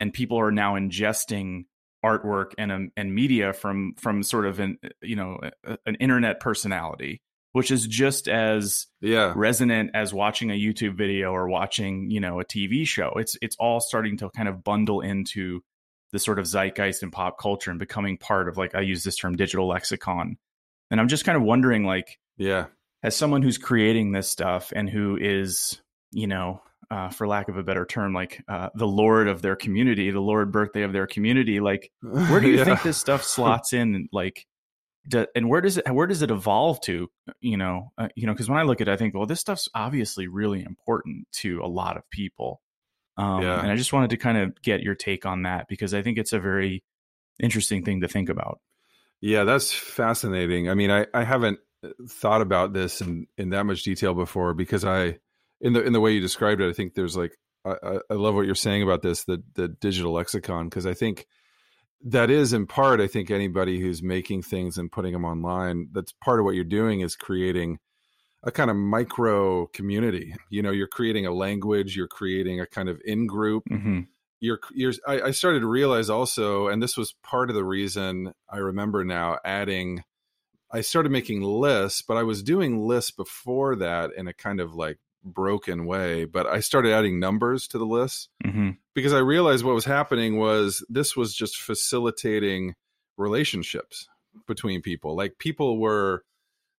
and 0.00 0.12
people 0.12 0.38
are 0.38 0.50
now 0.52 0.74
ingesting 0.74 1.64
artwork 2.04 2.52
and 2.58 2.70
um, 2.70 2.92
and 2.96 3.14
media 3.14 3.52
from 3.52 3.94
from 3.98 4.22
sort 4.22 4.46
of 4.46 4.60
an 4.60 4.78
you 5.02 5.16
know 5.16 5.38
an 5.86 5.94
internet 5.96 6.40
personality 6.40 7.20
which 7.52 7.70
is 7.70 7.86
just 7.86 8.28
as 8.28 8.86
Yeah. 9.00 9.32
resonant 9.34 9.90
as 9.94 10.14
watching 10.14 10.50
a 10.50 10.54
YouTube 10.54 10.96
video 10.96 11.32
or 11.32 11.48
watching 11.48 12.10
you 12.10 12.20
know 12.20 12.38
a 12.40 12.44
TV 12.44 12.86
show 12.86 13.12
it's 13.16 13.36
it's 13.42 13.56
all 13.58 13.80
starting 13.80 14.16
to 14.18 14.30
kind 14.30 14.48
of 14.48 14.62
bundle 14.62 15.00
into 15.00 15.60
the 16.12 16.18
sort 16.18 16.38
of 16.38 16.46
zeitgeist 16.46 17.02
and 17.02 17.12
pop 17.12 17.38
culture 17.38 17.70
and 17.70 17.80
becoming 17.80 18.16
part 18.16 18.48
of 18.48 18.56
like 18.56 18.74
I 18.74 18.80
use 18.82 19.02
this 19.02 19.16
term 19.16 19.36
digital 19.36 19.66
lexicon 19.66 20.36
and 20.90 21.00
I'm 21.00 21.08
just 21.08 21.24
kind 21.24 21.36
of 21.36 21.42
wondering 21.42 21.84
like 21.84 22.18
Yeah. 22.36 22.66
as 23.02 23.16
someone 23.16 23.42
who's 23.42 23.58
creating 23.58 24.12
this 24.12 24.28
stuff 24.28 24.72
and 24.74 24.88
who 24.88 25.18
is 25.20 25.80
you 26.12 26.28
know 26.28 26.62
uh, 26.90 27.10
for 27.10 27.26
lack 27.28 27.48
of 27.48 27.56
a 27.56 27.62
better 27.62 27.84
term 27.84 28.12
like 28.14 28.42
uh, 28.48 28.68
the 28.74 28.86
lord 28.86 29.28
of 29.28 29.42
their 29.42 29.56
community 29.56 30.10
the 30.10 30.20
lord 30.20 30.50
birthday 30.52 30.82
of 30.82 30.92
their 30.92 31.06
community 31.06 31.60
like 31.60 31.90
where 32.02 32.40
do 32.40 32.48
you 32.48 32.56
Yeah. 32.58 32.64
think 32.64 32.82
this 32.82 32.96
stuff 32.98 33.22
slots 33.34 33.72
in 33.72 34.08
like 34.12 34.46
do, 35.08 35.26
and 35.34 35.48
where 35.48 35.60
does 35.60 35.78
it 35.78 35.90
where 35.92 36.06
does 36.06 36.22
it 36.22 36.30
evolve 36.30 36.80
to 36.82 37.08
you 37.40 37.56
know 37.56 37.92
uh, 37.98 38.08
you 38.14 38.26
know 38.26 38.32
because 38.32 38.48
when 38.48 38.58
i 38.58 38.62
look 38.62 38.80
at 38.80 38.88
it 38.88 38.92
i 38.92 38.96
think 38.96 39.14
well 39.14 39.26
this 39.26 39.40
stuff's 39.40 39.68
obviously 39.74 40.28
really 40.28 40.62
important 40.62 41.26
to 41.32 41.60
a 41.62 41.66
lot 41.68 41.96
of 41.96 42.08
people 42.10 42.60
um, 43.16 43.40
Yeah. 43.42 43.60
and 43.60 43.70
i 43.70 43.76
just 43.76 43.92
wanted 43.92 44.10
to 44.10 44.16
kind 44.16 44.38
of 44.38 44.60
get 44.62 44.82
your 44.82 44.94
take 44.94 45.26
on 45.26 45.42
that 45.42 45.66
because 45.68 45.94
i 45.94 46.02
think 46.02 46.18
it's 46.18 46.32
a 46.32 46.40
very 46.40 46.82
interesting 47.40 47.84
thing 47.84 48.00
to 48.00 48.08
think 48.08 48.28
about 48.28 48.60
Yeah, 49.20 49.44
that's 49.44 49.72
fascinating. 49.72 50.68
I 50.70 50.74
mean, 50.74 50.90
I, 50.92 51.06
I 51.12 51.24
haven't 51.24 51.58
uh, 51.82 51.88
thought 52.08 52.40
about 52.40 52.72
this 52.72 53.00
in, 53.00 53.26
in 53.36 53.50
that 53.50 53.64
much 53.66 53.82
detail 53.82 54.14
before 54.14 54.54
because 54.54 54.84
I, 54.84 55.18
in 55.60 55.72
the 55.72 55.82
in 55.82 55.92
the 55.92 56.00
way 56.00 56.12
you 56.12 56.20
described 56.20 56.60
it, 56.60 56.68
I 56.68 56.72
think 56.72 56.94
there's 56.94 57.16
like 57.16 57.36
I, 57.64 57.98
I- 58.10 58.14
love 58.14 58.34
what 58.34 58.46
you're 58.46 58.54
saying 58.54 58.82
about 58.82 59.02
this 59.02 59.24
the 59.24 59.42
the 59.54 59.68
digital 59.68 60.12
lexicon 60.12 60.68
because 60.68 60.86
I 60.86 60.94
think 60.94 61.26
that 62.04 62.30
is 62.30 62.52
in 62.52 62.66
part 62.66 63.00
I 63.00 63.08
think 63.08 63.30
anybody 63.30 63.80
who's 63.80 64.02
making 64.02 64.42
things 64.42 64.78
and 64.78 64.90
putting 64.90 65.12
them 65.12 65.24
online 65.24 65.88
that's 65.92 66.12
part 66.12 66.38
of 66.38 66.44
what 66.44 66.54
you're 66.54 66.64
doing 66.64 67.00
is 67.00 67.16
creating 67.16 67.78
a 68.44 68.52
kind 68.52 68.70
of 68.70 68.76
micro 68.76 69.66
community. 69.66 70.34
You 70.48 70.62
know, 70.62 70.70
you're 70.70 70.86
creating 70.86 71.26
a 71.26 71.32
language, 71.32 71.96
you're 71.96 72.06
creating 72.08 72.60
a 72.60 72.66
kind 72.66 72.88
of 72.88 73.00
in 73.04 73.26
group 73.26 73.64
hmm 73.68 74.00
you're 74.40 74.60
you're 74.72 74.92
I, 75.06 75.20
I 75.20 75.30
started 75.32 75.60
to 75.60 75.66
realize 75.66 76.08
also 76.08 76.68
and 76.68 76.82
this 76.82 76.96
was 76.96 77.14
part 77.24 77.50
of 77.50 77.56
the 77.56 77.64
reason 77.64 78.32
i 78.48 78.58
remember 78.58 79.04
now 79.04 79.38
adding 79.44 80.04
i 80.72 80.80
started 80.80 81.10
making 81.10 81.42
lists 81.42 82.02
but 82.02 82.16
i 82.16 82.22
was 82.22 82.42
doing 82.42 82.86
lists 82.86 83.10
before 83.10 83.76
that 83.76 84.10
in 84.16 84.28
a 84.28 84.32
kind 84.32 84.60
of 84.60 84.74
like 84.74 84.98
broken 85.24 85.84
way 85.86 86.24
but 86.24 86.46
i 86.46 86.60
started 86.60 86.92
adding 86.92 87.18
numbers 87.18 87.66
to 87.68 87.78
the 87.78 87.86
lists 87.86 88.28
hmm 88.44 88.70
because 88.94 89.12
i 89.12 89.18
realized 89.18 89.64
what 89.64 89.74
was 89.74 89.84
happening 89.84 90.38
was 90.38 90.84
this 90.88 91.16
was 91.16 91.34
just 91.34 91.56
facilitating 91.56 92.74
relationships 93.16 94.06
between 94.46 94.80
people 94.80 95.16
like 95.16 95.38
people 95.38 95.78
were 95.78 96.22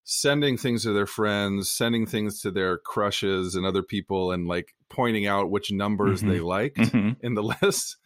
sending 0.04 0.56
things 0.56 0.82
to 0.82 0.92
their 0.92 1.06
friends 1.06 1.70
sending 1.70 2.06
things 2.06 2.40
to 2.40 2.50
their 2.50 2.78
crushes 2.78 3.54
and 3.54 3.64
other 3.66 3.82
people 3.82 4.32
and 4.32 4.48
like 4.48 4.74
pointing 4.88 5.26
out 5.26 5.50
which 5.50 5.70
numbers 5.70 6.22
Mhm. 6.22 6.26
they 6.28 6.40
liked 6.40 6.78
hmm 6.88 7.10
in 7.20 7.34
the 7.34 7.42
list. 7.62 7.96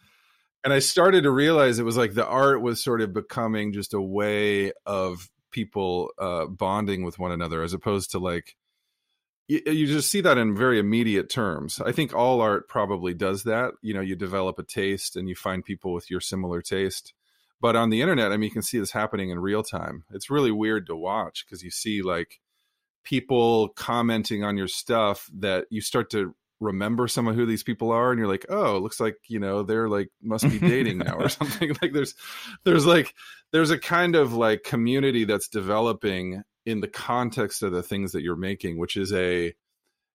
And 0.63 0.73
I 0.73 0.79
started 0.79 1.23
to 1.23 1.31
realize 1.31 1.79
it 1.79 1.83
was 1.83 1.95
like 1.95 2.13
the 2.13 2.25
art 2.27 2.61
was 2.61 2.83
sort 2.83 2.99
of 3.01 3.13
becoming 3.13 3.71
just 3.71 3.93
a 3.93 4.01
way 4.01 4.71
of 4.85 5.29
people 5.51 6.09
uh, 6.19 6.47
bonding 6.47 7.03
with 7.03 7.17
one 7.17 7.31
another 7.31 7.63
as 7.63 7.73
opposed 7.73 8.11
to 8.11 8.19
like, 8.19 8.55
you, 9.47 9.61
you 9.65 9.87
just 9.87 10.09
see 10.09 10.21
that 10.21 10.37
in 10.37 10.55
very 10.55 10.79
immediate 10.79 11.29
terms. 11.29 11.79
I 11.79 11.91
think 11.91 12.13
all 12.13 12.41
art 12.41 12.67
probably 12.67 13.13
does 13.13 13.43
that. 13.43 13.73
You 13.81 13.93
know, 13.93 14.01
you 14.01 14.15
develop 14.15 14.59
a 14.59 14.63
taste 14.63 15.15
and 15.15 15.29
you 15.29 15.35
find 15.35 15.63
people 15.63 15.93
with 15.93 16.09
your 16.09 16.21
similar 16.21 16.61
taste. 16.61 17.13
But 17.61 17.75
on 17.75 17.89
the 17.89 18.01
internet, 18.01 18.31
I 18.31 18.37
mean, 18.37 18.49
you 18.49 18.51
can 18.51 18.61
see 18.61 18.79
this 18.79 18.91
happening 18.91 19.29
in 19.29 19.39
real 19.39 19.63
time. 19.63 20.03
It's 20.11 20.29
really 20.29 20.51
weird 20.51 20.87
to 20.87 20.95
watch 20.95 21.45
because 21.45 21.63
you 21.63 21.71
see 21.71 22.01
like 22.01 22.39
people 23.03 23.69
commenting 23.69 24.43
on 24.43 24.57
your 24.57 24.67
stuff 24.67 25.29
that 25.33 25.65
you 25.69 25.79
start 25.79 26.09
to 26.11 26.35
remember 26.59 27.07
some 27.07 27.27
of 27.27 27.35
who 27.35 27.45
these 27.45 27.63
people 27.63 27.91
are 27.91 28.11
and 28.11 28.17
you're 28.17 28.29
like 28.29 28.45
oh 28.47 28.77
it 28.77 28.79
looks 28.79 28.99
like 28.99 29.17
you 29.27 29.39
know 29.39 29.61
they're 29.61 29.89
like 29.89 30.09
must 30.23 30.49
be 30.49 30.57
dating 30.57 30.97
now 30.97 31.15
or 31.15 31.27
something 31.29 31.75
like 31.81 31.91
there's 31.91 32.15
there's 32.63 32.85
like 32.85 33.13
there's 33.51 33.71
a 33.71 33.77
kind 33.77 34.15
of 34.15 34.33
like 34.33 34.63
community 34.63 35.25
that's 35.25 35.49
developing 35.49 36.43
in 36.65 36.81
the 36.81 36.87
context 36.87 37.61
of 37.63 37.71
the 37.71 37.83
things 37.83 38.11
that 38.11 38.21
you're 38.21 38.35
making 38.35 38.77
which 38.77 38.97
is 38.97 39.13
a 39.13 39.53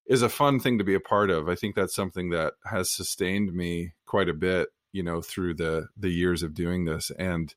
is 0.07 0.23
a 0.23 0.29
fun 0.29 0.59
thing 0.59 0.79
to 0.79 0.85
be 0.85 0.95
a 0.95 1.01
part 1.01 1.31
of 1.31 1.49
i 1.49 1.55
think 1.55 1.75
that's 1.75 1.95
something 1.95 2.31
that 2.31 2.55
has 2.65 2.93
sustained 2.93 3.53
me 3.53 3.93
quite 4.07 4.29
a 4.29 4.35
bit 4.35 4.69
you 4.93 5.03
know 5.03 5.21
through 5.21 5.55
the 5.55 5.87
the 5.97 6.11
years 6.11 6.43
of 6.43 6.55
doing 6.55 6.85
this 6.85 7.11
and 7.19 7.55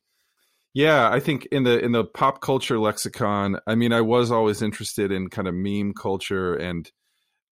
yeah 0.74 1.10
i 1.12 1.20
think 1.20 1.46
in 1.48 1.64
the 1.64 1.80
in 1.84 1.92
the 1.92 2.04
pop 2.04 2.42
culture 2.42 2.78
lexicon 2.80 3.58
i 3.68 3.76
mean 3.76 3.92
i 3.94 4.02
was 4.02 4.32
always 4.32 4.62
interested 4.62 5.12
in 5.12 5.30
kind 5.30 5.48
of 5.48 5.54
meme 5.56 5.94
culture 5.94 6.56
and 6.56 6.92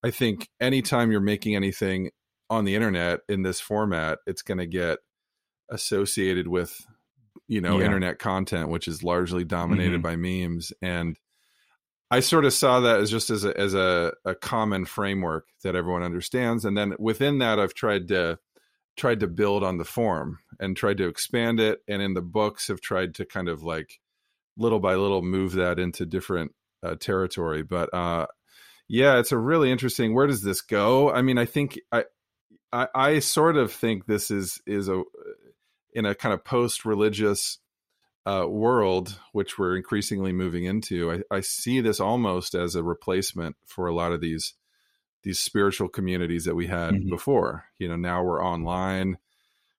I 0.04 0.10
think 0.10 0.48
anytime 0.60 1.12
you're 1.12 1.20
making 1.20 1.54
anything 1.54 2.10
on 2.50 2.64
the 2.64 2.74
internet 2.74 3.20
in 3.28 3.42
this 3.42 3.60
format, 3.60 4.18
it's 4.26 4.42
going 4.42 4.58
to 4.58 4.66
get 4.66 4.98
associated 5.70 6.48
with, 6.48 6.74
you 7.46 7.60
know, 7.60 7.78
Yeah. 7.78 7.86
internet 7.86 8.18
content, 8.18 8.68
which 8.68 8.88
is 8.88 9.04
largely 9.04 9.44
dominated 9.44 10.00
Mhm. 10.00 10.02
by 10.02 10.16
memes. 10.16 10.72
And 10.82 11.16
I 12.12 12.20
sort 12.20 12.44
of 12.44 12.52
saw 12.52 12.80
that 12.80 13.00
as 13.00 13.10
just 13.10 13.30
as 13.30 13.46
a, 13.46 13.58
as 13.58 13.72
a, 13.72 14.12
a 14.26 14.34
common 14.34 14.84
framework 14.84 15.48
that 15.62 15.74
everyone 15.74 16.02
understands. 16.02 16.66
And 16.66 16.76
then 16.76 16.94
within 16.98 17.38
that, 17.38 17.58
I've 17.58 17.72
tried 17.72 18.08
to 18.08 18.38
tried 18.98 19.20
to 19.20 19.26
build 19.26 19.64
on 19.64 19.78
the 19.78 19.84
form 19.86 20.38
and 20.60 20.76
tried 20.76 20.98
to 20.98 21.08
expand 21.08 21.58
it 21.58 21.80
and 21.88 22.02
in 22.02 22.12
the 22.12 22.20
books 22.20 22.68
have 22.68 22.82
tried 22.82 23.14
to 23.14 23.24
kind 23.24 23.48
of 23.48 23.62
like 23.62 23.98
little 24.58 24.80
by 24.80 24.94
little 24.94 25.22
move 25.22 25.52
that 25.52 25.78
into 25.78 26.04
different 26.04 26.52
uh, 26.82 26.94
territory 26.96 27.62
but 27.62 27.92
uh 27.94 28.26
yeah 28.88 29.18
it's 29.18 29.32
a 29.32 29.38
really 29.38 29.72
interesting 29.72 30.14
where 30.14 30.26
does 30.26 30.42
this 30.42 30.60
go 30.60 31.10
i 31.10 31.22
mean 31.22 31.38
i 31.38 31.46
think 31.46 31.80
i 31.90 32.04
i, 32.70 32.86
I 32.94 33.18
sort 33.20 33.56
of 33.56 33.72
think 33.72 34.04
this 34.04 34.30
is 34.30 34.60
is 34.66 34.90
a 34.90 35.02
in 35.94 36.04
a 36.04 36.14
kind 36.14 36.34
of 36.34 36.44
post 36.44 36.84
religious 36.84 37.58
uh, 38.26 38.46
world, 38.48 39.18
which 39.32 39.58
we're 39.58 39.76
increasingly 39.76 40.32
moving 40.32 40.64
into, 40.64 41.12
I, 41.12 41.36
I, 41.36 41.40
see 41.40 41.80
this 41.80 41.98
almost 41.98 42.54
as 42.54 42.76
a 42.76 42.82
replacement 42.82 43.56
for 43.66 43.86
a 43.86 43.94
lot 43.94 44.12
of 44.12 44.20
these 44.20 44.54
these 45.24 45.38
spiritual 45.38 45.88
communities 45.88 46.44
that 46.44 46.54
we 46.54 46.66
had 46.66 46.94
mm-hmm. 46.94 47.08
before. 47.08 47.64
You 47.78 47.88
know, 47.88 47.96
now 47.96 48.22
we're 48.22 48.44
online. 48.44 49.18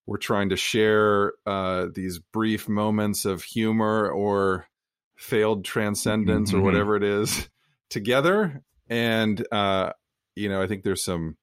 We're 0.05 0.17
trying 0.17 0.49
to 0.49 0.57
share 0.57 1.33
uh, 1.45 1.87
these 1.93 2.19
brief 2.19 2.67
moments 2.67 3.25
of 3.25 3.43
humor 3.43 4.09
or 4.09 4.67
failed 5.15 5.63
transcendence 5.63 6.51
mm-hmm. 6.51 6.59
or 6.59 6.63
whatever 6.63 6.95
it 6.97 7.03
is 7.03 7.49
together. 7.89 8.61
And 8.89 9.45
uh, 9.51 9.93
you 10.35 10.49
know, 10.49 10.61
I 10.61 10.67
think 10.67 10.83
there's 10.83 11.03
some 11.03 11.37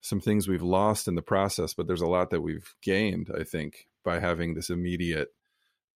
some 0.00 0.20
things 0.20 0.48
we've 0.48 0.62
lost 0.62 1.06
in 1.06 1.14
the 1.14 1.22
process, 1.22 1.74
but 1.74 1.86
there's 1.86 2.00
a 2.00 2.06
lot 2.06 2.30
that 2.30 2.40
we've 2.40 2.74
gained. 2.82 3.30
I 3.38 3.44
think 3.44 3.86
by 4.02 4.18
having 4.18 4.54
this 4.54 4.70
immediate 4.70 5.28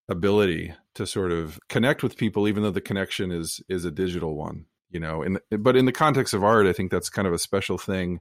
ability 0.08 0.74
to 0.94 1.06
sort 1.06 1.32
of 1.32 1.58
connect 1.68 2.02
with 2.02 2.16
people 2.16 2.46
even 2.46 2.62
though 2.62 2.70
the 2.70 2.80
connection 2.80 3.32
is 3.32 3.62
is 3.68 3.84
a 3.84 3.90
digital 3.90 4.36
one 4.36 4.66
you 4.90 5.00
know 5.00 5.22
in 5.22 5.38
but 5.58 5.76
in 5.76 5.86
the 5.86 5.92
context 5.92 6.34
of 6.34 6.44
art 6.44 6.66
i 6.66 6.72
think 6.72 6.90
that's 6.90 7.08
kind 7.08 7.26
of 7.26 7.32
a 7.32 7.38
special 7.38 7.78
thing 7.78 8.20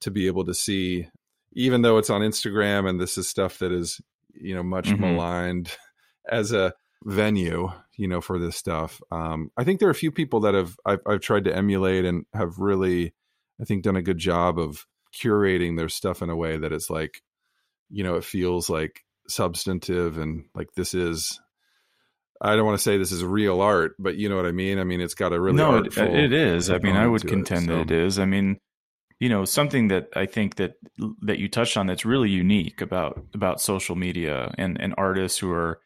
to 0.00 0.10
be 0.10 0.26
able 0.26 0.44
to 0.44 0.54
see 0.54 1.08
even 1.52 1.82
though 1.82 1.96
it's 1.96 2.10
on 2.10 2.20
instagram 2.20 2.88
and 2.88 3.00
this 3.00 3.16
is 3.16 3.28
stuff 3.28 3.58
that 3.58 3.72
is 3.72 4.00
you 4.34 4.54
know 4.54 4.62
much 4.62 4.88
mm-hmm. 4.88 5.00
maligned 5.00 5.76
as 6.30 6.52
a 6.52 6.74
venue 7.04 7.70
you 7.96 8.08
know 8.08 8.20
for 8.20 8.38
this 8.38 8.56
stuff 8.56 9.00
um 9.10 9.50
i 9.56 9.64
think 9.64 9.80
there 9.80 9.88
are 9.88 9.92
a 9.92 9.94
few 9.94 10.10
people 10.10 10.40
that 10.40 10.54
have 10.54 10.76
I've, 10.84 11.00
I've 11.06 11.20
tried 11.20 11.44
to 11.44 11.56
emulate 11.56 12.04
and 12.04 12.26
have 12.34 12.58
really 12.58 13.14
i 13.60 13.64
think 13.64 13.82
done 13.82 13.96
a 13.96 14.02
good 14.02 14.18
job 14.18 14.58
of 14.58 14.86
curating 15.14 15.76
their 15.76 15.88
stuff 15.88 16.22
in 16.22 16.28
a 16.28 16.36
way 16.36 16.56
that 16.56 16.72
it's 16.72 16.90
like 16.90 17.22
you 17.90 18.04
know 18.04 18.16
it 18.16 18.24
feels 18.24 18.68
like 18.68 19.04
substantive 19.28 20.18
and 20.18 20.44
like 20.54 20.68
this 20.76 20.94
is 20.94 21.40
I 22.40 22.56
don't 22.56 22.66
want 22.66 22.78
to 22.78 22.82
say 22.82 22.98
this 22.98 23.12
is 23.12 23.24
real 23.24 23.60
art, 23.60 23.94
but 23.98 24.16
you 24.16 24.28
know 24.28 24.36
what 24.36 24.46
I 24.46 24.52
mean. 24.52 24.78
I 24.78 24.84
mean, 24.84 25.00
it's 25.00 25.14
got 25.14 25.32
a 25.32 25.40
really 25.40 25.56
no. 25.56 25.78
It, 25.78 25.96
it 25.96 26.32
is. 26.32 26.68
I 26.68 26.78
mean, 26.78 26.96
I 26.96 27.06
would 27.06 27.26
contend 27.26 27.64
it, 27.64 27.66
so. 27.68 27.76
that 27.78 27.90
it 27.90 27.90
is. 27.90 28.18
I 28.18 28.26
mean, 28.26 28.58
you 29.20 29.28
know, 29.28 29.44
something 29.44 29.88
that 29.88 30.08
I 30.14 30.26
think 30.26 30.56
that 30.56 30.74
that 31.22 31.38
you 31.38 31.48
touched 31.48 31.76
on 31.76 31.86
that's 31.86 32.04
really 32.04 32.28
unique 32.28 32.80
about 32.80 33.24
about 33.34 33.60
social 33.60 33.96
media 33.96 34.52
and 34.58 34.78
and 34.80 34.94
artists 34.98 35.38
who 35.38 35.50
are 35.52 35.80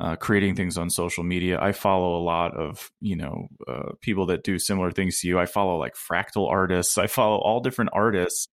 uh, 0.00 0.16
creating 0.16 0.56
things 0.56 0.76
on 0.76 0.90
social 0.90 1.24
media. 1.24 1.58
I 1.60 1.72
follow 1.72 2.18
a 2.18 2.22
lot 2.22 2.54
of 2.56 2.90
you 3.00 3.16
know 3.16 3.48
uh, 3.66 3.92
people 4.02 4.26
that 4.26 4.44
do 4.44 4.58
similar 4.58 4.90
things 4.90 5.20
to 5.20 5.28
you. 5.28 5.38
I 5.38 5.46
follow 5.46 5.78
like 5.78 5.94
fractal 5.94 6.50
artists. 6.50 6.98
I 6.98 7.06
follow 7.06 7.38
all 7.38 7.60
different 7.60 7.92
artists, 7.94 8.48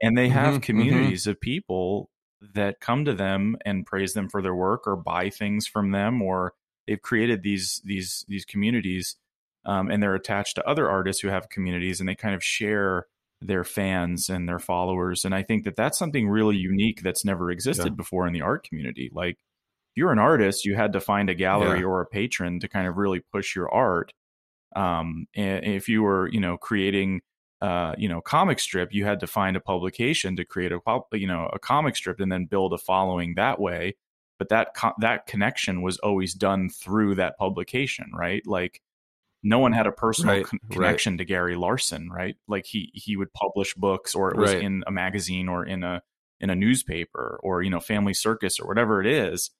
and 0.00 0.16
they 0.16 0.28
have 0.28 0.44
mm-hmm, 0.44 0.54
mm-hmm. 0.54 0.60
communities 0.60 1.22
mm-hmm. 1.22 1.30
of 1.30 1.40
people 1.40 2.10
that 2.54 2.80
come 2.80 3.04
to 3.04 3.14
them 3.14 3.56
and 3.64 3.86
praise 3.86 4.14
them 4.14 4.28
for 4.28 4.42
their 4.42 4.54
work 4.54 4.86
or 4.86 4.96
buy 4.96 5.30
things 5.30 5.66
from 5.66 5.92
them 5.92 6.20
or 6.20 6.54
they've 6.86 7.02
created 7.02 7.42
these 7.42 7.80
these 7.84 8.24
these 8.28 8.44
communities 8.44 9.16
um, 9.64 9.90
and 9.90 10.02
they're 10.02 10.14
attached 10.14 10.56
to 10.56 10.68
other 10.68 10.90
artists 10.90 11.22
who 11.22 11.28
have 11.28 11.48
communities 11.48 12.00
and 12.00 12.08
they 12.08 12.14
kind 12.14 12.34
of 12.34 12.42
share 12.42 13.06
their 13.40 13.64
fans 13.64 14.28
and 14.28 14.48
their 14.48 14.58
followers 14.58 15.24
and 15.24 15.34
i 15.34 15.42
think 15.42 15.64
that 15.64 15.76
that's 15.76 15.98
something 15.98 16.28
really 16.28 16.56
unique 16.56 17.02
that's 17.02 17.24
never 17.24 17.50
existed 17.50 17.86
yeah. 17.86 17.94
before 17.96 18.26
in 18.26 18.32
the 18.32 18.42
art 18.42 18.66
community 18.68 19.10
like 19.12 19.34
if 19.34 19.96
you're 19.96 20.12
an 20.12 20.18
artist 20.18 20.64
you 20.64 20.74
had 20.74 20.92
to 20.92 21.00
find 21.00 21.28
a 21.28 21.34
gallery 21.34 21.80
yeah. 21.80 21.86
or 21.86 22.00
a 22.00 22.06
patron 22.06 22.60
to 22.60 22.68
kind 22.68 22.86
of 22.86 22.96
really 22.96 23.20
push 23.32 23.54
your 23.54 23.72
art 23.72 24.12
um, 24.74 25.26
and 25.34 25.64
if 25.64 25.88
you 25.88 26.02
were 26.02 26.28
you 26.28 26.40
know 26.40 26.56
creating 26.56 27.20
uh, 27.62 27.94
you 27.96 28.08
know 28.08 28.20
comic 28.20 28.58
strip 28.58 28.92
you 28.92 29.04
had 29.04 29.20
to 29.20 29.26
find 29.26 29.56
a 29.56 29.60
publication 29.60 30.34
to 30.34 30.44
create 30.44 30.72
a 30.72 30.80
you 31.12 31.28
know 31.28 31.48
a 31.52 31.60
comic 31.60 31.94
strip 31.94 32.18
and 32.18 32.30
then 32.30 32.44
build 32.44 32.72
a 32.72 32.78
following 32.78 33.34
that 33.36 33.60
way 33.60 33.94
but 34.40 34.48
that 34.48 34.74
co- 34.74 34.94
that 34.98 35.26
connection 35.26 35.80
was 35.80 35.96
always 35.98 36.34
done 36.34 36.68
through 36.68 37.14
that 37.14 37.38
publication 37.38 38.10
right 38.12 38.42
like 38.46 38.82
no 39.44 39.60
one 39.60 39.72
had 39.72 39.86
a 39.86 39.92
personal 39.92 40.34
right, 40.34 40.44
con- 40.44 40.58
connection 40.72 41.12
right. 41.12 41.18
to 41.18 41.24
Gary 41.24 41.54
Larson 41.54 42.10
right 42.10 42.34
like 42.48 42.66
he 42.66 42.90
he 42.94 43.16
would 43.16 43.32
publish 43.32 43.74
books 43.74 44.12
or 44.12 44.32
it 44.32 44.36
was 44.36 44.54
right. 44.54 44.62
in 44.64 44.82
a 44.88 44.90
magazine 44.90 45.48
or 45.48 45.64
in 45.64 45.84
a 45.84 46.02
in 46.40 46.50
a 46.50 46.56
newspaper 46.56 47.38
or 47.44 47.62
you 47.62 47.70
know 47.70 47.78
family 47.78 48.12
circus 48.12 48.58
or 48.58 48.66
whatever 48.66 49.00
it 49.00 49.06
is 49.06 49.50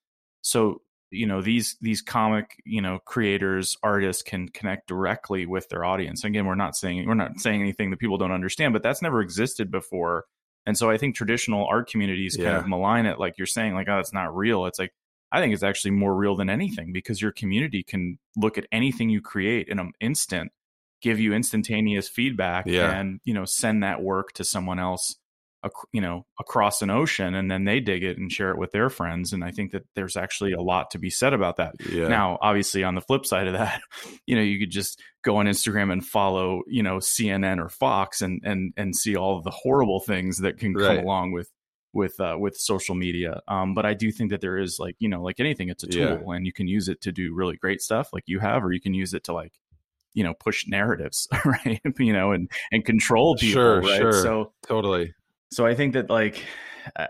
so 0.41 0.83
you 1.13 1.27
know 1.27 1.43
these 1.43 1.77
these 1.81 2.01
comic 2.01 2.57
you 2.65 2.81
know 2.81 2.99
creators 3.05 3.77
artists 3.83 4.23
can 4.23 4.49
connect 4.49 4.89
directly 4.89 5.47
with 5.47 5.69
their 5.69 5.85
audience 5.85 6.25
again 6.25 6.47
we're 6.47 6.55
not 6.55 6.75
saying 6.75 7.07
we're 7.07 7.15
not 7.15 7.39
saying 7.39 7.61
anything 7.61 7.91
that 7.91 7.99
people 7.99 8.19
don't 8.19 8.33
understand 8.33 8.73
but 8.73 8.83
that's 8.83 9.03
never 9.03 9.21
existed 9.21 9.71
before 9.71 10.25
and 10.67 10.77
so 10.77 10.91
i 10.91 10.97
think 10.97 11.15
traditional 11.15 11.67
art 11.67 11.89
communities 11.89 12.37
yeah. 12.39 12.47
kind 12.47 12.57
of 12.57 12.67
malign 12.67 13.07
it 13.07 13.19
like 13.19 13.37
you're 13.37 13.47
saying 13.47 13.75
like 13.75 13.89
oh 13.89 13.97
that's 13.97 14.13
not 14.13 14.35
real 14.35 14.65
it's 14.65 14.79
like 14.79 14.93
i 15.31 15.41
think 15.41 15.53
it's 15.53 15.63
actually 15.63 15.91
more 15.91 16.17
real 16.17 16.35
than 16.35 16.49
anything 16.49 16.93
because 16.93 17.21
your 17.21 17.33
community 17.33 17.83
can 17.83 18.19
look 18.37 18.57
at 18.57 18.67
anything 18.73 19.11
you 19.11 19.21
create 19.21 19.69
in 19.69 19.79
an 19.79 19.93
instant 20.01 20.51
give 21.03 21.21
you 21.21 21.35
instantaneous 21.35 22.09
feedback 22.09 22.65
yeah. 22.67 22.99
and 22.99 23.21
you 23.25 23.35
know 23.35 23.45
send 23.45 23.83
that 23.83 24.03
work 24.03 24.33
to 24.33 24.45
someone 24.45 24.79
else 24.79 25.17
you 25.93 26.01
know 26.01 26.27
across 26.41 26.83
an 26.83 26.91
ocean 26.91 27.35
and 27.35 27.51
then 27.51 27.65
they 27.65 27.81
dig 27.81 28.03
it 28.03 28.19
and 28.19 28.33
share 28.33 28.51
it 28.51 28.59
with 28.59 28.73
their 28.73 28.91
friends 28.91 29.33
and 29.33 29.45
i 29.45 29.51
think 29.51 29.71
that 29.71 29.85
there's 29.95 30.17
actually 30.17 30.53
a 30.53 30.61
lot 30.61 30.91
to 30.91 30.99
be 30.99 31.11
said 31.11 31.33
about 31.33 31.57
that 31.57 31.75
yeah. 31.89 32.09
now 32.09 32.39
obviously 32.43 32.83
on 32.83 32.95
the 32.95 33.01
flip 33.01 33.25
side 33.25 33.47
of 33.47 33.53
that 33.53 33.81
you 34.27 34.35
know 34.35 34.43
you 34.43 34.59
could 34.59 34.71
just 34.71 35.01
go 35.23 35.37
on 35.37 35.47
instagram 35.47 35.93
and 35.93 36.05
follow 36.05 36.63
you 36.67 36.83
know 36.83 36.97
cnn 36.97 37.63
or 37.63 37.69
fox 37.69 38.23
and 38.23 38.41
and 38.45 38.73
and 38.77 38.97
see 38.97 39.17
all 39.17 39.39
of 39.39 39.45
the 39.45 39.51
horrible 39.51 40.01
things 40.01 40.39
that 40.39 40.59
can 40.59 40.75
right. 40.75 40.87
come 40.87 40.99
along 40.99 41.33
with 41.33 41.51
with 41.95 42.19
uh, 42.21 42.37
with 42.39 42.57
social 42.57 42.95
media 42.95 43.41
um, 43.49 43.75
but 43.75 43.85
i 43.85 43.95
do 43.95 44.11
think 44.11 44.31
that 44.31 44.41
there 44.41 44.59
is 44.59 44.79
like 44.79 44.97
you 44.99 45.09
know 45.09 45.23
like 45.23 45.39
anything 45.41 45.69
it's 45.69 45.85
a 45.85 45.87
tool 45.87 46.23
yeah. 46.27 46.35
and 46.35 46.47
you 46.47 46.53
can 46.53 46.67
use 46.67 46.89
it 46.89 47.01
to 47.03 47.13
do 47.13 47.35
really 47.35 47.57
great 47.57 47.83
stuff 47.83 48.09
like 48.13 48.25
you 48.27 48.39
have 48.39 48.65
or 48.65 48.73
you 48.73 48.81
can 48.81 48.95
use 48.95 49.13
it 49.15 49.25
to 49.25 49.33
like 49.33 49.53
you 50.15 50.25
know 50.25 50.35
push 50.35 50.67
narratives 50.67 51.29
right 51.45 51.81
you 51.99 52.13
know 52.13 52.33
and 52.33 52.51
and 52.71 52.85
control 52.85 53.37
people 53.37 53.53
sure 53.53 53.81
right 53.83 53.99
sure 53.99 54.13
so 54.13 54.53
totally 54.67 55.15
so 55.53 55.67
I 55.67 55.75
think 55.75 55.93
that 55.95 56.11
like 56.11 56.43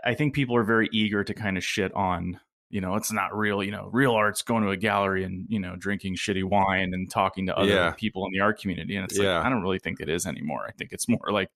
I 0.03 0.13
think 0.13 0.33
people 0.33 0.55
are 0.55 0.63
very 0.63 0.89
eager 0.91 1.23
to 1.23 1.33
kind 1.33 1.57
of 1.57 1.63
shit 1.63 1.93
on 1.93 2.39
you 2.69 2.81
know 2.81 2.95
it's 2.95 3.11
not 3.11 3.35
real 3.35 3.63
you 3.63 3.71
know 3.71 3.89
real 3.91 4.13
art's 4.13 4.41
going 4.41 4.63
to 4.63 4.69
a 4.69 4.77
gallery 4.77 5.23
and 5.23 5.45
you 5.47 5.59
know 5.59 5.75
drinking 5.75 6.15
shitty 6.15 6.43
wine 6.43 6.93
and 6.93 7.09
talking 7.09 7.45
to 7.47 7.57
other 7.57 7.69
yeah. 7.69 7.91
people 7.91 8.25
in 8.25 8.31
the 8.33 8.39
art 8.39 8.59
community 8.59 8.95
and 8.95 9.05
it's 9.05 9.17
yeah. 9.17 9.37
like 9.37 9.45
I 9.45 9.49
don't 9.49 9.61
really 9.61 9.79
think 9.79 9.99
it 9.99 10.09
is 10.09 10.25
anymore. 10.25 10.65
I 10.67 10.71
think 10.71 10.91
it's 10.91 11.07
more 11.07 11.31
like 11.31 11.49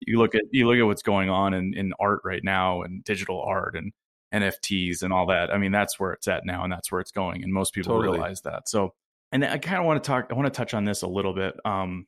you 0.00 0.18
look 0.18 0.34
at 0.34 0.42
you 0.50 0.66
look 0.66 0.78
at 0.78 0.82
what's 0.82 1.02
going 1.02 1.30
on 1.30 1.54
in, 1.54 1.74
in 1.74 1.92
art 1.98 2.20
right 2.24 2.44
now 2.44 2.82
and 2.82 3.02
digital 3.02 3.40
art 3.40 3.74
and 3.76 3.92
NFTs 4.34 5.02
and 5.02 5.12
all 5.12 5.26
that. 5.28 5.52
I 5.52 5.58
mean 5.58 5.72
that's 5.72 5.98
where 5.98 6.12
it's 6.12 6.28
at 6.28 6.44
now 6.44 6.64
and 6.64 6.72
that's 6.72 6.92
where 6.92 7.00
it's 7.00 7.12
going 7.12 7.42
and 7.42 7.52
most 7.52 7.72
people 7.72 7.94
totally. 7.94 8.18
realize 8.18 8.42
that. 8.42 8.68
So 8.68 8.92
and 9.32 9.44
I 9.44 9.58
kind 9.58 9.78
of 9.78 9.86
want 9.86 10.02
to 10.02 10.06
talk 10.06 10.26
I 10.30 10.34
want 10.34 10.52
to 10.52 10.56
touch 10.56 10.74
on 10.74 10.84
this 10.84 11.02
a 11.02 11.08
little 11.08 11.32
bit. 11.32 11.54
Um 11.64 12.06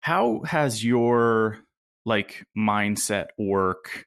how 0.00 0.42
has 0.44 0.84
your 0.84 1.58
like 2.04 2.44
mindset 2.56 3.26
work 3.38 4.04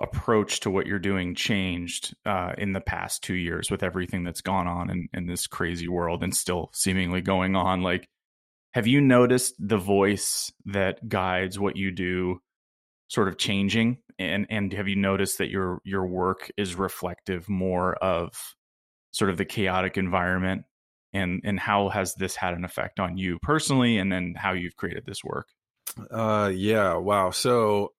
approach 0.00 0.60
to 0.60 0.70
what 0.70 0.86
you're 0.86 0.98
doing 0.98 1.34
changed 1.34 2.14
uh, 2.26 2.52
in 2.58 2.72
the 2.72 2.80
past 2.80 3.22
two 3.22 3.34
years 3.34 3.70
with 3.70 3.82
everything 3.82 4.24
that's 4.24 4.40
gone 4.40 4.66
on 4.66 4.90
in, 4.90 5.08
in 5.14 5.26
this 5.26 5.46
crazy 5.46 5.86
world 5.88 6.24
and 6.24 6.34
still 6.34 6.70
seemingly 6.72 7.20
going 7.20 7.54
on 7.54 7.80
like 7.80 8.08
have 8.74 8.88
you 8.88 9.00
noticed 9.00 9.54
the 9.60 9.78
voice 9.78 10.52
that 10.66 11.08
guides 11.08 11.60
what 11.60 11.76
you 11.76 11.92
do 11.92 12.40
sort 13.08 13.28
of 13.28 13.38
changing? 13.38 13.98
And 14.18 14.46
and 14.50 14.72
have 14.72 14.88
you 14.88 14.96
noticed 14.96 15.38
that 15.38 15.48
your 15.48 15.80
your 15.84 16.06
work 16.06 16.50
is 16.56 16.74
reflective 16.74 17.48
more 17.48 17.94
of 17.94 18.32
sort 19.12 19.30
of 19.30 19.36
the 19.36 19.44
chaotic 19.44 19.96
environment? 19.96 20.64
And 21.12 21.40
and 21.44 21.58
how 21.58 21.88
has 21.90 22.14
this 22.14 22.34
had 22.34 22.54
an 22.54 22.64
effect 22.64 22.98
on 22.98 23.16
you 23.16 23.38
personally 23.42 23.98
and 23.98 24.10
then 24.10 24.34
how 24.36 24.52
you've 24.52 24.76
created 24.76 25.04
this 25.06 25.22
work 25.22 25.46
uh, 26.10 26.50
yeah. 26.54 26.94
Wow. 26.94 27.30
So, 27.30 27.92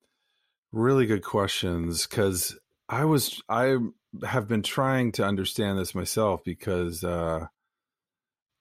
really 0.71 1.05
good 1.05 1.23
questions 1.23 2.05
because 2.05 2.57
I 2.89 3.05
was 3.05 3.41
I 3.49 3.77
have 4.25 4.47
been 4.47 4.63
trying 4.63 5.11
to 5.13 5.25
understand 5.25 5.77
this 5.77 5.95
myself 5.95 6.43
because 6.43 7.03
uh, 7.03 7.47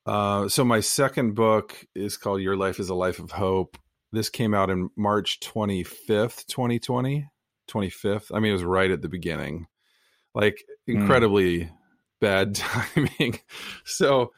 uh, 0.07 0.49
so 0.49 0.65
my 0.65 0.81
second 0.81 1.35
book 1.35 1.75
is 1.95 2.17
called 2.17 2.41
Your 2.41 2.57
Life 2.57 2.79
is 2.79 2.89
a 2.89 2.95
Life 2.95 3.19
of 3.19 3.33
Hope. 3.33 3.79
This 4.13 4.29
came 4.29 4.55
out 4.55 4.71
in 4.71 4.91
March 4.97 5.41
25th, 5.41 6.47
2020. 6.47 7.29
25th. 7.69 8.31
I 8.33 8.41
mean, 8.41 8.51
it 8.51 8.55
was 8.55 8.65
right 8.65 8.91
at 8.91 9.03
the 9.03 9.09
beginning. 9.09 9.67
Like 10.35 10.63
hmm. 10.87 10.97
incredibly 10.97 11.61
mm. 11.61 11.71
bad 12.21 12.55
timing. 12.55 13.41
so 13.85 14.33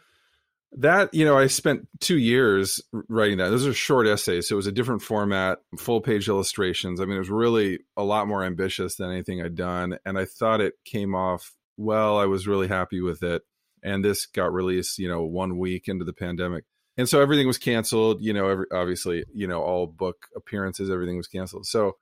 that 0.72 1.12
you 1.14 1.24
know 1.24 1.38
i 1.38 1.46
spent 1.46 1.88
two 2.00 2.18
years 2.18 2.82
writing 3.08 3.38
that. 3.38 3.50
Those 3.50 3.66
are 3.66 3.72
short 3.72 4.06
essays 4.06 4.48
so 4.48 4.54
it 4.54 4.56
was 4.56 4.66
a 4.66 4.72
different 4.72 5.02
format 5.02 5.58
full 5.78 6.00
page 6.00 6.28
illustrations. 6.28 7.00
I 7.00 7.04
mean 7.04 7.16
it 7.16 7.20
was 7.20 7.30
really 7.30 7.80
a 7.96 8.02
lot 8.02 8.28
more 8.28 8.44
ambitious 8.44 8.96
than 8.96 9.10
anything 9.10 9.40
i'd 9.40 9.54
done 9.54 9.98
and 10.04 10.18
i 10.18 10.24
thought 10.24 10.60
it 10.60 10.74
came 10.84 11.14
off 11.14 11.52
well. 11.76 12.18
I 12.18 12.24
was 12.24 12.46
really 12.46 12.68
happy 12.68 13.00
with 13.00 13.22
it 13.22 13.42
and 13.82 14.04
this 14.04 14.26
got 14.26 14.52
released 14.52 14.98
you 14.98 15.08
know 15.08 15.22
one 15.22 15.58
week 15.58 15.88
into 15.88 16.04
the 16.04 16.12
pandemic. 16.12 16.64
And 16.98 17.06
so 17.08 17.20
everything 17.20 17.46
was 17.46 17.58
canceled 17.58 18.22
you 18.22 18.32
know 18.32 18.48
every, 18.48 18.66
obviously 18.72 19.24
you 19.32 19.46
know 19.46 19.62
all 19.62 19.86
book 19.86 20.26
appearances 20.34 20.90
everything 20.90 21.16
was 21.16 21.28
canceled. 21.28 21.66
So 21.66 21.96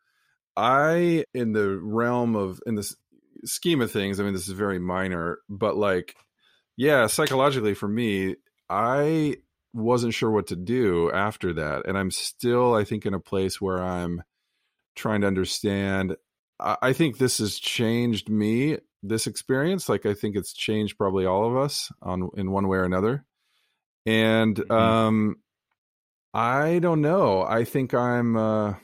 i 0.56 1.24
in 1.34 1.52
the 1.52 1.78
realm 1.82 2.34
of 2.36 2.60
in 2.66 2.76
this 2.76 2.96
scheme 3.44 3.80
of 3.80 3.90
things 3.90 4.20
i 4.20 4.22
mean 4.22 4.32
this 4.32 4.48
is 4.48 4.54
very 4.54 4.78
minor 4.78 5.38
but 5.48 5.76
like 5.76 6.14
yeah 6.76 7.06
psychologically 7.06 7.74
for 7.74 7.88
me 7.88 8.36
I 8.75 9.37
wasn't 9.72 10.14
sure 10.14 10.31
what 10.31 10.49
to 10.49 10.57
do 10.57 11.11
after 11.12 11.53
that. 11.55 11.87
And 11.87 11.97
I'm 11.97 12.11
still, 12.11 12.75
I 12.75 12.83
think, 12.85 13.07
in 13.07 13.14
a 13.14 13.20
place 13.20 13.61
where 13.61 13.81
I'm 13.81 14.22
trying 14.97 15.20
to 15.20 15.29
understand. 15.29 16.16
I, 16.59 16.93
think 16.93 17.18
this 17.18 17.39
has 17.39 17.59
changed 17.59 18.29
me, 18.29 18.79
this 19.03 19.27
experience. 19.27 19.89
Like, 19.89 20.07
I 20.07 20.14
think 20.14 20.37
it's 20.37 20.53
changed 20.53 20.99
probably 20.99 21.25
all 21.25 21.47
of 21.47 21.57
us 21.57 21.91
on 22.03 22.31
in 22.37 22.51
one 22.51 22.68
way 22.68 22.79
or 22.79 22.85
another. 22.85 23.25
And 24.07 24.57
mm-hmm. 24.57 24.72
um, 24.72 25.37
I 26.33 26.81
don't 26.81 27.01
know. 27.01 27.43
I 27.43 27.64
think 27.64 27.95
I'm. 27.95 28.37
Uh, 28.37 28.75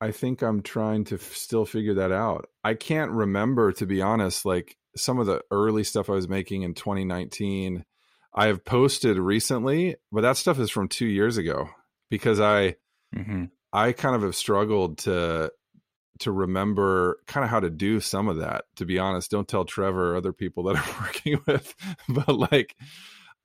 I 0.00 0.12
think 0.12 0.42
I'm 0.42 0.62
trying 0.62 1.04
to 1.06 1.16
f- 1.16 1.34
still 1.34 1.64
figure 1.64 1.94
that 1.94 2.12
out. 2.12 2.48
I 2.62 2.74
can't 2.74 3.10
remember, 3.10 3.72
to 3.72 3.86
be 3.86 4.00
honest, 4.00 4.44
like 4.44 4.76
some 4.96 5.18
of 5.18 5.26
the 5.26 5.42
early 5.50 5.82
stuff 5.82 6.08
I 6.08 6.12
was 6.12 6.28
making 6.28 6.62
in 6.62 6.74
2019 6.74 7.84
I 8.34 8.46
have 8.46 8.64
posted 8.64 9.18
recently, 9.18 9.96
but 10.12 10.22
that 10.22 10.36
stuff 10.36 10.58
is 10.58 10.70
from 10.70 10.88
two 10.88 11.06
years 11.06 11.36
ago 11.36 11.70
because 12.10 12.40
I 12.40 12.76
mm-hmm. 13.14 13.46
I 13.72 13.92
kind 13.92 14.14
of 14.14 14.22
have 14.22 14.36
struggled 14.36 14.98
to 14.98 15.50
to 16.20 16.32
remember 16.32 17.18
kind 17.26 17.44
of 17.44 17.50
how 17.50 17.60
to 17.60 17.70
do 17.70 18.00
some 18.00 18.28
of 18.28 18.38
that. 18.38 18.64
To 18.76 18.84
be 18.84 18.98
honest, 18.98 19.30
don't 19.30 19.48
tell 19.48 19.64
Trevor 19.64 20.12
or 20.12 20.16
other 20.16 20.32
people 20.32 20.64
that 20.64 20.76
I'm 20.76 21.02
working 21.02 21.40
with, 21.46 21.74
but 22.08 22.28
like 22.28 22.76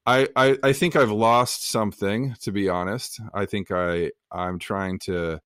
I, 0.06 0.28
I 0.36 0.58
I 0.64 0.74
think 0.74 0.96
I've 0.96 1.12
lost 1.12 1.70
something. 1.70 2.36
To 2.42 2.52
be 2.52 2.70
honest, 2.70 3.20
I 3.34 3.46
think 3.46 3.72
I 3.72 4.12
I'm 4.32 4.60
trying 4.60 5.00
to. 5.00 5.40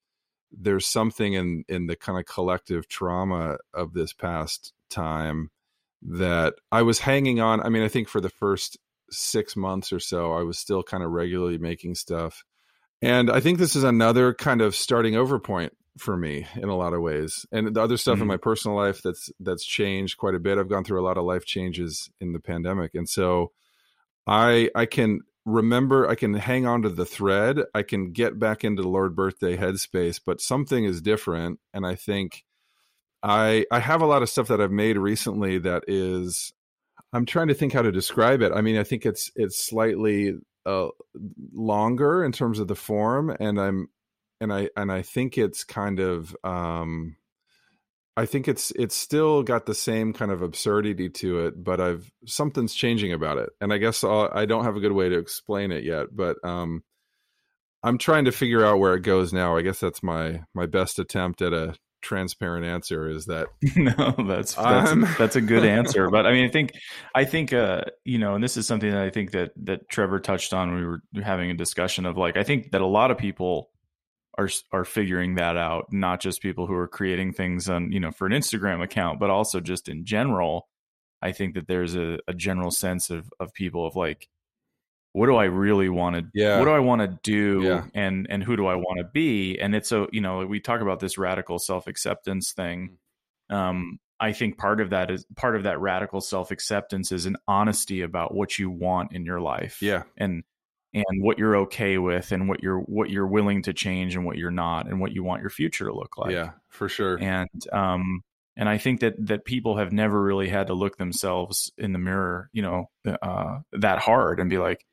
There's 0.52 0.88
something 0.88 1.34
in 1.34 1.66
in 1.68 1.88
the 1.88 1.96
kind 1.96 2.18
of 2.18 2.26
collective 2.26 2.88
trauma 2.88 3.58
of 3.74 3.94
this 3.94 4.14
past 4.14 4.74
time 4.90 5.52
that 6.02 6.56
I 6.72 6.84
was 6.84 7.00
hanging 7.00 7.40
on. 7.40 7.62
I 7.62 7.70
mean, 7.70 7.84
I 7.84 7.88
think 7.90 8.08
for 8.08 8.22
the 8.22 8.30
first 8.30 8.78
six 9.10 9.56
months 9.56 9.92
or 9.92 10.00
so, 10.00 10.34
I 10.34 10.44
was 10.44 10.58
still 10.58 10.84
kind 10.84 11.04
of 11.04 11.12
regularly 11.12 11.58
making 11.58 11.96
stuff. 11.96 12.44
And 13.02 13.30
I 13.30 13.40
think 13.40 13.60
this 13.60 13.76
is 13.76 13.84
another 13.84 14.34
kind 14.34 14.62
of 14.62 14.76
starting 14.76 15.16
over 15.16 15.40
point 15.40 15.74
for 15.98 16.16
me 16.16 16.48
in 16.56 16.70
a 16.70 16.76
lot 16.76 16.94
of 16.94 17.02
ways. 17.02 17.46
And 17.52 17.76
the 17.76 17.82
other 17.82 17.98
stuff 17.98 18.16
mm-hmm. 18.16 18.24
in 18.24 18.28
my 18.28 18.38
personal 18.38 18.76
life 18.76 19.02
that's 19.02 19.32
that's 19.40 19.66
changed 19.66 20.18
quite 20.18 20.36
a 20.36 20.40
bit. 20.40 20.58
I've 20.58 20.70
gone 20.70 20.84
through 20.84 21.02
a 21.02 21.06
lot 21.06 21.18
of 21.18 21.26
life 21.26 21.46
changes 21.46 22.10
in 22.20 22.34
the 22.34 22.40
pandemic. 22.40 22.96
And 22.96 23.08
so 23.08 23.52
I 24.26 24.70
I 24.76 24.86
can 24.86 25.22
remember 25.46 26.08
I 26.08 26.16
can 26.16 26.34
hang 26.34 26.66
on 26.66 26.82
to 26.84 26.90
the 26.90 27.06
thread. 27.06 27.62
I 27.74 27.84
can 27.84 28.12
get 28.12 28.40
back 28.40 28.64
into 28.64 28.82
the 28.82 28.90
Lord 28.90 29.16
birthday 29.16 29.58
headspace, 29.58 30.20
but 30.24 30.42
something 30.42 30.84
is 30.84 31.02
different. 31.02 31.60
And 31.74 31.86
I 31.86 31.96
think 31.96 32.44
I 33.24 33.66
I 33.72 33.80
have 33.80 34.02
a 34.02 34.08
lot 34.08 34.22
of 34.22 34.30
stuff 34.30 34.48
that 34.50 34.62
I've 34.62 34.72
made 34.72 34.98
recently 34.98 35.58
that 35.60 35.84
is 35.88 36.54
I'm 37.14 37.26
trying 37.26 37.48
to 37.48 37.54
think 37.54 37.74
how 37.74 37.82
to 37.82 37.92
describe 37.92 38.42
it. 38.42 38.52
I 38.54 38.62
mean, 38.62 38.78
I 38.78 38.84
think 38.84 39.06
it's 39.06 39.32
it's 39.36 39.66
slightly 39.66 40.34
uh, 40.66 40.90
longer 41.54 42.24
in 42.24 42.32
terms 42.32 42.60
of 42.60 42.68
the 42.68 42.76
form, 42.76 43.36
and 43.40 43.60
I'm 43.60 43.90
and 44.42 44.54
I 44.54 44.70
and 44.76 44.92
I 44.92 45.02
think 45.02 45.38
it's 45.38 45.64
kind 45.64 46.00
of 46.00 46.36
um, 46.44 47.16
I 48.18 48.26
think 48.26 48.48
it's 48.48 48.72
it's 48.72 48.96
still 48.96 49.44
got 49.44 49.66
the 49.66 49.76
same 49.76 50.12
kind 50.12 50.32
of 50.32 50.42
absurdity 50.42 51.10
to 51.10 51.46
it, 51.46 51.64
but 51.64 51.80
I've 51.80 52.12
something's 52.26 52.74
changing 52.74 53.14
about 53.14 53.38
it, 53.38 53.50
and 53.62 53.72
I 53.72 53.78
guess 53.78 54.04
I'll, 54.04 54.30
I 54.34 54.46
do 54.46 54.56
not 54.56 54.66
have 54.66 54.76
a 54.76 54.82
good 54.82 54.92
way 54.92 55.08
to 55.08 55.18
explain 55.18 55.72
it 55.72 55.84
yet, 55.84 56.08
but 56.12 56.38
um, 56.44 56.84
I'm 57.84 57.98
trying 57.98 58.26
to 58.26 58.32
figure 58.32 58.66
out 58.66 58.80
where 58.80 58.96
it 58.96 59.02
goes 59.02 59.34
now. 59.34 59.56
I 59.56 59.62
guess 59.62 59.80
that's 59.80 60.04
my 60.04 60.42
my 60.54 60.66
best 60.66 61.00
attempt 61.00 61.42
at 61.42 61.54
a 61.54 61.76
transparent 62.02 62.66
answer 62.66 63.10
is 63.10 63.26
that 63.26 63.48
no 63.76 64.14
that's 64.28 64.54
that's, 64.54 64.92
um, 64.92 65.08
that's 65.18 65.36
a 65.36 65.42
good 65.42 65.66
answer. 65.66 66.10
But 66.10 66.26
i 66.26 66.32
mean 66.32 66.46
i 66.46 66.50
think 66.52 66.72
i 67.16 67.26
think 67.26 67.54
uh 67.54 67.82
you 68.04 68.18
know 68.18 68.36
and 68.36 68.44
this 68.44 68.58
is 68.58 68.68
something 68.68 68.92
that 68.92 69.02
i 69.02 69.10
think 69.10 69.32
that 69.32 69.52
that 69.64 69.90
trevor 69.90 70.20
touched 70.20 70.54
on 70.54 70.72
when 70.72 70.80
we 70.80 70.86
were 70.86 71.02
having 71.24 71.52
a 71.52 71.56
discussion 71.56 72.06
of 72.06 72.18
like 72.18 72.38
i 72.38 72.44
think 72.44 72.72
that 72.72 72.82
a 72.82 72.86
lot 72.86 73.12
of 73.12 73.18
people 73.18 73.72
are 74.38 74.50
are 74.72 74.86
figuring 74.86 75.36
that 75.36 75.58
out 75.58 75.88
not 75.92 76.22
just 76.22 76.42
people 76.42 76.68
who 76.68 76.76
are 76.76 76.88
creating 76.88 77.34
things 77.34 77.70
on 77.70 77.92
you 77.92 78.00
know 78.00 78.12
for 78.12 78.28
an 78.28 78.34
instagram 78.34 78.84
account 78.84 79.20
but 79.20 79.30
also 79.30 79.60
just 79.60 79.90
in 79.90 80.06
general. 80.06 80.68
I 81.20 81.32
think 81.32 81.56
that 81.56 81.68
there's 81.68 81.96
a, 81.96 82.20
a 82.28 82.34
general 82.34 82.72
sense 82.72 83.10
of 83.10 83.32
of 83.40 83.54
people 83.54 83.88
of 83.88 83.96
like 83.96 84.30
what 85.14 85.28
do 85.28 85.36
I 85.36 85.46
really 85.46 85.90
want 85.90 86.16
to 86.16 86.24
yeah. 86.34 86.60
what 86.60 86.66
do 86.66 86.72
I 86.72 86.80
want 86.80 87.02
to 87.02 87.20
do 87.24 87.64
yeah. 87.64 87.86
and 87.94 88.28
and 88.30 88.44
who 88.44 88.56
do 88.56 88.68
I 88.68 88.76
want 88.76 89.00
to 89.00 89.06
be 89.06 89.58
and 89.60 89.76
it's 89.76 89.92
a 89.92 90.08
you 90.12 90.22
know 90.22 90.46
we 90.46 90.60
talk 90.60 90.82
about 90.82 91.00
this 91.00 91.18
radical 91.18 91.60
self-acceptance 91.60 92.52
thing 92.52 92.98
mm. 93.52 93.56
um 93.56 94.00
I 94.20 94.32
think 94.32 94.58
part 94.58 94.82
of 94.82 94.92
that 94.92 95.12
is 95.12 95.26
part 95.36 95.56
of 95.56 95.64
that 95.64 95.80
radical 95.80 96.22
self-acceptance 96.22 97.12
is 97.12 97.26
an 97.26 97.38
honesty 97.48 98.02
about 98.02 98.34
what 98.34 98.58
you 98.58 98.70
want 98.70 99.14
in 99.14 99.26
your 99.26 99.42
life 99.42 99.82
yeah 99.82 100.04
and 100.18 100.44
and 100.94 101.22
what 101.22 101.38
you're 101.38 101.58
okay 101.58 101.98
with 101.98 102.32
and 102.32 102.48
what 102.48 102.64
you're 102.64 102.80
what 102.80 103.10
you're 103.10 103.28
willing 103.28 103.64
to 103.64 103.74
change 103.74 104.16
and 104.16 104.26
what 104.26 104.38
you're 104.38 104.52
not 104.52 104.88
and 104.88 105.00
what 105.00 105.12
you 105.12 105.24
want 105.24 105.42
your 105.42 105.50
future 105.50 105.86
to 105.86 105.94
look 105.94 106.18
like 106.18 106.32
yeah 106.32 106.52
for 106.70 106.90
sure 106.90 107.18
and 107.22 107.50
um 107.72 108.24
and 108.58 108.68
I 108.68 108.80
think 108.80 109.02
that 109.02 109.14
that 109.28 109.46
people 109.46 109.78
have 109.78 109.94
never 109.94 110.22
really 110.22 110.50
had 110.50 110.68
to 110.68 110.74
look 110.74 110.98
themselves 110.98 111.72
in 111.78 111.94
the 111.94 112.00
mirror, 112.00 112.50
you 112.52 112.64
know, 112.64 112.90
uh, 113.06 113.60
that 113.74 114.00
hard 114.00 114.40
and 114.40 114.50
be 114.50 114.58
like, 114.58 114.84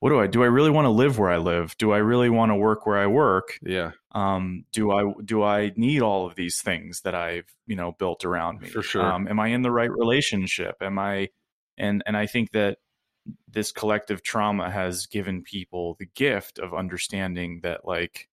what 0.00 0.10
do 0.10 0.20
I 0.20 0.28
do? 0.28 0.42
I 0.42 0.46
really 0.46 0.70
want 0.70 0.84
to 0.84 0.90
live 0.90 1.18
where 1.18 1.30
I 1.30 1.38
live? 1.38 1.76
Do 1.76 1.92
I 1.92 1.98
really 1.98 2.30
want 2.30 2.50
to 2.50 2.54
work 2.54 2.86
where 2.86 2.98
I 2.98 3.08
work? 3.08 3.58
Yeah. 3.62 3.92
Um, 4.12 4.64
do 4.72 4.92
I 4.92 5.12
do 5.24 5.42
I 5.42 5.72
need 5.76 6.02
all 6.02 6.26
of 6.26 6.36
these 6.36 6.60
things 6.60 7.00
that 7.02 7.14
I've 7.14 7.52
you 7.66 7.76
know 7.76 7.92
built 7.92 8.24
around 8.24 8.60
me? 8.60 8.68
For 8.68 8.82
sure. 8.82 9.02
Um, 9.02 9.26
am 9.26 9.40
I 9.40 9.48
in 9.48 9.62
the 9.62 9.72
right 9.72 9.90
relationship? 9.90 10.76
Am 10.80 10.98
I? 10.98 11.28
And 11.76 12.02
and 12.06 12.16
I 12.16 12.26
think 12.26 12.52
that 12.52 12.78
this 13.48 13.72
collective 13.72 14.22
trauma 14.22 14.70
has 14.70 15.06
given 15.06 15.42
people 15.42 15.96
the 15.98 16.06
gift 16.06 16.58
of 16.58 16.74
understanding 16.74 17.60
that 17.62 17.84
like 17.84 18.28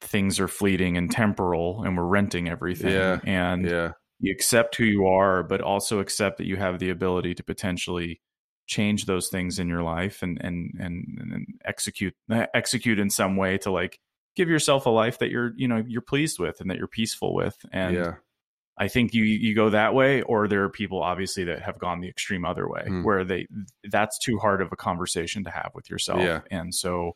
things 0.00 0.38
are 0.38 0.48
fleeting 0.48 0.98
and 0.98 1.10
temporal, 1.10 1.82
and 1.82 1.96
we're 1.96 2.04
renting 2.04 2.48
everything. 2.48 2.92
Yeah. 2.92 3.20
And 3.24 3.66
yeah. 3.66 3.92
you 4.20 4.32
accept 4.32 4.76
who 4.76 4.84
you 4.84 5.06
are, 5.06 5.42
but 5.42 5.62
also 5.62 6.00
accept 6.00 6.38
that 6.38 6.46
you 6.46 6.56
have 6.56 6.78
the 6.78 6.90
ability 6.90 7.34
to 7.36 7.42
potentially 7.42 8.20
change 8.66 9.06
those 9.06 9.28
things 9.28 9.58
in 9.58 9.68
your 9.68 9.82
life 9.82 10.22
and 10.22 10.38
and 10.42 10.72
and, 10.78 11.18
and 11.20 11.46
execute 11.64 12.14
execute 12.54 12.98
in 12.98 13.10
some 13.10 13.36
way 13.36 13.58
to 13.58 13.70
like 13.70 13.98
give 14.36 14.48
yourself 14.48 14.86
a 14.86 14.90
life 14.90 15.18
that 15.18 15.30
you're 15.30 15.52
you 15.56 15.68
know 15.68 15.82
you're 15.86 16.02
pleased 16.02 16.38
with 16.38 16.60
and 16.60 16.70
that 16.70 16.78
you're 16.78 16.88
peaceful 16.88 17.34
with 17.34 17.56
and 17.72 17.94
yeah. 17.94 18.14
I 18.76 18.88
think 18.88 19.14
you 19.14 19.22
you 19.22 19.54
go 19.54 19.70
that 19.70 19.94
way, 19.94 20.22
or 20.22 20.48
there 20.48 20.64
are 20.64 20.68
people 20.68 21.00
obviously 21.00 21.44
that 21.44 21.62
have 21.62 21.78
gone 21.78 22.00
the 22.00 22.08
extreme 22.08 22.44
other 22.44 22.68
way, 22.68 22.84
mm. 22.88 23.04
where 23.04 23.24
they 23.24 23.46
that's 23.88 24.18
too 24.18 24.38
hard 24.38 24.60
of 24.60 24.72
a 24.72 24.76
conversation 24.76 25.44
to 25.44 25.50
have 25.50 25.70
with 25.74 25.88
yourself, 25.88 26.20
yeah. 26.20 26.40
and 26.50 26.74
so 26.74 27.14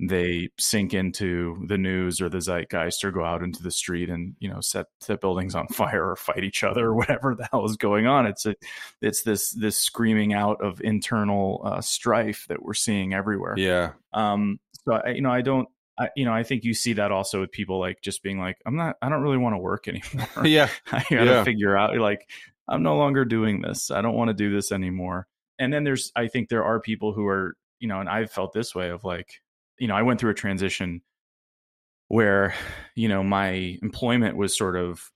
they 0.00 0.48
sink 0.58 0.94
into 0.94 1.64
the 1.66 1.78
news 1.78 2.20
or 2.20 2.28
the 2.28 2.40
zeitgeist 2.40 3.04
or 3.04 3.10
go 3.10 3.24
out 3.24 3.42
into 3.42 3.62
the 3.62 3.70
street 3.70 4.08
and 4.08 4.36
you 4.38 4.48
know 4.48 4.60
set 4.60 4.86
set 5.00 5.20
buildings 5.20 5.54
on 5.54 5.66
fire 5.72 6.10
or 6.10 6.16
fight 6.16 6.44
each 6.44 6.62
other 6.62 6.86
or 6.86 6.94
whatever 6.94 7.34
the 7.34 7.48
hell 7.50 7.64
is 7.64 7.76
going 7.76 8.06
on 8.06 8.26
it's 8.26 8.46
a 8.46 8.54
it's 9.00 9.22
this 9.22 9.50
this 9.52 9.76
screaming 9.76 10.32
out 10.32 10.62
of 10.62 10.80
internal 10.82 11.62
uh, 11.64 11.80
strife 11.80 12.46
that 12.48 12.62
we're 12.62 12.74
seeing 12.74 13.12
everywhere 13.12 13.54
yeah 13.56 13.92
um 14.12 14.60
so 14.84 14.94
I, 14.94 15.10
you 15.10 15.20
know 15.20 15.32
i 15.32 15.42
don't 15.42 15.68
I, 15.98 16.10
you 16.14 16.24
know, 16.24 16.32
I 16.32 16.44
think 16.44 16.62
you 16.62 16.74
see 16.74 16.92
that 16.92 17.10
also 17.10 17.40
with 17.40 17.50
people 17.50 17.80
like 17.80 18.00
just 18.02 18.22
being 18.22 18.38
like, 18.38 18.56
I'm 18.64 18.76
not, 18.76 18.96
I 19.02 19.08
don't 19.08 19.20
really 19.20 19.36
want 19.36 19.54
to 19.54 19.58
work 19.58 19.88
anymore. 19.88 20.28
yeah. 20.46 20.68
I 20.92 21.00
got 21.00 21.08
to 21.10 21.24
yeah. 21.24 21.42
figure 21.42 21.76
out 21.76 21.96
like, 21.98 22.30
I'm 22.68 22.84
no 22.84 22.96
longer 22.96 23.24
doing 23.24 23.62
this. 23.62 23.90
I 23.90 24.00
don't 24.00 24.14
want 24.14 24.28
to 24.28 24.34
do 24.34 24.54
this 24.54 24.70
anymore. 24.70 25.26
And 25.58 25.72
then 25.72 25.82
there's, 25.82 26.12
I 26.14 26.28
think 26.28 26.50
there 26.50 26.62
are 26.62 26.78
people 26.78 27.12
who 27.12 27.26
are, 27.26 27.56
you 27.80 27.88
know, 27.88 27.98
and 27.98 28.08
I've 28.08 28.30
felt 28.30 28.52
this 28.52 28.76
way 28.76 28.90
of 28.90 29.02
like, 29.02 29.40
you 29.78 29.88
know, 29.88 29.94
I 29.94 30.02
went 30.02 30.20
through 30.20 30.30
a 30.30 30.34
transition 30.34 31.02
where, 32.08 32.54
you 32.94 33.08
know, 33.08 33.22
my 33.22 33.78
employment 33.82 34.36
was 34.36 34.56
sort 34.56 34.76
of 34.76 35.10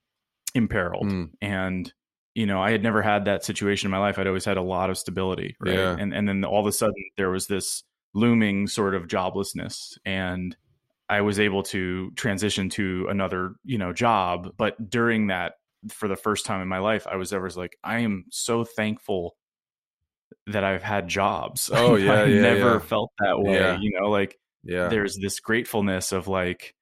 imperiled 0.55 1.07
mm. 1.07 1.31
and 1.41 1.93
you 2.35 2.47
know, 2.47 2.63
I 2.63 2.71
had 2.71 2.83
never 2.83 3.03
had 3.03 3.27
that 3.27 3.45
situation 3.45 3.89
in 3.89 3.91
my 3.91 3.99
life. 3.99 4.19
I'd 4.19 4.27
always 4.27 4.47
had 4.47 4.57
a 4.57 4.63
lot 4.63 4.89
of 4.89 4.97
stability, 4.97 5.55
right? 5.61 5.75
Yeah. 5.75 5.97
And 5.99 6.15
and 6.15 6.27
then 6.27 6.45
all 6.45 6.61
of 6.61 6.67
a 6.67 6.73
sudden 6.73 6.95
there 7.17 7.31
was 7.31 7.47
this 7.47 7.83
looming 8.15 8.67
sort 8.67 8.95
of 8.95 9.07
joblessness 9.07 9.99
and 10.05 10.57
I 11.09 11.21
was 11.21 11.39
able 11.39 11.63
to 11.65 12.11
transition 12.13 12.71
to 12.71 13.07
another, 13.11 13.57
you 13.65 13.77
know, 13.77 13.93
job, 13.93 14.55
but 14.57 14.91
during 14.91 15.27
that 15.27 15.55
for 15.91 16.09
the 16.09 16.17
first 16.17 16.47
time 16.47 16.63
in 16.63 16.69
my 16.69 16.79
life, 16.79 17.07
I 17.07 17.17
was 17.17 17.33
ever 17.33 17.51
like 17.51 17.77
I 17.85 18.01
am 18.01 18.25
so 18.31 18.65
thankful 18.65 19.37
that 20.47 20.65
I've 20.65 20.83
had 20.83 21.09
jobs. 21.09 21.71
Oh 21.75 21.97
yeah, 21.97 22.13
I 22.13 22.25
yeah, 22.25 22.41
never 22.41 22.73
yeah. 22.75 22.79
felt 22.79 23.13
that 23.19 23.39
way. 23.39 23.55
Yeah. 23.55 23.79
You 23.79 23.99
know, 23.99 24.09
like 24.09 24.39
yeah, 24.65 24.89
there's 24.89 25.17
this 25.17 25.41
gratefulness 25.41 26.13
of 26.13 26.29
like 26.29 26.75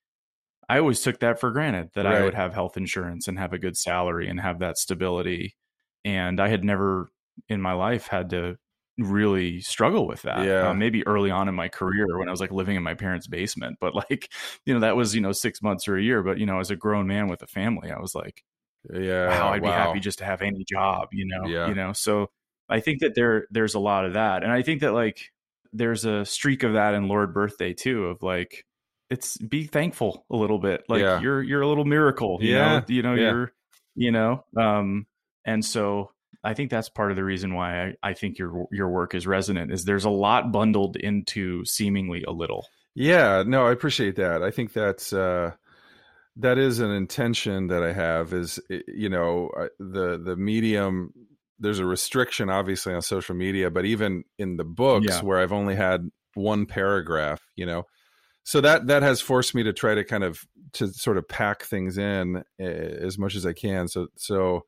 I 0.68 0.78
always 0.78 1.00
took 1.00 1.18
that 1.20 1.40
for 1.40 1.50
granted 1.50 1.90
that 1.94 2.06
I 2.06 2.22
would 2.22 2.34
have 2.34 2.54
health 2.54 2.76
insurance 2.76 3.26
and 3.26 3.36
have 3.40 3.52
a 3.52 3.58
good 3.58 3.76
salary 3.76 4.28
and 4.28 4.38
have 4.38 4.60
that 4.60 4.78
stability. 4.78 5.56
And 6.04 6.40
I 6.40 6.46
had 6.46 6.62
never 6.62 7.08
in 7.48 7.60
my 7.60 7.72
life 7.72 8.06
had 8.06 8.30
to 8.30 8.56
really 8.96 9.60
struggle 9.62 10.06
with 10.06 10.22
that. 10.22 10.46
Yeah. 10.46 10.68
Uh, 10.68 10.74
maybe 10.74 11.04
early 11.08 11.32
on 11.32 11.48
in 11.48 11.56
my 11.56 11.68
career 11.68 12.16
when 12.18 12.28
I 12.28 12.30
was 12.30 12.40
like 12.40 12.52
living 12.52 12.76
in 12.76 12.84
my 12.84 12.94
parents' 12.94 13.26
basement, 13.26 13.78
but 13.80 13.94
like, 14.10 14.30
you 14.64 14.72
know, 14.72 14.78
that 14.80 14.94
was, 14.94 15.12
you 15.12 15.20
know, 15.20 15.32
six 15.32 15.60
months 15.60 15.88
or 15.88 15.96
a 15.96 16.02
year. 16.02 16.22
But, 16.22 16.38
you 16.38 16.46
know, 16.46 16.60
as 16.60 16.70
a 16.70 16.76
grown 16.76 17.08
man 17.08 17.26
with 17.26 17.42
a 17.42 17.48
family, 17.48 17.90
I 17.90 17.98
was 17.98 18.14
like, 18.14 18.44
yeah. 18.94 19.26
wow, 19.26 19.52
I'd 19.52 19.62
be 19.62 19.68
happy 19.68 19.98
just 19.98 20.18
to 20.18 20.24
have 20.24 20.40
any 20.40 20.64
job, 20.64 21.08
you 21.10 21.26
know, 21.26 21.48
Yeah. 21.48 21.66
you 21.66 21.74
know. 21.74 21.92
So 21.92 22.30
I 22.68 22.78
think 22.78 23.00
that 23.00 23.16
there 23.16 23.46
there's 23.50 23.74
a 23.74 23.80
lot 23.80 24.04
of 24.06 24.12
that, 24.12 24.44
and 24.44 24.52
I 24.52 24.62
think 24.62 24.82
that 24.82 24.92
like 24.92 25.32
there's 25.72 26.04
a 26.04 26.24
streak 26.24 26.62
of 26.62 26.72
that 26.74 26.94
in 26.94 27.08
Lord 27.08 27.32
Birthday 27.34 27.72
too, 27.74 28.06
of 28.06 28.22
like 28.22 28.64
it's 29.08 29.36
be 29.38 29.64
thankful 29.64 30.24
a 30.30 30.36
little 30.36 30.58
bit, 30.58 30.84
like 30.88 31.00
Yeah. 31.02 31.20
you're 31.20 31.42
you're 31.42 31.62
a 31.62 31.68
little 31.68 31.84
miracle, 31.84 32.38
you 32.40 32.54
Yeah. 32.54 32.78
know, 32.78 32.84
you 32.88 33.02
know 33.02 33.14
Yeah. 33.14 33.30
you're 33.30 33.52
you 33.96 34.12
know, 34.12 34.44
um, 34.56 35.06
and 35.44 35.64
so 35.64 36.12
I 36.44 36.54
think 36.54 36.70
that's 36.70 36.88
part 36.88 37.10
of 37.10 37.16
the 37.16 37.24
reason 37.24 37.54
why 37.54 37.86
I, 37.88 37.94
I 38.02 38.14
think 38.14 38.38
your 38.38 38.66
your 38.72 38.88
work 38.88 39.14
is 39.14 39.26
resonant 39.26 39.72
is 39.72 39.84
there's 39.84 40.04
a 40.04 40.10
lot 40.10 40.52
bundled 40.52 40.96
into 40.96 41.64
seemingly 41.64 42.22
a 42.22 42.30
little. 42.30 42.66
Yeah, 42.94 43.42
no, 43.46 43.66
I 43.66 43.72
appreciate 43.72 44.16
that. 44.16 44.42
I 44.42 44.50
think 44.50 44.72
that's 44.72 45.12
uh 45.12 45.52
that 46.36 46.58
is 46.58 46.78
an 46.78 46.90
intention 46.90 47.66
that 47.66 47.82
I 47.82 47.92
have 47.92 48.32
is 48.32 48.60
you 48.86 49.08
know, 49.08 49.50
the 49.78 50.18
the 50.24 50.36
medium 50.36 51.12
there's 51.60 51.78
a 51.78 51.84
restriction 51.86 52.50
obviously 52.50 52.94
on 52.94 53.02
social 53.02 53.34
media, 53.34 53.70
but 53.70 53.84
even 53.84 54.24
in 54.38 54.56
the 54.56 54.64
books 54.64 55.06
Yeah. 55.06 55.20
where 55.22 55.38
I've 55.38 55.52
only 55.52 55.76
had 55.76 56.08
one 56.34 56.66
paragraph, 56.66 57.42
you 57.56 57.66
know. 57.66 57.84
So 58.42 58.60
that 58.62 58.86
that 58.88 59.02
has 59.02 59.20
forced 59.20 59.54
me 59.54 59.62
to 59.64 59.72
try 59.72 59.94
to 59.94 60.02
kind 60.02 60.24
of 60.24 60.44
to 60.72 60.88
sort 60.88 61.18
of 61.18 61.28
pack 61.28 61.62
things 61.62 61.98
in 61.98 62.38
uh, 62.60 62.62
as 62.62 63.18
much 63.18 63.36
as 63.36 63.44
I 63.46 63.52
can. 63.52 63.86
So 63.86 64.08
so 64.16 64.64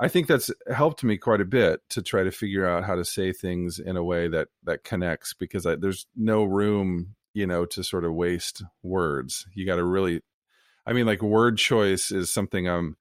I 0.00 0.08
think 0.08 0.26
that's 0.26 0.50
helped 0.72 1.02
me 1.02 1.16
quite 1.16 1.40
a 1.40 1.44
bit 1.44 1.80
to 1.90 2.02
try 2.02 2.22
to 2.22 2.30
figure 2.30 2.66
out 2.66 2.84
how 2.84 2.94
to 2.94 3.04
say 3.04 3.32
things 3.32 3.78
in 3.78 3.96
a 3.96 4.04
way 4.04 4.28
that 4.28 4.48
that 4.64 4.84
connects 4.84 5.34
because 5.34 5.66
I, 5.66 5.76
there's 5.76 6.06
no 6.16 6.44
room, 6.44 7.14
you 7.34 7.46
know, 7.46 7.64
to 7.66 7.82
sort 7.82 8.04
of 8.04 8.14
waste 8.14 8.62
words. 8.82 9.46
You 9.54 9.66
got 9.66 9.76
to 9.76 9.84
really, 9.84 10.20
I 10.86 10.92
mean, 10.92 11.06
like 11.06 11.22
word 11.22 11.58
choice 11.58 12.10
is 12.12 12.30
something 12.30 12.68
I'm 12.68 12.96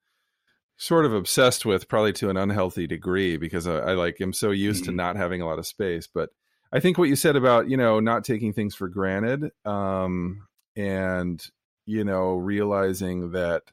sort 0.78 1.05
of 1.05 1.13
obsessed 1.13 1.65
with, 1.65 1.88
probably 1.88 2.13
to 2.13 2.30
an 2.30 2.38
unhealthy 2.38 2.88
degree 2.88 3.38
because 3.38 3.67
I, 3.67 3.78
I 3.78 3.93
like 3.93 4.21
am 4.21 4.34
so 4.34 4.51
used 4.51 4.86
to 4.86 4.91
Mhm. 4.91 4.95
not 4.95 5.15
having 5.15 5.41
a 5.41 5.47
lot 5.47 5.59
of 5.59 5.67
space. 5.67 6.07
But 6.07 6.30
I 6.71 6.80
think 6.80 6.97
what 6.97 7.09
you 7.09 7.15
said 7.15 7.36
about 7.36 7.69
you 7.69 7.78
know 7.78 7.99
not 7.99 8.23
taking 8.23 8.53
things 8.53 8.75
for 8.75 8.88
granted, 8.88 9.51
um, 9.65 10.47
and 10.75 11.45
you 11.86 12.03
know 12.03 12.36
realizing 12.36 13.32
that 13.32 13.63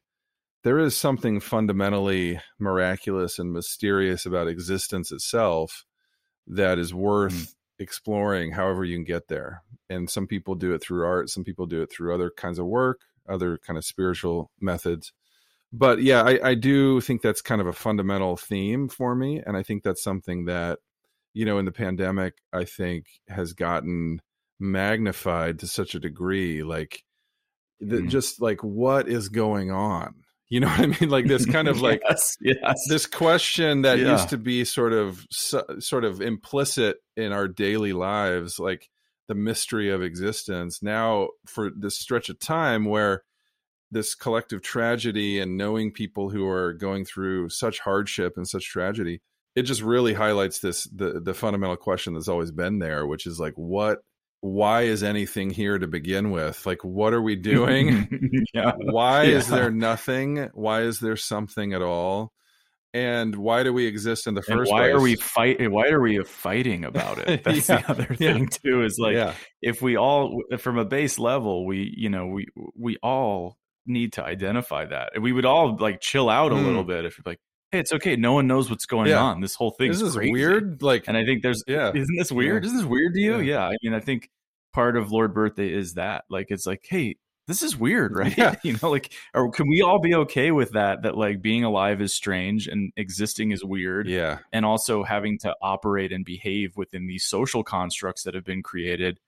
there 0.63 0.79
is 0.79 0.97
something 0.97 1.41
fundamentally 1.41 2.41
miraculous 2.59 3.39
and 3.39 3.53
mysterious 3.53 4.25
about 4.25 4.49
existence 4.49 5.13
itself 5.13 5.85
that 6.47 6.79
is 6.79 6.95
worth 6.95 7.55
exploring 7.79 8.53
however 8.53 8.85
you 8.85 8.97
can 8.97 9.05
get 9.05 9.29
there 9.29 9.63
and 9.91 10.09
some 10.09 10.27
people 10.27 10.55
do 10.55 10.73
it 10.73 10.81
through 10.81 11.05
art 11.05 11.29
some 11.29 11.43
people 11.43 11.67
do 11.67 11.83
it 11.83 11.91
through 11.91 12.15
other 12.15 12.31
kinds 12.31 12.59
of 12.59 12.67
work 12.67 13.01
other 13.29 13.59
kind 13.59 13.77
of 13.77 13.85
spiritual 13.85 14.51
methods 14.61 15.13
but 15.77 16.01
yeah 16.03 16.23
I, 16.23 16.51
I 16.51 16.55
do 16.55 17.01
think 17.01 17.21
that's 17.21 17.43
kind 17.43 17.61
of 17.61 17.67
a 17.67 17.73
fundamental 17.73 18.37
theme 18.37 18.89
for 18.89 19.15
me 19.15 19.43
and 19.45 19.57
i 19.57 19.63
think 19.63 19.83
that's 19.83 20.03
something 20.03 20.45
that 20.47 20.79
you 21.35 21.45
know 21.45 21.59
in 21.59 21.65
the 21.65 21.73
pandemic 21.73 22.35
i 22.53 22.65
think 22.65 23.07
has 23.29 23.53
gotten 23.53 24.21
magnified 24.61 25.59
to 25.59 25.67
such 25.67 25.95
a 25.95 26.01
degree 26.01 26.63
like 26.63 27.03
the, 27.81 27.97
Mm. 27.97 28.09
just 28.09 28.41
like 28.41 28.63
what 28.63 29.09
is 29.09 29.29
going 29.29 29.71
on 29.71 30.15
you 30.49 30.61
know 30.61 30.69
what 30.69 30.81
i 30.81 30.87
mean 30.87 31.11
like 31.11 31.27
this 31.27 31.45
kind 31.45 31.67
of 31.69 31.81
like 31.89 32.01
yes, 32.09 32.37
yes. 32.41 32.85
this 32.89 33.07
question 33.07 33.83
that 33.83 33.99
Yeah. 33.99 34.13
used 34.13 34.29
to 34.31 34.39
be 34.39 34.65
sort 34.65 34.93
of 34.93 35.27
so, 35.31 35.65
sort 35.81 36.05
of 36.05 36.21
implicit 36.21 36.99
in 37.17 37.33
our 37.33 37.49
daily 37.49 37.93
lives 37.93 38.59
like 38.59 38.89
the 39.27 39.35
mystery 39.35 39.91
of 39.91 40.03
existence 40.03 40.83
now 40.83 41.29
for 41.47 41.71
this 41.77 41.99
stretch 41.99 42.29
of 42.29 42.39
time 42.39 42.85
where 42.85 43.23
this 43.95 44.15
collective 44.15 44.61
tragedy 44.61 45.39
and 45.39 45.57
knowing 45.57 45.91
people 45.93 46.29
who 46.29 46.47
are 46.47 46.75
going 46.75 47.05
through 47.05 47.49
such 47.49 47.79
hardship 47.79 48.35
and 48.37 48.47
such 48.47 48.65
tragedy 48.65 49.21
it 49.55 49.63
just 49.63 49.83
really 49.83 50.13
highlights 50.13 50.59
this 50.59 50.85
the 50.85 51.21
the 51.21 51.33
fundamental 51.33 51.77
question 51.77 52.13
that's 52.13 52.29
always 52.29 52.51
been 52.51 52.81
there 52.81 53.07
which 53.07 53.25
is 53.25 53.39
like 53.41 53.55
what 53.55 54.01
why 54.41 54.83
is 54.83 55.03
anything 55.03 55.49
here 55.49 55.79
to 55.79 55.87
begin 55.87 56.31
with 56.31 56.67
like 56.67 56.85
what 56.85 57.15
are 57.15 57.23
we 57.23 57.37
doing 57.53 58.09
yeah. 58.53 58.73
why 58.77 59.25
is 59.25 59.49
there 59.49 59.71
nothing 59.71 60.51
why 60.53 60.83
is 60.83 61.01
there 61.01 61.17
something 61.17 61.73
at 61.73 61.81
all 61.81 62.33
and 62.93 63.35
why 63.35 63.65
do 63.65 63.73
we 63.73 63.87
exist 63.87 64.29
in 64.29 64.35
the 64.35 64.43
And 64.47 64.59
first 64.59 64.71
why 64.71 64.83
place 64.83 64.95
are 64.95 65.01
we 65.01 65.17
fight? 65.17 65.71
Why 65.73 65.89
are 65.89 66.01
we 66.01 66.23
fighting 66.23 66.85
about 66.85 67.19
it? 67.19 67.43
That's 67.45 67.69
Yeah, 67.69 67.81
the 67.81 67.91
other 67.91 68.17
yeah. 68.21 68.35
thing 68.35 68.47
too. 68.47 68.85
Is 68.85 69.01
like 69.01 69.15
yeah 69.15 69.35
if 69.61 69.83
we 69.83 69.97
all, 69.97 70.41
from 70.59 70.79
a 70.79 70.85
base 70.85 71.19
level, 71.19 71.67
we 71.67 71.93
you 71.97 72.09
know 72.09 72.29
we 72.29 72.47
we 72.77 72.97
all 73.03 73.59
need 73.87 74.13
to 74.15 74.25
identify 74.25 74.85
that, 74.87 75.11
and 75.15 75.23
we 75.23 75.33
would 75.33 75.45
all 75.45 75.77
like 75.77 76.01
chill 76.01 76.29
out 76.31 76.53
a 76.53 76.55
Mm. 76.55 76.65
little 76.65 76.85
bit 76.85 77.05
if 77.05 77.19
you're 77.19 77.25
like, 77.27 77.39
hey, 77.73 77.81
it's 77.81 77.93
okay. 77.93 78.17
No 78.17 78.33
one 78.35 78.47
knows 78.47 78.71
what's 78.71 78.87
going 78.87 79.09
Yeah. 79.11 79.23
on. 79.23 79.41
This 79.41 79.55
whole 79.55 79.73
thing 79.73 79.91
is 79.91 80.01
is 80.03 80.15
crazy. 80.17 80.31
weird 80.33 80.83
like 80.83 81.05
And 81.09 81.17
I 81.17 81.25
think 81.25 81.43
there's 81.43 81.63
yeah 81.67 81.91
isn't 81.95 82.17
this 82.19 82.31
weird? 82.33 82.63
Yeah. 82.65 82.69
Isn't 82.69 82.79
this 82.79 82.87
weird 82.87 83.15
to 83.15 83.21
you? 83.21 83.37
Yeah. 83.39 83.43
Yeah. 83.43 83.67
I 83.69 83.77
mean, 83.83 83.95
I 83.95 84.01
think 84.01 84.29
part 84.73 84.97
of 84.97 85.11
Lord 85.13 85.35
Birthday 85.35 85.73
is 85.73 85.95
that. 85.95 86.25
Like, 86.31 86.47
it's 86.51 86.67
like, 86.67 86.85
hey, 86.89 87.17
this 87.47 87.63
is 87.63 87.77
weird, 87.77 88.13
right? 88.17 88.37
Yeah. 88.39 88.55
You 88.63 88.77
know, 88.83 88.91
like, 88.91 89.13
or 89.35 89.51
can 89.51 89.69
we 89.69 89.83
all 89.83 89.99
be 90.01 90.15
okay 90.15 90.51
with 90.51 90.71
that? 90.73 91.03
That 91.03 91.17
like 91.17 91.43
being 91.43 91.63
alive 91.65 92.01
is 92.01 92.15
strange 92.15 92.67
and 92.69 92.91
existing 92.97 93.51
is 93.53 93.63
weird, 93.65 94.09
yeah 94.09 94.39
and 94.53 94.65
also 94.65 95.03
having 95.05 95.39
to 95.41 95.55
operate 95.61 96.11
and 96.13 96.25
behave 96.25 96.73
within 96.77 97.07
these 97.07 97.25
social 97.25 97.63
constructs 97.63 98.23
that 98.23 98.35
have 98.35 98.45
been 98.45 98.63
created 98.63 99.19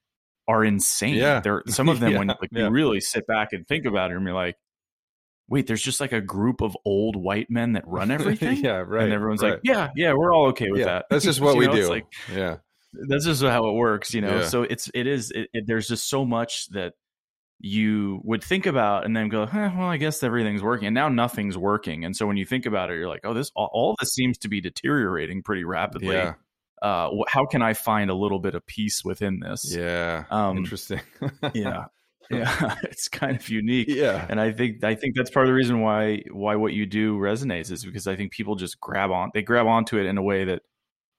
are 0.48 0.64
insane. 0.64 1.14
Yeah. 1.14 1.40
There, 1.40 1.62
some 1.66 1.88
of 1.88 2.00
them 2.00 2.14
when 2.14 2.28
Yeah, 2.28 2.34
like 2.40 2.50
yeah. 2.52 2.64
you 2.64 2.70
really 2.70 3.00
sit 3.00 3.26
back 3.26 3.52
and 3.52 3.66
think 3.66 3.86
about 3.86 4.10
it, 4.10 4.16
and 4.16 4.24
you're 4.24 4.34
like, 4.34 4.56
wait, 5.48 5.66
there's 5.66 5.82
just 5.82 6.00
like 6.00 6.12
a 6.12 6.20
group 6.20 6.60
of 6.60 6.76
old 6.84 7.16
white 7.16 7.50
men 7.50 7.72
that 7.72 7.86
run 7.86 8.10
everything. 8.10 8.56
yeah 8.64 8.82
right 8.86 9.04
and 9.04 9.12
everyone's 9.12 9.42
right. 9.42 9.52
like, 9.52 9.60
yeah, 9.64 9.90
yeah, 9.96 10.12
we're 10.12 10.32
all 10.34 10.46
okay 10.48 10.70
with 10.70 10.80
yeah 10.80 10.86
that. 10.86 11.06
that's 11.10 11.24
just 11.24 11.40
what 11.42 11.56
we 11.56 11.66
know, 11.66 11.74
do 11.74 11.88
like, 11.88 12.06
yeah 12.32 12.56
that's 13.08 13.24
just 13.24 13.42
how 13.42 13.68
it 13.68 13.74
works, 13.74 14.14
you 14.14 14.20
know. 14.20 14.38
Yeah. 14.38 14.46
So 14.46 14.62
it's 14.62 14.90
it 14.94 15.06
is 15.06 15.30
it, 15.30 15.48
it, 15.52 15.64
there's 15.66 15.88
just 15.88 16.08
so 16.08 16.24
much 16.24 16.68
that 16.70 16.94
you 17.58 18.20
would 18.24 18.42
think 18.42 18.66
about 18.66 19.04
and 19.04 19.16
then 19.16 19.28
go, 19.28 19.42
eh, 19.42 19.48
well, 19.76 19.88
I 19.88 19.96
guess 19.96 20.22
everything's 20.22 20.62
working, 20.62 20.86
and 20.88 20.94
now 20.94 21.08
nothing's 21.08 21.58
working. 21.58 22.04
And 22.04 22.16
so 22.16 22.26
when 22.26 22.36
you 22.36 22.46
think 22.46 22.66
about 22.66 22.90
it, 22.90 22.94
you're 22.94 23.08
like, 23.08 23.22
oh, 23.24 23.34
this 23.34 23.50
all, 23.54 23.70
all 23.72 23.96
this 24.00 24.12
seems 24.14 24.38
to 24.38 24.48
be 24.48 24.60
deteriorating 24.60 25.42
pretty 25.42 25.64
rapidly. 25.64 26.14
yeah 26.14 26.34
Uh, 26.82 27.10
how 27.28 27.46
can 27.46 27.62
I 27.62 27.72
find 27.74 28.10
a 28.10 28.14
little 28.14 28.38
bit 28.38 28.54
of 28.54 28.66
peace 28.66 29.04
within 29.04 29.40
this? 29.40 29.74
yeah 29.74 30.24
Um, 30.30 30.58
interesting 30.58 31.00
yeah, 31.54 31.84
yeah. 32.30 32.76
it's 32.84 33.08
kind 33.08 33.36
of 33.36 33.48
unique. 33.48 33.88
yeah 33.88 34.26
And 34.28 34.40
I 34.40 34.52
think 34.52 34.84
I 34.84 34.94
think 34.94 35.14
that's 35.16 35.30
part 35.30 35.46
of 35.46 35.48
the 35.48 35.54
reason 35.54 35.80
why 35.80 36.22
why 36.30 36.56
what 36.56 36.72
you 36.72 36.84
do 36.86 37.16
resonates 37.18 37.70
is 37.72 37.84
because 37.84 38.06
I 38.06 38.16
think 38.16 38.32
people 38.32 38.56
just 38.56 38.80
grab 38.80 39.10
on 39.10 39.30
they 39.34 39.42
grab 39.42 39.66
onto 39.66 39.98
it 39.98 40.06
in 40.06 40.18
a 40.18 40.22
way 40.22 40.44
that 40.44 40.62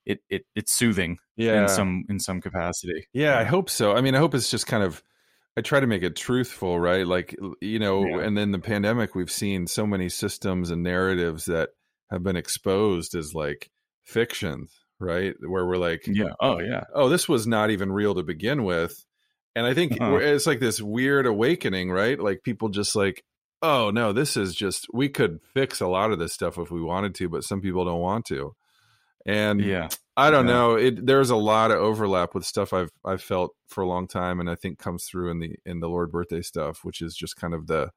it, 0.05 0.20
it 0.30 0.45
it's 0.55 0.72
soothing 0.72 1.18
yeah 1.36 1.64
in 1.64 1.68
some 1.68 2.05
in 2.10 2.20
some 2.20 2.39
capacity. 2.39 3.08
Yeah, 3.14 3.38
I 3.38 3.43
hope 3.43 3.70
so. 3.70 3.93
I 3.95 4.01
mean, 4.01 4.16
I 4.16 4.20
hope 4.20 4.34
it's 4.36 4.49
just 4.51 4.66
kind 4.68 4.84
of 4.84 5.03
I 5.58 5.62
try 5.62 5.80
to 5.80 5.88
make 5.88 6.03
it 6.03 6.16
truthful, 6.16 6.80
right? 6.80 7.05
Like 7.05 7.36
you 7.62 7.80
know, 7.80 8.05
Yeah. 8.05 8.20
and 8.22 8.38
then 8.38 8.51
the 8.51 8.60
pandemic 8.60 9.16
we've 9.16 9.32
seen 9.32 9.66
so 9.68 9.88
many 9.88 10.08
systems 10.08 10.70
and 10.72 10.84
narratives 10.84 11.45
that 11.45 11.70
have 12.12 12.24
been 12.24 12.38
exposed 12.38 13.16
as 13.16 13.34
like 13.34 13.70
fictions, 14.05 14.72
right? 15.00 15.36
Where 15.41 15.66
we're 15.66 15.78
like, 15.78 16.04
Yeah. 16.08 16.34
Oh 16.39 16.60
yeah. 16.60 16.84
oh, 16.93 17.10
this 17.10 17.28
was 17.30 17.48
not 17.48 17.70
even 17.70 17.91
real 17.91 18.16
to 18.16 18.24
begin 18.24 18.64
with. 18.64 19.06
And 19.56 19.66
I 19.66 19.74
think 19.74 19.93
Uh-huh. 20.00 20.18
it's 20.18 20.45
like 20.48 20.60
this 20.60 20.82
weird 20.82 21.26
awakening, 21.26 21.89
right? 21.91 22.20
Like 22.20 22.43
people 22.43 22.70
just 22.70 22.95
like, 22.95 23.24
oh 23.62 23.89
no, 23.91 24.14
this 24.14 24.38
is 24.38 24.54
just 24.56 24.88
we 24.93 25.10
could 25.10 25.39
fix 25.54 25.82
a 25.82 25.88
lot 25.88 26.12
of 26.12 26.20
this 26.20 26.34
stuff 26.34 26.58
if 26.58 26.70
we 26.72 26.82
wanted 26.82 27.16
to, 27.16 27.30
but 27.30 27.43
some 27.43 27.62
people 27.62 27.86
don't 27.86 28.02
want 28.02 28.26
to. 28.28 28.56
And 29.26 29.62
Yeah. 29.62 29.89
I 30.16 30.32
don't 30.32 30.48
Yeah. 30.48 30.54
know. 30.54 30.76
It 30.76 31.06
there's 31.06 31.30
a 31.30 31.36
lot 31.36 31.72
of 31.72 31.78
overlap 31.78 32.34
with 32.34 32.45
stuff 32.45 32.74
I've 32.74 32.91
I've 33.06 33.22
felt 33.22 33.56
for 33.68 33.82
a 33.82 33.88
long 33.88 34.08
time, 34.08 34.39
and 34.39 34.50
I 34.50 34.56
think 34.56 34.80
comes 34.80 35.06
through 35.06 35.30
in 35.32 35.39
the 35.39 35.56
in 35.66 35.80
the 35.80 35.89
Lord 35.89 36.12
birthday 36.12 36.41
stuff, 36.41 36.84
which 36.84 37.02
is 37.02 37.16
just 37.16 37.36
kind 37.36 37.54
of 37.54 37.68
the 37.68 37.91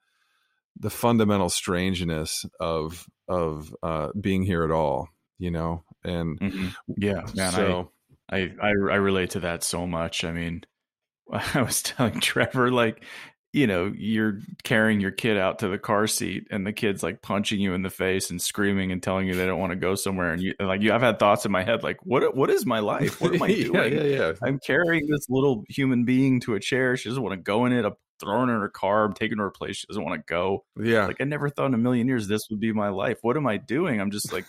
the 0.78 0.90
fundamental 0.90 1.48
strangeness 1.50 2.44
of 2.58 3.06
of 3.28 3.74
uh, 3.82 4.08
being 4.20 4.42
here 4.42 4.64
at 4.64 4.70
all, 4.70 5.08
you 5.38 5.50
know. 5.50 5.84
And 6.04 6.38
Mhm. 6.40 6.74
Yeah. 6.96 7.26
Man, 7.34 7.52
so 7.52 7.90
I, 8.30 8.36
I 8.38 8.54
I 8.62 8.68
I 8.68 8.96
relate 8.96 9.30
to 9.30 9.40
that 9.40 9.62
so 9.62 9.86
much. 9.86 10.24
I 10.24 10.32
mean, 10.32 10.64
I 11.32 11.62
was 11.62 11.82
telling 11.82 12.20
Trevor 12.20 12.70
like 12.70 13.04
you 13.52 13.66
know, 13.66 13.92
you're 13.96 14.38
carrying 14.62 15.00
your 15.00 15.10
kid 15.10 15.36
out 15.36 15.58
to 15.58 15.66
the 15.66 15.76
car 15.78 16.06
seat 16.06 16.46
and 16.52 16.64
the 16.64 16.72
kid's 16.72 17.02
like 17.02 17.20
punching 17.20 17.58
you 17.60 17.74
in 17.74 17.82
the 17.82 17.90
face 17.90 18.30
and 18.30 18.40
screaming 18.40 18.92
and 18.92 19.02
telling 19.02 19.26
you 19.26 19.34
they 19.34 19.44
don't 19.44 19.58
want 19.58 19.72
to 19.72 19.76
go 19.76 19.96
somewhere. 19.96 20.32
And 20.32 20.40
you 20.40 20.54
like, 20.60 20.82
you, 20.82 20.92
I've 20.92 21.00
had 21.00 21.18
thoughts 21.18 21.44
in 21.44 21.50
my 21.50 21.64
head, 21.64 21.82
like, 21.82 21.96
what, 22.04 22.36
what 22.36 22.48
is 22.48 22.64
my 22.64 22.78
life? 22.78 23.20
What 23.20 23.34
am 23.34 23.42
I 23.42 23.48
doing? 23.48 23.74
yeah, 23.74 23.84
yeah, 23.86 24.02
yeah. 24.02 24.32
I'm 24.40 24.60
carrying 24.60 25.08
this 25.08 25.26
little 25.28 25.64
human 25.68 26.04
being 26.04 26.38
to 26.42 26.54
a 26.54 26.60
chair. 26.60 26.96
She 26.96 27.08
doesn't 27.08 27.24
want 27.24 27.32
to 27.32 27.42
go 27.42 27.64
in 27.66 27.72
it. 27.72 27.84
I'm 27.84 27.94
throwing 28.20 28.50
her 28.50 28.54
in 28.54 28.60
her 28.60 28.68
car. 28.68 29.02
I'm 29.04 29.14
taking 29.14 29.38
her 29.38 29.46
to 29.46 29.48
a 29.48 29.50
place 29.50 29.78
she 29.78 29.86
doesn't 29.88 30.04
want 30.04 30.20
to 30.20 30.32
go. 30.32 30.64
Yeah. 30.80 31.06
Like 31.08 31.16
I 31.20 31.24
never 31.24 31.48
thought 31.50 31.66
in 31.66 31.74
a 31.74 31.78
million 31.78 32.06
years 32.06 32.28
this 32.28 32.42
would 32.50 32.60
be 32.60 32.72
my 32.72 32.90
life. 32.90 33.18
What 33.22 33.36
am 33.36 33.48
I 33.48 33.56
doing? 33.56 34.00
I'm 34.00 34.12
just 34.12 34.32
like, 34.32 34.44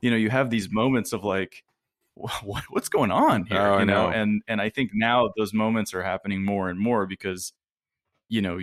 you 0.00 0.10
know, 0.10 0.16
you 0.16 0.30
have 0.30 0.50
these 0.50 0.68
moments 0.70 1.12
of 1.12 1.24
like, 1.24 1.64
what, 2.14 2.64
what's 2.70 2.88
going 2.88 3.10
on 3.10 3.44
here? 3.46 3.60
Oh, 3.60 3.78
you 3.78 3.84
know? 3.86 4.08
know. 4.08 4.12
and 4.12 4.42
and 4.48 4.60
I 4.60 4.70
think 4.70 4.90
now 4.94 5.30
those 5.36 5.52
moments 5.52 5.92
are 5.94 6.02
happening 6.02 6.44
more 6.44 6.68
and 6.70 6.78
more 6.78 7.06
because 7.06 7.52
you 8.28 8.42
know 8.42 8.58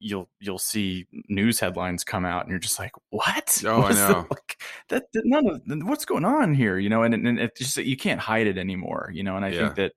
you'll 0.00 0.28
you'll 0.40 0.58
see 0.58 1.06
news 1.28 1.60
headlines 1.60 2.02
come 2.02 2.24
out 2.24 2.42
and 2.42 2.50
you're 2.50 2.58
just 2.58 2.78
like 2.80 2.90
what 3.10 3.62
Oh, 3.64 3.74
I 3.74 3.78
What's 3.80 3.96
the- 4.00 4.08
know. 4.08 4.26
like, 4.30 4.60
that, 4.88 5.04
that 5.12 5.22
none 5.24 5.46
of 5.46 5.60
what's 5.88 6.04
going 6.04 6.24
on 6.24 6.52
here 6.54 6.78
you 6.78 6.88
know 6.88 7.04
and, 7.04 7.14
and 7.14 7.38
it's 7.38 7.60
just 7.60 7.76
that 7.76 7.86
you 7.86 7.96
can't 7.96 8.18
hide 8.20 8.48
it 8.48 8.58
anymore 8.58 9.10
you 9.14 9.22
know 9.22 9.36
and 9.36 9.44
i 9.44 9.50
Yeah. 9.50 9.60
think 9.66 9.76
that 9.76 9.92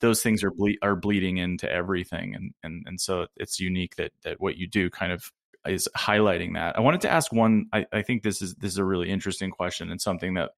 those 0.00 0.22
things 0.22 0.42
are 0.42 0.50
ble- 0.50 0.78
are 0.80 0.96
bleeding 0.96 1.36
into 1.36 1.70
everything 1.70 2.34
and 2.34 2.52
and 2.62 2.82
and 2.86 2.98
so 2.98 3.26
it's 3.36 3.60
unique 3.60 3.96
that 3.96 4.12
that 4.24 4.40
what 4.40 4.56
you 4.56 4.66
do 4.66 4.88
kind 4.88 5.12
of 5.12 5.30
is 5.66 5.88
highlighting 5.96 6.54
that. 6.54 6.76
I 6.76 6.80
wanted 6.80 7.02
to 7.02 7.10
ask 7.10 7.32
one 7.32 7.66
i, 7.72 7.86
I 7.92 8.02
think 8.02 8.22
this 8.22 8.42
is 8.42 8.54
this 8.56 8.72
is 8.72 8.78
a 8.78 8.84
really 8.84 9.10
interesting 9.10 9.50
question 9.50 9.90
and 9.90 10.00
something 10.00 10.34
that 10.34 10.50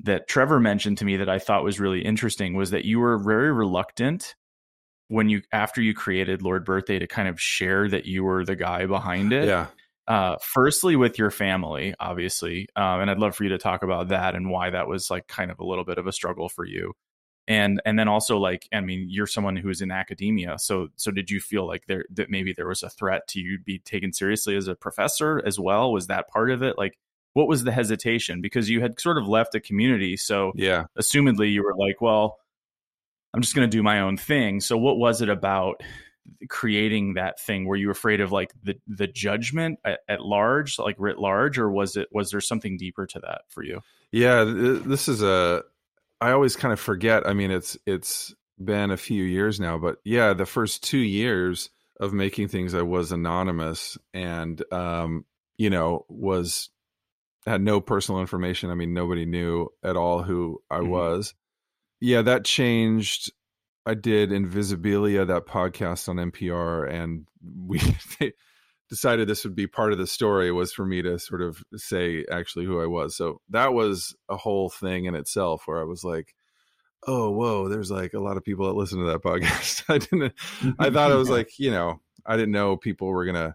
that 0.00 0.28
trevor 0.28 0.58
mentioned 0.58 0.98
to 0.98 1.04
me 1.04 1.18
that 1.18 1.28
i 1.28 1.38
thought 1.38 1.62
was 1.62 1.78
really 1.78 2.02
interesting 2.02 2.54
was 2.54 2.70
that 2.70 2.84
you 2.84 3.00
were 3.00 3.18
very 3.18 3.52
reluctant 3.52 4.34
when 5.08 5.28
you 5.28 5.42
after 5.52 5.80
you 5.82 5.94
created 5.94 6.42
lord 6.42 6.64
birthday 6.64 6.98
to 6.98 7.06
kind 7.06 7.28
of 7.28 7.40
share 7.40 7.88
that 7.88 8.06
you 8.06 8.24
were 8.24 8.44
the 8.44 8.56
guy 8.56 8.86
behind 8.86 9.32
it. 9.32 9.46
Yeah. 9.46 9.66
uh, 10.08 10.36
firstly 10.42 10.96
with 10.96 11.18
your 11.18 11.30
family, 11.30 11.94
obviously, 12.00 12.66
um, 12.74 13.00
and 13.00 13.10
I'd 13.10 13.18
love 13.18 13.36
for 13.36 13.44
you 13.44 13.50
to 13.50 13.58
talk 13.58 13.82
about 13.84 14.08
that 14.08 14.34
and 14.34 14.50
why 14.50 14.70
that 14.70 14.88
was 14.88 15.10
like 15.10 15.28
kind 15.28 15.50
of 15.50 15.60
a 15.60 15.64
little 15.64 15.84
bit 15.84 15.98
of 15.98 16.06
a 16.06 16.12
struggle 16.12 16.48
for 16.48 16.64
you, 16.64 16.94
and 17.50 17.82
and 17.84 17.98
then 17.98 18.06
also 18.08 18.38
like, 18.38 18.68
I 18.72 18.80
mean, 18.80 19.06
you're 19.10 19.26
someone 19.26 19.56
who's 19.56 19.82
in 19.82 19.90
academia, 19.90 20.56
so 20.58 20.88
so 20.96 21.10
did 21.10 21.30
you 21.30 21.40
feel 21.40 21.66
like 21.66 21.86
there 21.86 22.04
that 22.14 22.30
maybe 22.30 22.52
there 22.52 22.68
was 22.68 22.82
a 22.82 22.88
threat 22.88 23.26
to 23.28 23.40
you 23.40 23.58
be 23.58 23.80
taken 23.80 24.12
seriously 24.12 24.56
as 24.56 24.68
a 24.68 24.76
professor 24.76 25.42
as 25.44 25.58
well? 25.58 25.92
Was 25.92 26.06
that 26.06 26.28
part 26.28 26.50
of 26.52 26.62
it? 26.62 26.78
Like, 26.78 26.96
what 27.32 27.48
was 27.48 27.64
the 27.64 27.72
hesitation? 27.72 28.40
Because 28.40 28.70
you 28.70 28.80
had 28.80 29.00
sort 29.00 29.18
of 29.18 29.26
left 29.26 29.54
a 29.56 29.60
community, 29.60 30.16
so 30.16 30.52
Yeah. 30.54 30.84
assumedly 30.98 31.52
you 31.52 31.64
were 31.64 31.74
like, 31.76 32.00
well, 32.00 32.38
I'm 33.34 33.42
just 33.42 33.54
going 33.54 33.68
to 33.68 33.76
do 33.76 33.82
my 33.82 34.00
own 34.00 34.16
thing. 34.16 34.60
So 34.60 34.76
what 34.76 34.98
was 34.98 35.20
it 35.20 35.28
about 35.28 35.82
creating 36.48 37.14
that 37.14 37.40
thing? 37.40 37.64
Were 37.66 37.76
you 37.76 37.90
afraid 37.90 38.20
of 38.20 38.30
like 38.32 38.52
the 38.62 38.76
the 38.86 39.06
judgment 39.06 39.78
at, 39.84 40.00
at 40.08 40.20
large, 40.20 40.78
like 40.78 40.96
writ 40.98 41.18
large, 41.18 41.58
or 41.58 41.70
was 41.70 41.96
it 41.96 42.08
was 42.12 42.30
there 42.30 42.40
something 42.40 42.76
deeper 42.76 43.06
to 43.06 43.18
that 43.20 43.42
for 43.48 43.64
you? 43.64 43.80
Yeah, 44.12 44.44
th- 44.44 44.82
this 44.84 45.08
is 45.08 45.22
a. 45.22 45.62
I 46.20 46.32
always 46.32 46.56
kind 46.56 46.72
of 46.72 46.80
forget. 46.80 47.26
I 47.26 47.32
mean, 47.32 47.50
it's 47.50 47.76
it's 47.86 48.34
been 48.62 48.90
a 48.90 48.96
few 48.96 49.24
years 49.24 49.58
now, 49.58 49.78
but 49.78 49.98
yeah, 50.04 50.32
the 50.34 50.46
first 50.46 50.82
two 50.84 50.98
years 50.98 51.70
of 51.98 52.12
making 52.12 52.48
things, 52.48 52.74
I 52.74 52.82
was 52.82 53.12
anonymous, 53.12 53.96
and 54.12 54.62
um, 54.72 55.24
you 55.56 55.70
know, 55.70 56.04
was 56.08 56.70
had 57.46 57.62
no 57.62 57.80
personal 57.80 58.20
information. 58.20 58.70
I 58.70 58.74
mean, 58.74 58.92
nobody 58.92 59.24
knew 59.24 59.68
at 59.82 59.96
all 59.96 60.22
who 60.22 60.62
I 60.70 60.78
Mhm. 60.80 60.88
was. 60.88 61.34
Yeah, 62.00 62.22
that 62.22 62.44
changed. 62.44 63.32
I 63.86 63.94
did 63.94 64.30
Invisibilia, 64.30 65.26
that 65.26 65.46
podcast 65.46 66.08
on 66.08 66.16
NPR, 66.16 66.84
and 66.88 67.26
we 67.66 67.78
decided 68.90 69.28
this 69.28 69.44
would 69.44 69.54
be 69.54 69.68
part 69.68 69.92
of 69.92 69.98
the 69.98 70.06
story 70.06 70.50
was 70.50 70.72
for 70.72 70.84
me 70.84 71.00
to 71.00 71.18
sort 71.18 71.40
of 71.40 71.62
say 71.76 72.24
actually 72.30 72.66
who 72.66 72.82
I 72.82 72.86
was. 72.86 73.16
So 73.16 73.40
that 73.50 73.72
was 73.72 74.14
a 74.28 74.36
whole 74.36 74.68
thing 74.68 75.04
in 75.04 75.14
itself 75.14 75.62
where 75.64 75.80
I 75.80 75.84
was 75.84 76.02
like, 76.02 76.34
oh, 77.06 77.30
whoa, 77.30 77.68
there's 77.68 77.90
like 77.90 78.14
a 78.14 78.20
lot 78.20 78.36
of 78.36 78.44
people 78.44 78.66
that 78.66 78.78
listen 78.78 78.98
to 78.98 79.06
that 79.06 79.22
podcast. 79.22 79.84
I 79.88 79.98
didn't, 79.98 80.34
I 80.78 80.90
thought 80.90 81.12
it 81.12 81.16
was 81.16 81.30
like, 81.30 81.58
you 81.58 81.70
know, 81.70 82.00
I 82.26 82.36
didn't 82.36 82.52
know 82.52 82.76
people 82.76 83.08
were 83.08 83.24
going 83.24 83.36
to. 83.36 83.54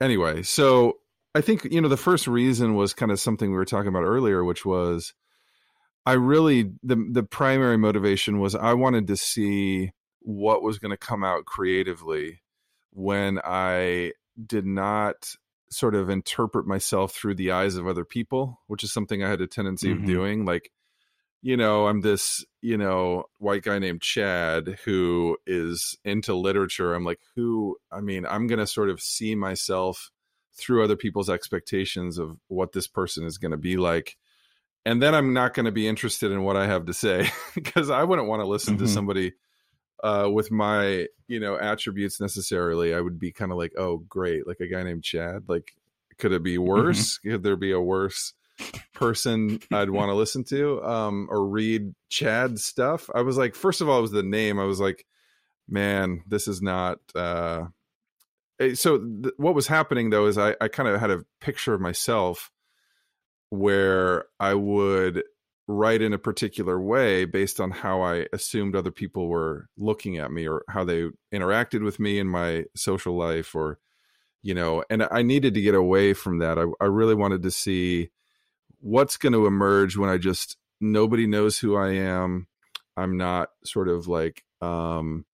Anyway, 0.00 0.42
so 0.42 0.94
I 1.34 1.42
think, 1.42 1.64
you 1.64 1.80
know, 1.80 1.88
the 1.88 1.96
first 1.96 2.26
reason 2.26 2.74
was 2.74 2.94
kind 2.94 3.12
of 3.12 3.20
something 3.20 3.50
we 3.50 3.56
were 3.56 3.64
talking 3.66 3.88
about 3.88 4.02
earlier, 4.02 4.42
which 4.44 4.64
was 4.64 5.14
I 6.06 6.14
really, 6.14 6.72
the, 6.82 6.96
the 7.12 7.22
primary 7.22 7.76
motivation 7.76 8.40
was 8.40 8.54
I 8.54 8.72
wanted 8.72 9.06
to 9.08 9.16
see 9.16 9.92
what 10.20 10.62
was 10.62 10.78
going 10.78 10.90
to 10.90 10.96
come 10.96 11.22
out 11.22 11.44
creatively 11.44 12.40
when 12.96 13.38
I 13.44 14.12
did 14.46 14.64
not 14.64 15.34
sort 15.70 15.94
of 15.94 16.08
interpret 16.08 16.66
myself 16.66 17.12
through 17.12 17.34
the 17.34 17.50
eyes 17.50 17.76
of 17.76 17.86
other 17.86 18.06
people, 18.06 18.60
which 18.68 18.82
is 18.82 18.90
something 18.92 19.22
I 19.22 19.28
had 19.28 19.42
a 19.42 19.46
tendency 19.46 19.88
Mhm. 19.88 19.98
of 19.98 20.04
doing. 20.06 20.44
Like, 20.46 20.72
you 21.42 21.58
know, 21.58 21.88
I'm 21.88 22.00
this, 22.00 22.42
you 22.62 22.78
know, 22.78 23.24
white 23.38 23.62
guy 23.62 23.78
named 23.78 24.00
Chad 24.00 24.78
who 24.86 25.36
is 25.46 25.98
into 26.04 26.34
literature. 26.34 26.94
I'm 26.94 27.04
like, 27.04 27.20
who, 27.34 27.76
I 27.92 28.00
mean, 28.00 28.24
I'm 28.24 28.46
going 28.46 28.60
to 28.60 28.66
sort 28.66 28.88
of 28.88 29.00
see 29.02 29.34
myself 29.34 30.10
through 30.54 30.82
other 30.82 30.96
people's 30.96 31.28
expectations 31.28 32.16
of 32.16 32.38
what 32.48 32.72
this 32.72 32.88
person 32.88 33.24
is 33.24 33.36
going 33.36 33.50
to 33.52 33.58
be 33.58 33.76
like. 33.76 34.16
And 34.86 35.02
then 35.02 35.14
I'm 35.14 35.34
not 35.34 35.52
going 35.52 35.66
to 35.66 35.72
be 35.72 35.86
interested 35.86 36.32
in 36.32 36.44
what 36.44 36.56
I 36.56 36.66
have 36.66 36.86
to 36.86 36.94
say 36.94 37.28
because 37.54 37.90
I 37.90 38.04
wouldn't 38.04 38.28
want 38.28 38.40
to 38.40 38.46
listen 38.46 38.78
to 38.78 38.84
Mhm. 38.84 38.88
somebody 38.88 39.32
uh, 40.02 40.28
with 40.32 40.50
my, 40.50 41.06
you 41.28 41.40
know, 41.40 41.58
attributes 41.58 42.20
necessarily. 42.20 42.94
I 42.94 43.00
would 43.00 43.18
be 43.18 43.32
kind 43.32 43.52
of 43.52 43.58
like, 43.58 43.72
oh, 43.78 43.98
great. 43.98 44.46
Like 44.46 44.60
a 44.60 44.66
guy 44.66 44.82
named 44.82 45.04
Chad. 45.04 45.44
Like, 45.48 45.74
could 46.18 46.32
it 46.32 46.42
be 46.42 46.58
worse? 46.58 47.18
Could 47.18 47.42
there 47.42 47.56
be 47.56 47.72
a 47.72 47.80
worse 47.80 48.34
person 48.94 49.60
I'd 49.72 49.90
want 49.90 50.08
to 50.08 50.14
listen 50.14 50.44
to 50.44 50.82
um, 50.82 51.28
or 51.30 51.46
read 51.46 51.94
Chad 52.08 52.58
stuff? 52.58 53.10
I 53.14 53.22
was 53.22 53.36
like, 53.36 53.54
first 53.54 53.80
of 53.80 53.88
all, 53.88 53.98
it 53.98 54.02
was 54.02 54.12
the 54.12 54.22
name. 54.22 54.58
I 54.58 54.64
was 54.64 54.80
like, 54.80 55.04
man, 55.68 56.22
this 56.26 56.48
is 56.48 56.62
not. 56.62 56.98
Uh... 57.14 57.66
eh, 58.60 58.74
So 58.74 58.98
th- 58.98 59.34
what 59.36 59.54
was 59.54 59.66
happening 59.66 60.10
though 60.10 60.26
is 60.26 60.38
I, 60.38 60.54
I 60.60 60.68
kind 60.68 60.88
of 60.88 61.00
had 61.00 61.10
a 61.10 61.24
picture 61.40 61.74
of 61.74 61.80
myself 61.80 62.50
where 63.50 64.24
I 64.40 64.54
would 64.54 65.22
write 65.68 66.00
in 66.00 66.12
a 66.12 66.18
particular 66.18 66.80
way 66.80 67.24
based 67.24 67.60
on 67.60 67.70
how 67.70 68.00
I 68.00 68.26
assumed 68.32 68.76
other 68.76 68.92
people 68.92 69.28
were 69.28 69.68
looking 69.76 70.16
at 70.16 70.30
me 70.30 70.46
or 70.46 70.64
how 70.68 70.84
they 70.84 71.08
interacted 71.34 71.82
with 71.82 71.98
me 71.98 72.18
in 72.18 72.28
my 72.28 72.64
social 72.76 73.16
life 73.16 73.54
or 73.54 73.78
you 74.42 74.54
know 74.54 74.84
and 74.90 75.08
I 75.10 75.22
needed 75.22 75.54
to 75.54 75.60
get 75.60 75.74
away 75.74 76.12
from 76.12 76.38
that. 76.38 76.58
I, 76.58 76.64
I 76.80 76.86
really 76.86 77.14
wanted 77.14 77.42
to 77.42 77.50
see 77.50 78.10
what's 78.80 79.16
going 79.16 79.32
to 79.32 79.46
emerge 79.46 79.96
when 79.96 80.08
I 80.08 80.18
just 80.18 80.56
nobody 80.80 81.26
knows 81.26 81.58
who 81.58 81.76
I 81.76 81.90
am. 81.92 82.46
I'm 82.96 83.16
not 83.16 83.50
sort 83.64 83.88
of 83.88 84.06
like 84.06 84.44
um 84.60 85.24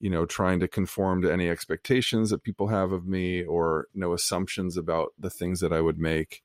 you 0.00 0.10
know 0.10 0.26
trying 0.26 0.60
to 0.60 0.68
conform 0.68 1.22
to 1.22 1.32
any 1.32 1.48
expectations 1.48 2.28
that 2.28 2.42
people 2.42 2.68
have 2.68 2.92
of 2.92 3.06
me 3.06 3.42
or 3.42 3.86
no 3.94 4.12
assumptions 4.12 4.76
about 4.76 5.14
the 5.18 5.30
things 5.30 5.60
that 5.60 5.72
I 5.72 5.80
would 5.80 5.98
make 5.98 6.42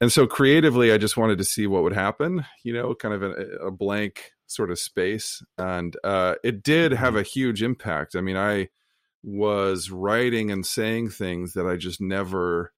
and 0.00 0.12
so 0.12 0.26
creatively 0.26 0.92
i 0.92 0.98
just 0.98 1.16
wanted 1.16 1.38
to 1.38 1.44
see 1.44 1.66
what 1.66 1.82
would 1.82 1.92
happen 1.92 2.44
you 2.64 2.72
know 2.72 2.94
kind 2.94 3.14
of 3.14 3.22
a, 3.22 3.32
a 3.66 3.70
blank 3.70 4.32
sort 4.52 4.70
of 4.70 4.78
space. 4.78 5.42
And 5.58 5.96
uh, 6.04 6.36
it 6.44 6.62
did 6.62 6.92
have 6.92 7.16
a 7.16 7.22
huge 7.22 7.62
impact. 7.62 8.14
I 8.14 8.20
mean 8.20 8.36
i 8.36 8.68
was 9.24 9.88
writing 9.88 10.50
and 10.50 10.66
saying 10.66 11.08
things 11.08 11.52
that 11.52 11.64
i 11.64 11.76
just 11.76 12.00
never 12.00 12.72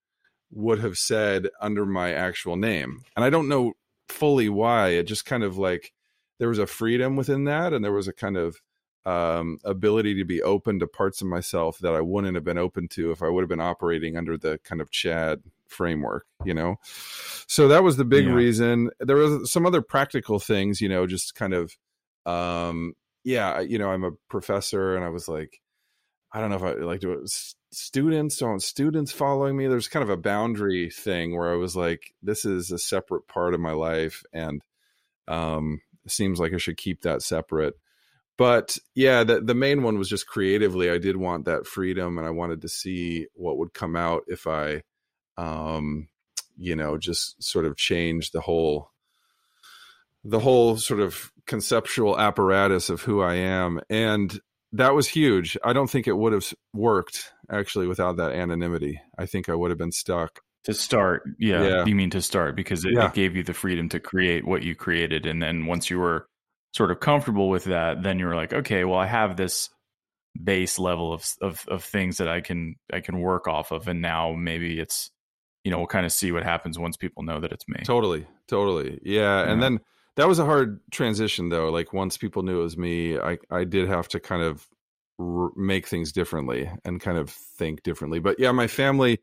would 0.50 0.78
have 0.78 0.98
said 0.98 1.48
under 1.58 1.86
my 1.86 2.12
actual 2.12 2.56
name. 2.56 3.02
And 3.16 3.24
i 3.24 3.30
don't 3.30 3.48
know 3.48 3.72
fully 4.08 4.48
why. 4.48 4.88
It 4.90 5.04
just 5.04 5.24
kind 5.24 5.42
of 5.42 5.56
like 5.58 5.92
there 6.38 6.48
was 6.48 6.58
a 6.58 6.66
freedom 6.66 7.16
within 7.16 7.44
that 7.44 7.72
and 7.72 7.84
there 7.84 7.92
was 7.92 8.08
a 8.08 8.12
kind 8.12 8.36
of 8.36 8.60
um, 9.06 9.58
ability 9.64 10.14
to 10.14 10.24
be 10.24 10.42
open 10.42 10.78
to 10.78 10.86
parts 10.86 11.20
of 11.20 11.26
myself 11.26 11.78
that 11.80 11.92
i 11.92 12.00
wouldn't 12.00 12.36
have 12.36 12.44
been 12.44 12.56
open 12.56 12.88
to 12.88 13.10
if 13.10 13.22
i 13.22 13.28
would 13.28 13.42
have 13.42 13.50
been 13.50 13.60
operating 13.60 14.16
under 14.16 14.38
the 14.38 14.58
kind 14.64 14.80
of 14.80 14.90
chad 14.90 15.42
framework 15.74 16.26
you 16.44 16.54
know? 16.54 16.76
So 17.46 17.68
that 17.68 17.82
was 17.82 17.96
the 17.96 18.04
big 18.04 18.26
Yeah. 18.26 18.34
reason. 18.34 18.90
There 19.00 19.16
was 19.16 19.50
some 19.52 19.66
other 19.66 19.82
practical 19.82 20.38
things 20.38 20.80
you 20.80 20.88
know 20.88 21.06
just 21.06 21.34
kind 21.34 21.54
of 21.54 21.76
um 22.26 22.94
yeah 23.24 23.60
you 23.60 23.78
know 23.78 23.90
i'm 23.90 24.04
a 24.04 24.12
professor 24.30 24.96
and 24.96 25.04
i 25.04 25.10
was 25.10 25.28
like 25.28 25.60
i 26.32 26.40
don't 26.40 26.48
know 26.50 26.56
if 26.56 26.62
i 26.62 26.72
like 26.72 27.00
do 27.00 27.12
it 27.12 27.30
students 27.70 28.36
don't 28.38 28.62
students 28.62 29.12
following 29.12 29.56
me? 29.56 29.66
There's 29.66 29.88
kind 29.88 30.02
of 30.02 30.10
a 30.10 30.16
boundary 30.16 30.90
thing 30.90 31.36
where 31.36 31.52
i 31.52 31.56
was 31.56 31.74
like 31.76 32.14
this 32.22 32.44
is 32.44 32.70
a 32.70 32.78
separate 32.78 33.26
part 33.26 33.52
of 33.54 33.60
my 33.60 33.72
life 33.72 34.22
and 34.32 34.62
um 35.28 35.80
seems 36.06 36.38
like 36.38 36.52
i 36.54 36.58
should 36.58 36.76
keep 36.76 37.02
that 37.02 37.22
separate. 37.22 37.74
But 38.36 38.78
yeah 38.94 39.24
the, 39.24 39.40
the 39.40 39.54
main 39.54 39.82
one 39.82 39.98
was 39.98 40.08
just 40.08 40.26
creatively 40.26 40.90
i 40.90 40.98
did 40.98 41.16
want 41.16 41.44
that 41.46 41.66
freedom 41.66 42.18
and 42.18 42.26
i 42.26 42.30
wanted 42.30 42.62
to 42.62 42.68
see 42.68 43.26
what 43.34 43.58
would 43.58 43.74
come 43.74 43.96
out 43.96 44.22
if 44.28 44.46
i 44.46 44.82
um 45.36 46.08
you 46.56 46.76
know 46.76 46.96
just 46.96 47.42
sort 47.42 47.64
of 47.64 47.76
change 47.76 48.30
the 48.30 48.40
whole 48.40 48.90
the 50.24 50.40
whole 50.40 50.76
sort 50.76 51.00
of 51.00 51.30
conceptual 51.46 52.18
apparatus 52.18 52.88
of 52.88 53.02
who 53.02 53.20
i 53.20 53.34
am 53.34 53.80
and 53.90 54.40
that 54.74 54.94
was 54.94 55.06
huge. 55.06 55.56
I 55.62 55.72
don't 55.72 55.88
think 55.88 56.08
it 56.08 56.16
would 56.16 56.32
have 56.32 56.52
worked 56.72 57.32
actually 57.50 57.86
without 57.86 58.16
that 58.16 58.32
anonymity. 58.32 59.00
I 59.16 59.24
think 59.26 59.48
I 59.48 59.54
would 59.54 59.70
have 59.70 59.78
been 59.78 59.92
stuck. 59.92 60.40
To 60.64 60.74
start, 60.74 61.22
yeah. 61.38 61.62
Yeah. 61.62 61.84
You 61.84 61.94
mean 61.94 62.10
to 62.10 62.20
start 62.20 62.56
because 62.56 62.84
it, 62.84 62.92
Yeah. 62.94 63.06
it 63.06 63.14
gave 63.14 63.36
you 63.36 63.44
the 63.44 63.54
freedom 63.54 63.88
to 63.90 64.00
create 64.00 64.44
what 64.44 64.62
you 64.62 64.74
created, 64.74 65.26
and 65.26 65.40
then 65.40 65.66
once 65.66 65.90
you 65.90 65.98
were 66.00 66.26
sort 66.72 66.90
of 66.90 66.98
comfortable 66.98 67.48
with 67.48 67.64
that, 67.64 68.02
then 68.02 68.18
you 68.18 68.26
were 68.26 68.34
like, 68.34 68.52
okay, 68.52 68.84
well, 68.84 68.98
I 68.98 69.06
have 69.06 69.36
this 69.36 69.70
base 70.42 70.78
level 70.80 71.12
of 71.12 71.24
of 71.40 71.64
of 71.68 71.84
things 71.84 72.16
that 72.16 72.28
I 72.28 72.40
can 72.40 72.74
I 72.92 72.98
can 73.00 73.20
work 73.20 73.46
off 73.46 73.70
of, 73.70 73.86
and 73.86 74.02
now 74.02 74.32
maybe 74.32 74.80
it's 74.80 75.12
you 75.64 75.70
know 75.70 75.78
we'll 75.78 75.86
kind 75.86 76.06
of 76.06 76.12
see 76.12 76.30
what 76.30 76.44
happens 76.44 76.78
once 76.78 76.96
people 76.96 77.22
know 77.22 77.40
that 77.40 77.50
it's 77.52 77.66
me. 77.68 77.80
Totally, 77.84 78.26
totally. 78.46 79.00
Yeah, 79.02 79.50
and 79.50 79.62
then 79.62 79.80
that 80.16 80.28
was 80.28 80.38
a 80.38 80.44
hard 80.44 80.80
transition 80.92 81.48
though. 81.48 81.70
Like 81.70 81.92
once 81.92 82.16
people 82.16 82.42
knew 82.42 82.60
it 82.60 82.62
was 82.62 82.76
me, 82.76 83.18
I 83.18 83.38
I 83.50 83.64
did 83.64 83.88
have 83.88 84.06
to 84.08 84.20
kind 84.20 84.42
of 84.42 84.68
r- 85.18 85.50
make 85.56 85.88
things 85.88 86.12
differently 86.12 86.70
and 86.84 87.00
kind 87.00 87.18
of 87.18 87.30
think 87.30 87.82
differently. 87.82 88.20
But 88.20 88.38
yeah, 88.38 88.52
my 88.52 88.66
family 88.68 89.18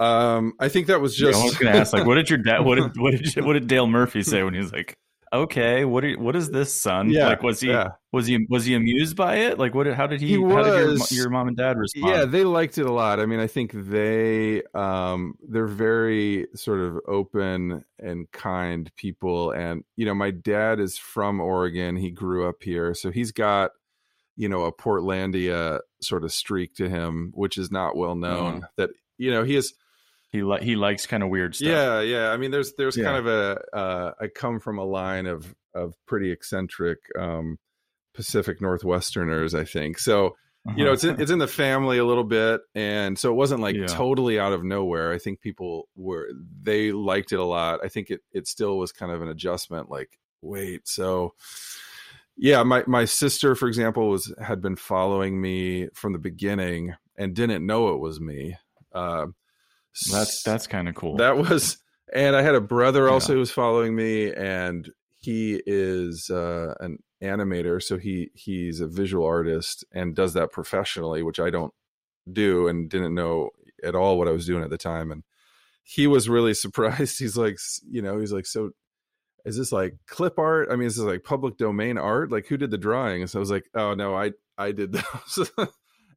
um 0.00 0.52
I 0.60 0.68
think 0.68 0.86
that 0.88 1.00
was 1.00 1.18
Yeah, 1.18 1.30
just 1.30 1.40
I 1.40 1.44
was 1.44 1.56
going 1.56 1.72
to 1.72 1.78
ask, 1.78 1.92
like, 1.92 2.06
what 2.06 2.14
did 2.16 2.30
your 2.30 2.38
dad? 2.38 2.60
What 2.60 2.76
did 2.76 2.96
what 2.96 3.12
did 3.16 3.44
what 3.44 3.54
did 3.54 3.66
Dale 3.66 3.86
Murphy 3.86 4.22
say 4.22 4.42
when 4.42 4.54
he 4.54 4.60
was 4.60 4.72
like, 4.72 4.96
"Okay, 5.32 5.84
what 5.84 6.04
are, 6.04 6.14
what 6.14 6.36
is 6.36 6.50
this, 6.50 6.72
son?" 6.72 7.10
Yeah, 7.10 7.28
like, 7.28 7.42
was 7.42 7.60
he 7.60 7.68
yeah. 7.68 7.90
was 8.12 8.26
he 8.26 8.46
was 8.48 8.64
he 8.64 8.74
amused 8.74 9.16
by 9.16 9.36
it? 9.36 9.58
Like, 9.58 9.74
what? 9.74 9.86
How 9.86 10.06
did 10.06 10.20
he? 10.20 10.28
He 10.28 10.42
how 10.42 10.62
did 10.62 10.74
your, 10.74 10.90
was. 10.90 11.12
your 11.12 11.30
mom 11.30 11.48
and 11.48 11.56
dad 11.56 11.76
respond? 11.76 12.14
Yeah, 12.14 12.24
they 12.24 12.44
liked 12.44 12.78
it 12.78 12.86
a 12.86 12.92
lot. 12.92 13.20
I 13.20 13.26
mean, 13.26 13.40
I 13.40 13.46
think 13.46 13.72
they 13.72 14.62
um 14.74 15.34
they're 15.48 15.66
very 15.66 16.46
sort 16.54 16.80
of 16.80 16.98
open 17.06 17.84
and 17.98 18.30
kind 18.32 18.90
people 18.96 19.50
and 19.52 19.84
you 19.96 20.06
know, 20.06 20.14
my 20.14 20.30
dad 20.30 20.80
is 20.80 20.98
from 20.98 21.40
Oregon. 21.40 21.96
He 21.96 22.10
grew 22.10 22.48
up 22.48 22.62
here. 22.62 22.94
So 22.94 23.10
he's 23.10 23.32
got 23.32 23.72
you 24.38 24.48
know, 24.48 24.62
a 24.62 24.72
Portlandia 24.72 25.80
sort 26.00 26.22
of 26.22 26.32
streak 26.32 26.76
to 26.76 26.88
him, 26.88 27.32
which 27.34 27.58
is 27.58 27.72
not 27.72 27.96
well 27.96 28.14
known. 28.14 28.66
That 28.76 28.90
you 29.18 29.32
know, 29.32 29.42
he 29.42 29.56
is 29.56 29.74
he 30.30 30.42
li- 30.42 30.62
he 30.64 30.76
likes 30.76 31.06
kind 31.06 31.22
of 31.22 31.28
weird 31.30 31.54
stuff. 31.54 31.68
yeah, 31.68 32.00
yeah. 32.00 32.30
I 32.30 32.36
mean, 32.36 32.50
there's 32.50 32.74
there's 32.74 32.96
Yeah. 32.96 33.04
kind 33.04 33.16
of 33.18 33.26
a 33.26 33.76
uh, 33.76 34.12
I 34.20 34.26
come 34.28 34.60
from 34.60 34.78
a 34.78 34.84
line 34.84 35.26
of 35.26 35.54
of 35.74 35.94
pretty 36.06 36.30
eccentric 36.30 36.98
um, 37.18 37.58
Pacific 38.14 38.60
Northwesterners, 38.60 39.58
I 39.58 39.64
think. 39.64 39.98
So 39.98 40.36
you 40.76 40.84
know, 40.84 40.92
it's 40.92 41.04
in, 41.04 41.18
it's 41.18 41.30
in 41.30 41.38
the 41.38 41.46
family 41.46 41.96
a 41.96 42.04
little 42.04 42.24
bit, 42.24 42.60
and 42.74 43.18
so 43.18 43.30
it 43.30 43.36
wasn't 43.36 43.62
like 43.62 43.74
Yeah. 43.76 43.86
totally 43.86 44.38
out 44.38 44.52
of 44.52 44.62
nowhere. 44.64 45.12
I 45.12 45.18
think 45.18 45.40
people 45.40 45.88
were 45.96 46.28
they 46.62 46.92
liked 46.92 47.32
it 47.32 47.38
a 47.38 47.44
lot. 47.44 47.80
I 47.82 47.88
think 47.88 48.10
it 48.10 48.20
it 48.32 48.46
still 48.46 48.76
was 48.76 48.92
kind 48.92 49.10
of 49.12 49.22
an 49.22 49.28
adjustment. 49.28 49.88
Like, 49.88 50.18
wait, 50.42 50.86
so 50.86 51.32
yeah, 52.36 52.62
my 52.64 52.84
my 52.86 53.04
sister, 53.06 53.54
for 53.54 53.66
example, 53.66 54.10
was 54.10 54.34
had 54.42 54.60
been 54.60 54.76
following 54.76 55.40
me 55.40 55.88
from 55.94 56.12
the 56.12 56.18
beginning 56.18 56.94
and 57.16 57.34
didn't 57.34 57.64
know 57.64 57.94
it 57.94 58.00
was 58.00 58.20
me. 58.20 58.56
Uh, 58.92 59.26
that's 60.10 60.42
that's 60.42 60.66
kind 60.66 60.88
of 60.88 60.94
cool. 60.94 61.16
that 61.16 61.36
was, 61.36 61.78
and 62.14 62.34
I 62.36 62.42
had 62.42 62.54
a 62.54 62.60
brother 62.60 63.04
Yeah. 63.06 63.12
also 63.12 63.32
who 63.34 63.38
was 63.40 63.50
following 63.50 63.94
me, 63.94 64.32
and 64.32 64.88
he 65.20 65.60
is 65.66 66.30
uh, 66.30 66.74
an 66.80 66.98
animator, 67.22 67.82
so 67.82 67.96
he 67.98 68.30
he's 68.34 68.80
a 68.80 68.86
visual 68.86 69.26
artist 69.26 69.84
and 69.92 70.14
does 70.14 70.34
that 70.34 70.52
professionally, 70.52 71.22
which 71.22 71.40
I 71.40 71.50
don't 71.50 71.72
do 72.30 72.68
and 72.68 72.88
didn't 72.88 73.14
know 73.14 73.50
at 73.82 73.94
all 73.94 74.18
what 74.18 74.28
I 74.28 74.32
was 74.32 74.46
doing 74.46 74.62
at 74.62 74.70
the 74.70 74.78
time. 74.78 75.10
And 75.10 75.22
he 75.82 76.06
was 76.06 76.28
really 76.28 76.54
surprised. 76.64 77.18
He's 77.18 77.36
like, 77.36 77.58
you 77.90 78.02
know, 78.02 78.18
he's 78.18 78.32
like, 78.32 78.46
so 78.46 78.70
is 79.44 79.56
this 79.56 79.72
like 79.72 79.94
clip 80.06 80.38
art? 80.38 80.68
I 80.70 80.76
mean, 80.76 80.86
is 80.86 80.96
this 80.96 81.04
like 81.04 81.24
public 81.24 81.56
domain 81.56 81.96
art? 81.98 82.30
Like, 82.30 82.46
who 82.46 82.56
did 82.56 82.70
the 82.70 82.78
drawing? 82.78 83.22
And 83.22 83.30
so 83.30 83.38
I 83.38 83.40
was 83.40 83.50
like, 83.50 83.64
oh 83.74 83.94
no, 83.94 84.14
I 84.14 84.32
I 84.56 84.72
did 84.72 84.92
those. 85.26 85.50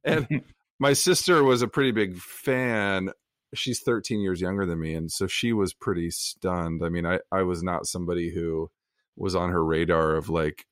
and 0.04 0.26
my 0.78 0.92
sister 0.92 1.42
was 1.42 1.62
a 1.62 1.68
pretty 1.68 1.92
big 1.92 2.16
fan 2.18 3.10
she's 3.54 3.80
13 3.80 4.20
years 4.20 4.40
younger 4.40 4.64
than 4.66 4.80
me 4.80 4.94
and 4.94 5.10
so 5.12 5.26
she 5.26 5.52
was 5.52 5.74
pretty 5.74 6.10
stunned. 6.10 6.82
I 6.84 6.88
mean 6.88 7.06
i 7.06 7.20
i 7.30 7.42
was 7.42 7.62
not 7.62 7.86
somebody 7.86 8.30
who 8.34 8.70
was 9.16 9.34
on 9.34 9.50
her 9.50 9.64
radar 9.64 10.16
of 10.16 10.28
like 10.28 10.64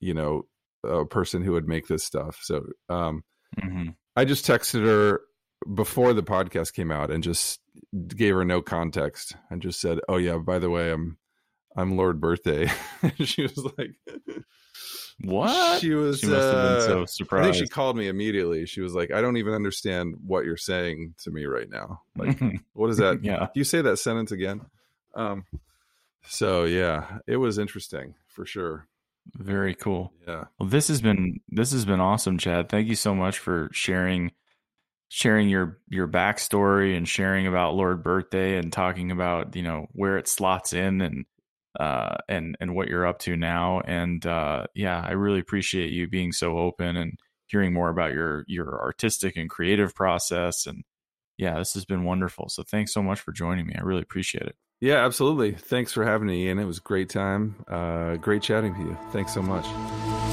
you 0.00 0.14
know 0.14 0.42
a 0.84 1.04
person 1.04 1.42
who 1.42 1.52
would 1.52 1.66
make 1.68 1.88
this 1.88 2.04
stuff. 2.04 2.38
So 2.42 2.66
um 2.88 3.24
Mhm. 3.58 3.94
i 4.14 4.24
just 4.26 4.46
texted 4.46 4.84
her 4.84 5.22
before 5.74 6.12
the 6.12 6.22
podcast 6.22 6.74
came 6.74 6.90
out 6.90 7.10
and 7.10 7.24
just 7.24 7.60
gave 8.08 8.34
her 8.34 8.44
no 8.44 8.60
context 8.62 9.34
and 9.50 9.62
just 9.62 9.80
said 9.80 9.98
oh 10.08 10.18
yeah 10.18 10.36
by 10.36 10.58
the 10.58 10.68
way 10.70 10.92
i'm 10.92 11.16
i'm 11.76 11.96
lord 11.96 12.20
birthday. 12.20 12.68
She 13.24 13.42
was 13.42 13.56
like 13.78 13.92
What? 15.24 15.80
she 15.80 15.94
was 15.94 16.20
She 16.20 16.26
must 16.26 16.46
have 16.46 16.78
been 16.78 16.80
so 16.82 16.86
surprised. 16.86 17.00
I 17.00 17.04
surprised. 17.06 17.44
think 17.44 17.64
she 17.64 17.68
called 17.68 17.96
me 17.96 18.08
immediately. 18.08 18.66
She 18.66 18.80
was 18.80 18.94
like, 18.94 19.10
"I 19.10 19.20
don't 19.20 19.36
even 19.36 19.52
understand 19.52 20.14
what 20.24 20.44
you're 20.44 20.56
saying 20.56 21.14
to 21.24 21.30
me 21.30 21.46
right 21.46 21.68
now. 21.68 22.02
Like, 22.16 22.40
what 22.74 22.90
is 22.90 22.98
that? 22.98 23.22
yeah. 23.24 23.38
Can 23.38 23.50
you 23.54 23.64
say 23.64 23.82
that 23.82 23.96
sentence 23.98 24.30
again?" 24.30 24.60
Um, 25.14 25.44
so 26.22 26.64
yeah, 26.64 27.18
it 27.26 27.36
was 27.38 27.58
interesting 27.58 28.14
for 28.28 28.46
sure. 28.46 28.86
Very 29.36 29.74
cool. 29.74 30.12
Yeah, 30.26 30.44
Well, 30.58 30.68
this 30.68 30.88
has 30.88 31.02
been 31.02 31.40
this 31.48 31.72
has 31.72 31.84
been 31.84 32.00
awesome, 32.00 32.38
Chad. 32.38 32.68
Thank 32.68 32.88
you 32.88 32.94
so 32.94 33.14
much 33.14 33.38
for 33.38 33.68
sharing 33.72 34.32
sharing 35.08 35.48
your 35.48 35.78
your 35.88 36.06
backstory 36.06 36.96
and 36.96 37.08
sharing 37.08 37.46
about 37.46 37.74
Lord 37.74 38.02
Birthday 38.02 38.56
and 38.56 38.72
talking 38.72 39.10
about 39.10 39.56
you 39.56 39.62
know 39.62 39.86
where 39.92 40.16
it 40.16 40.28
slots 40.28 40.72
in 40.72 41.00
and 41.00 41.24
uh 41.78 42.16
and 42.28 42.56
and 42.60 42.74
what 42.74 42.88
you're 42.88 43.06
up 43.06 43.18
to 43.20 43.36
now. 43.36 43.80
And 43.80 44.24
uh 44.26 44.66
yeah, 44.74 45.00
I 45.00 45.12
really 45.12 45.40
appreciate 45.40 45.90
you 45.92 46.08
being 46.08 46.32
so 46.32 46.58
open 46.58 46.96
and 46.96 47.18
hearing 47.46 47.72
more 47.72 47.88
about 47.90 48.12
your 48.12 48.44
your 48.46 48.80
artistic 48.82 49.36
and 49.36 49.48
creative 49.50 49.94
process. 49.94 50.66
And 50.66 50.84
yeah, 51.36 51.58
this 51.58 51.74
has 51.74 51.84
been 51.84 52.04
wonderful. 52.04 52.48
So 52.48 52.62
thanks 52.62 52.92
so 52.92 53.02
much 53.02 53.20
for 53.20 53.32
joining 53.32 53.66
me. 53.66 53.74
I 53.78 53.82
really 53.82 54.02
appreciate 54.02 54.42
it. 54.44 54.56
yeah, 54.80 55.04
absolutely. 55.04 55.52
Thanks 55.52 55.92
for 55.92 56.04
having 56.04 56.26
me, 56.28 56.48
and 56.48 56.60
It 56.60 56.64
was 56.64 56.78
a 56.78 56.82
great 56.82 57.08
time. 57.08 57.56
Uh, 57.68 58.16
great 58.16 58.42
chatting 58.42 58.74
to 58.74 58.80
you. 58.80 58.98
Thanks 59.12 59.34
so 59.34 59.42
much. 59.42 60.27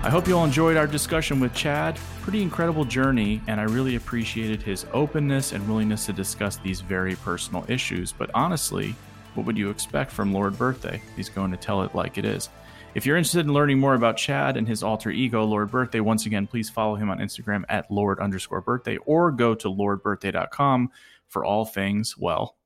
I 0.00 0.10
hope 0.10 0.28
you 0.28 0.38
all 0.38 0.44
enjoyed 0.44 0.76
our 0.76 0.86
discussion 0.86 1.40
with 1.40 1.52
Chad. 1.52 1.98
Pretty 2.22 2.40
incredible 2.40 2.84
journey, 2.84 3.42
and 3.46 3.60
I 3.60 3.64
really 3.64 3.96
appreciated 3.96 4.62
his 4.62 4.86
openness 4.92 5.52
and 5.52 5.68
willingness 5.68 6.06
to 6.06 6.12
discuss 6.12 6.56
these 6.56 6.80
very 6.80 7.16
personal 7.16 7.64
issues. 7.68 8.12
But 8.12 8.30
honestly, 8.32 8.94
what 9.34 9.44
would 9.44 9.58
you 9.58 9.70
expect 9.70 10.12
from 10.12 10.32
Lord 10.32 10.56
Birthday? 10.56 11.02
He's 11.16 11.28
going 11.28 11.50
to 11.50 11.56
tell 11.56 11.82
it 11.82 11.96
like 11.96 12.16
it 12.16 12.24
is. 12.24 12.48
If 12.94 13.04
you're 13.04 13.16
interested 13.16 13.44
in 13.44 13.52
learning 13.52 13.80
more 13.80 13.94
about 13.94 14.16
Chad 14.16 14.56
and 14.56 14.66
his 14.66 14.82
alter 14.82 15.10
ego, 15.10 15.44
Lord 15.44 15.70
Birthday, 15.70 16.00
once 16.00 16.26
again, 16.26 16.46
please 16.46 16.70
follow 16.70 16.94
him 16.94 17.10
on 17.10 17.18
Instagram 17.18 17.64
at 17.68 17.90
Lord 17.90 18.18
underscore 18.20 18.60
birthday 18.60 18.98
or 18.98 19.30
go 19.32 19.54
to 19.56 19.68
lordbirthday.com 19.68 20.90
for 21.28 21.44
all 21.44 21.64
things, 21.64 22.16
well, 22.16 22.56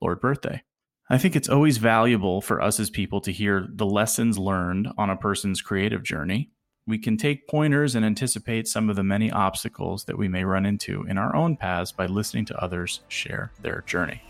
Lord 0.00 0.20
Birthday. 0.20 0.62
I 1.08 1.16
think 1.16 1.36
it's 1.36 1.48
always 1.48 1.78
valuable 1.78 2.40
for 2.40 2.60
us 2.60 2.80
as 2.80 2.90
people 2.90 3.20
to 3.22 3.32
hear 3.32 3.66
the 3.68 3.86
lessons 3.86 4.36
learned 4.36 4.88
on 4.98 5.10
a 5.10 5.16
person's 5.16 5.62
creative 5.62 6.02
journey. 6.02 6.50
We 6.86 6.98
can 6.98 7.16
take 7.16 7.46
pointers 7.46 7.94
and 7.94 8.04
anticipate 8.04 8.66
some 8.66 8.90
of 8.90 8.96
the 8.96 9.04
many 9.04 9.30
obstacles 9.30 10.04
that 10.04 10.18
we 10.18 10.26
may 10.26 10.44
run 10.44 10.66
into 10.66 11.04
in 11.04 11.16
our 11.16 11.34
own 11.36 11.56
paths 11.56 11.92
by 11.92 12.06
listening 12.06 12.44
to 12.46 12.60
others 12.60 13.02
share 13.06 13.52
their 13.62 13.84
journey. 13.86 14.20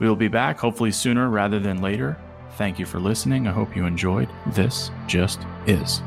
We 0.00 0.08
will 0.08 0.16
be 0.16 0.28
back 0.28 0.58
hopefully 0.58 0.90
sooner 0.90 1.28
rather 1.28 1.60
than 1.60 1.80
later. 1.80 2.18
Thank 2.56 2.80
you 2.80 2.86
for 2.86 2.98
listening. 2.98 3.46
I 3.46 3.52
hope 3.52 3.76
you 3.76 3.86
enjoyed. 3.86 4.28
This 4.48 4.90
just 5.06 5.40
is. 5.66 6.02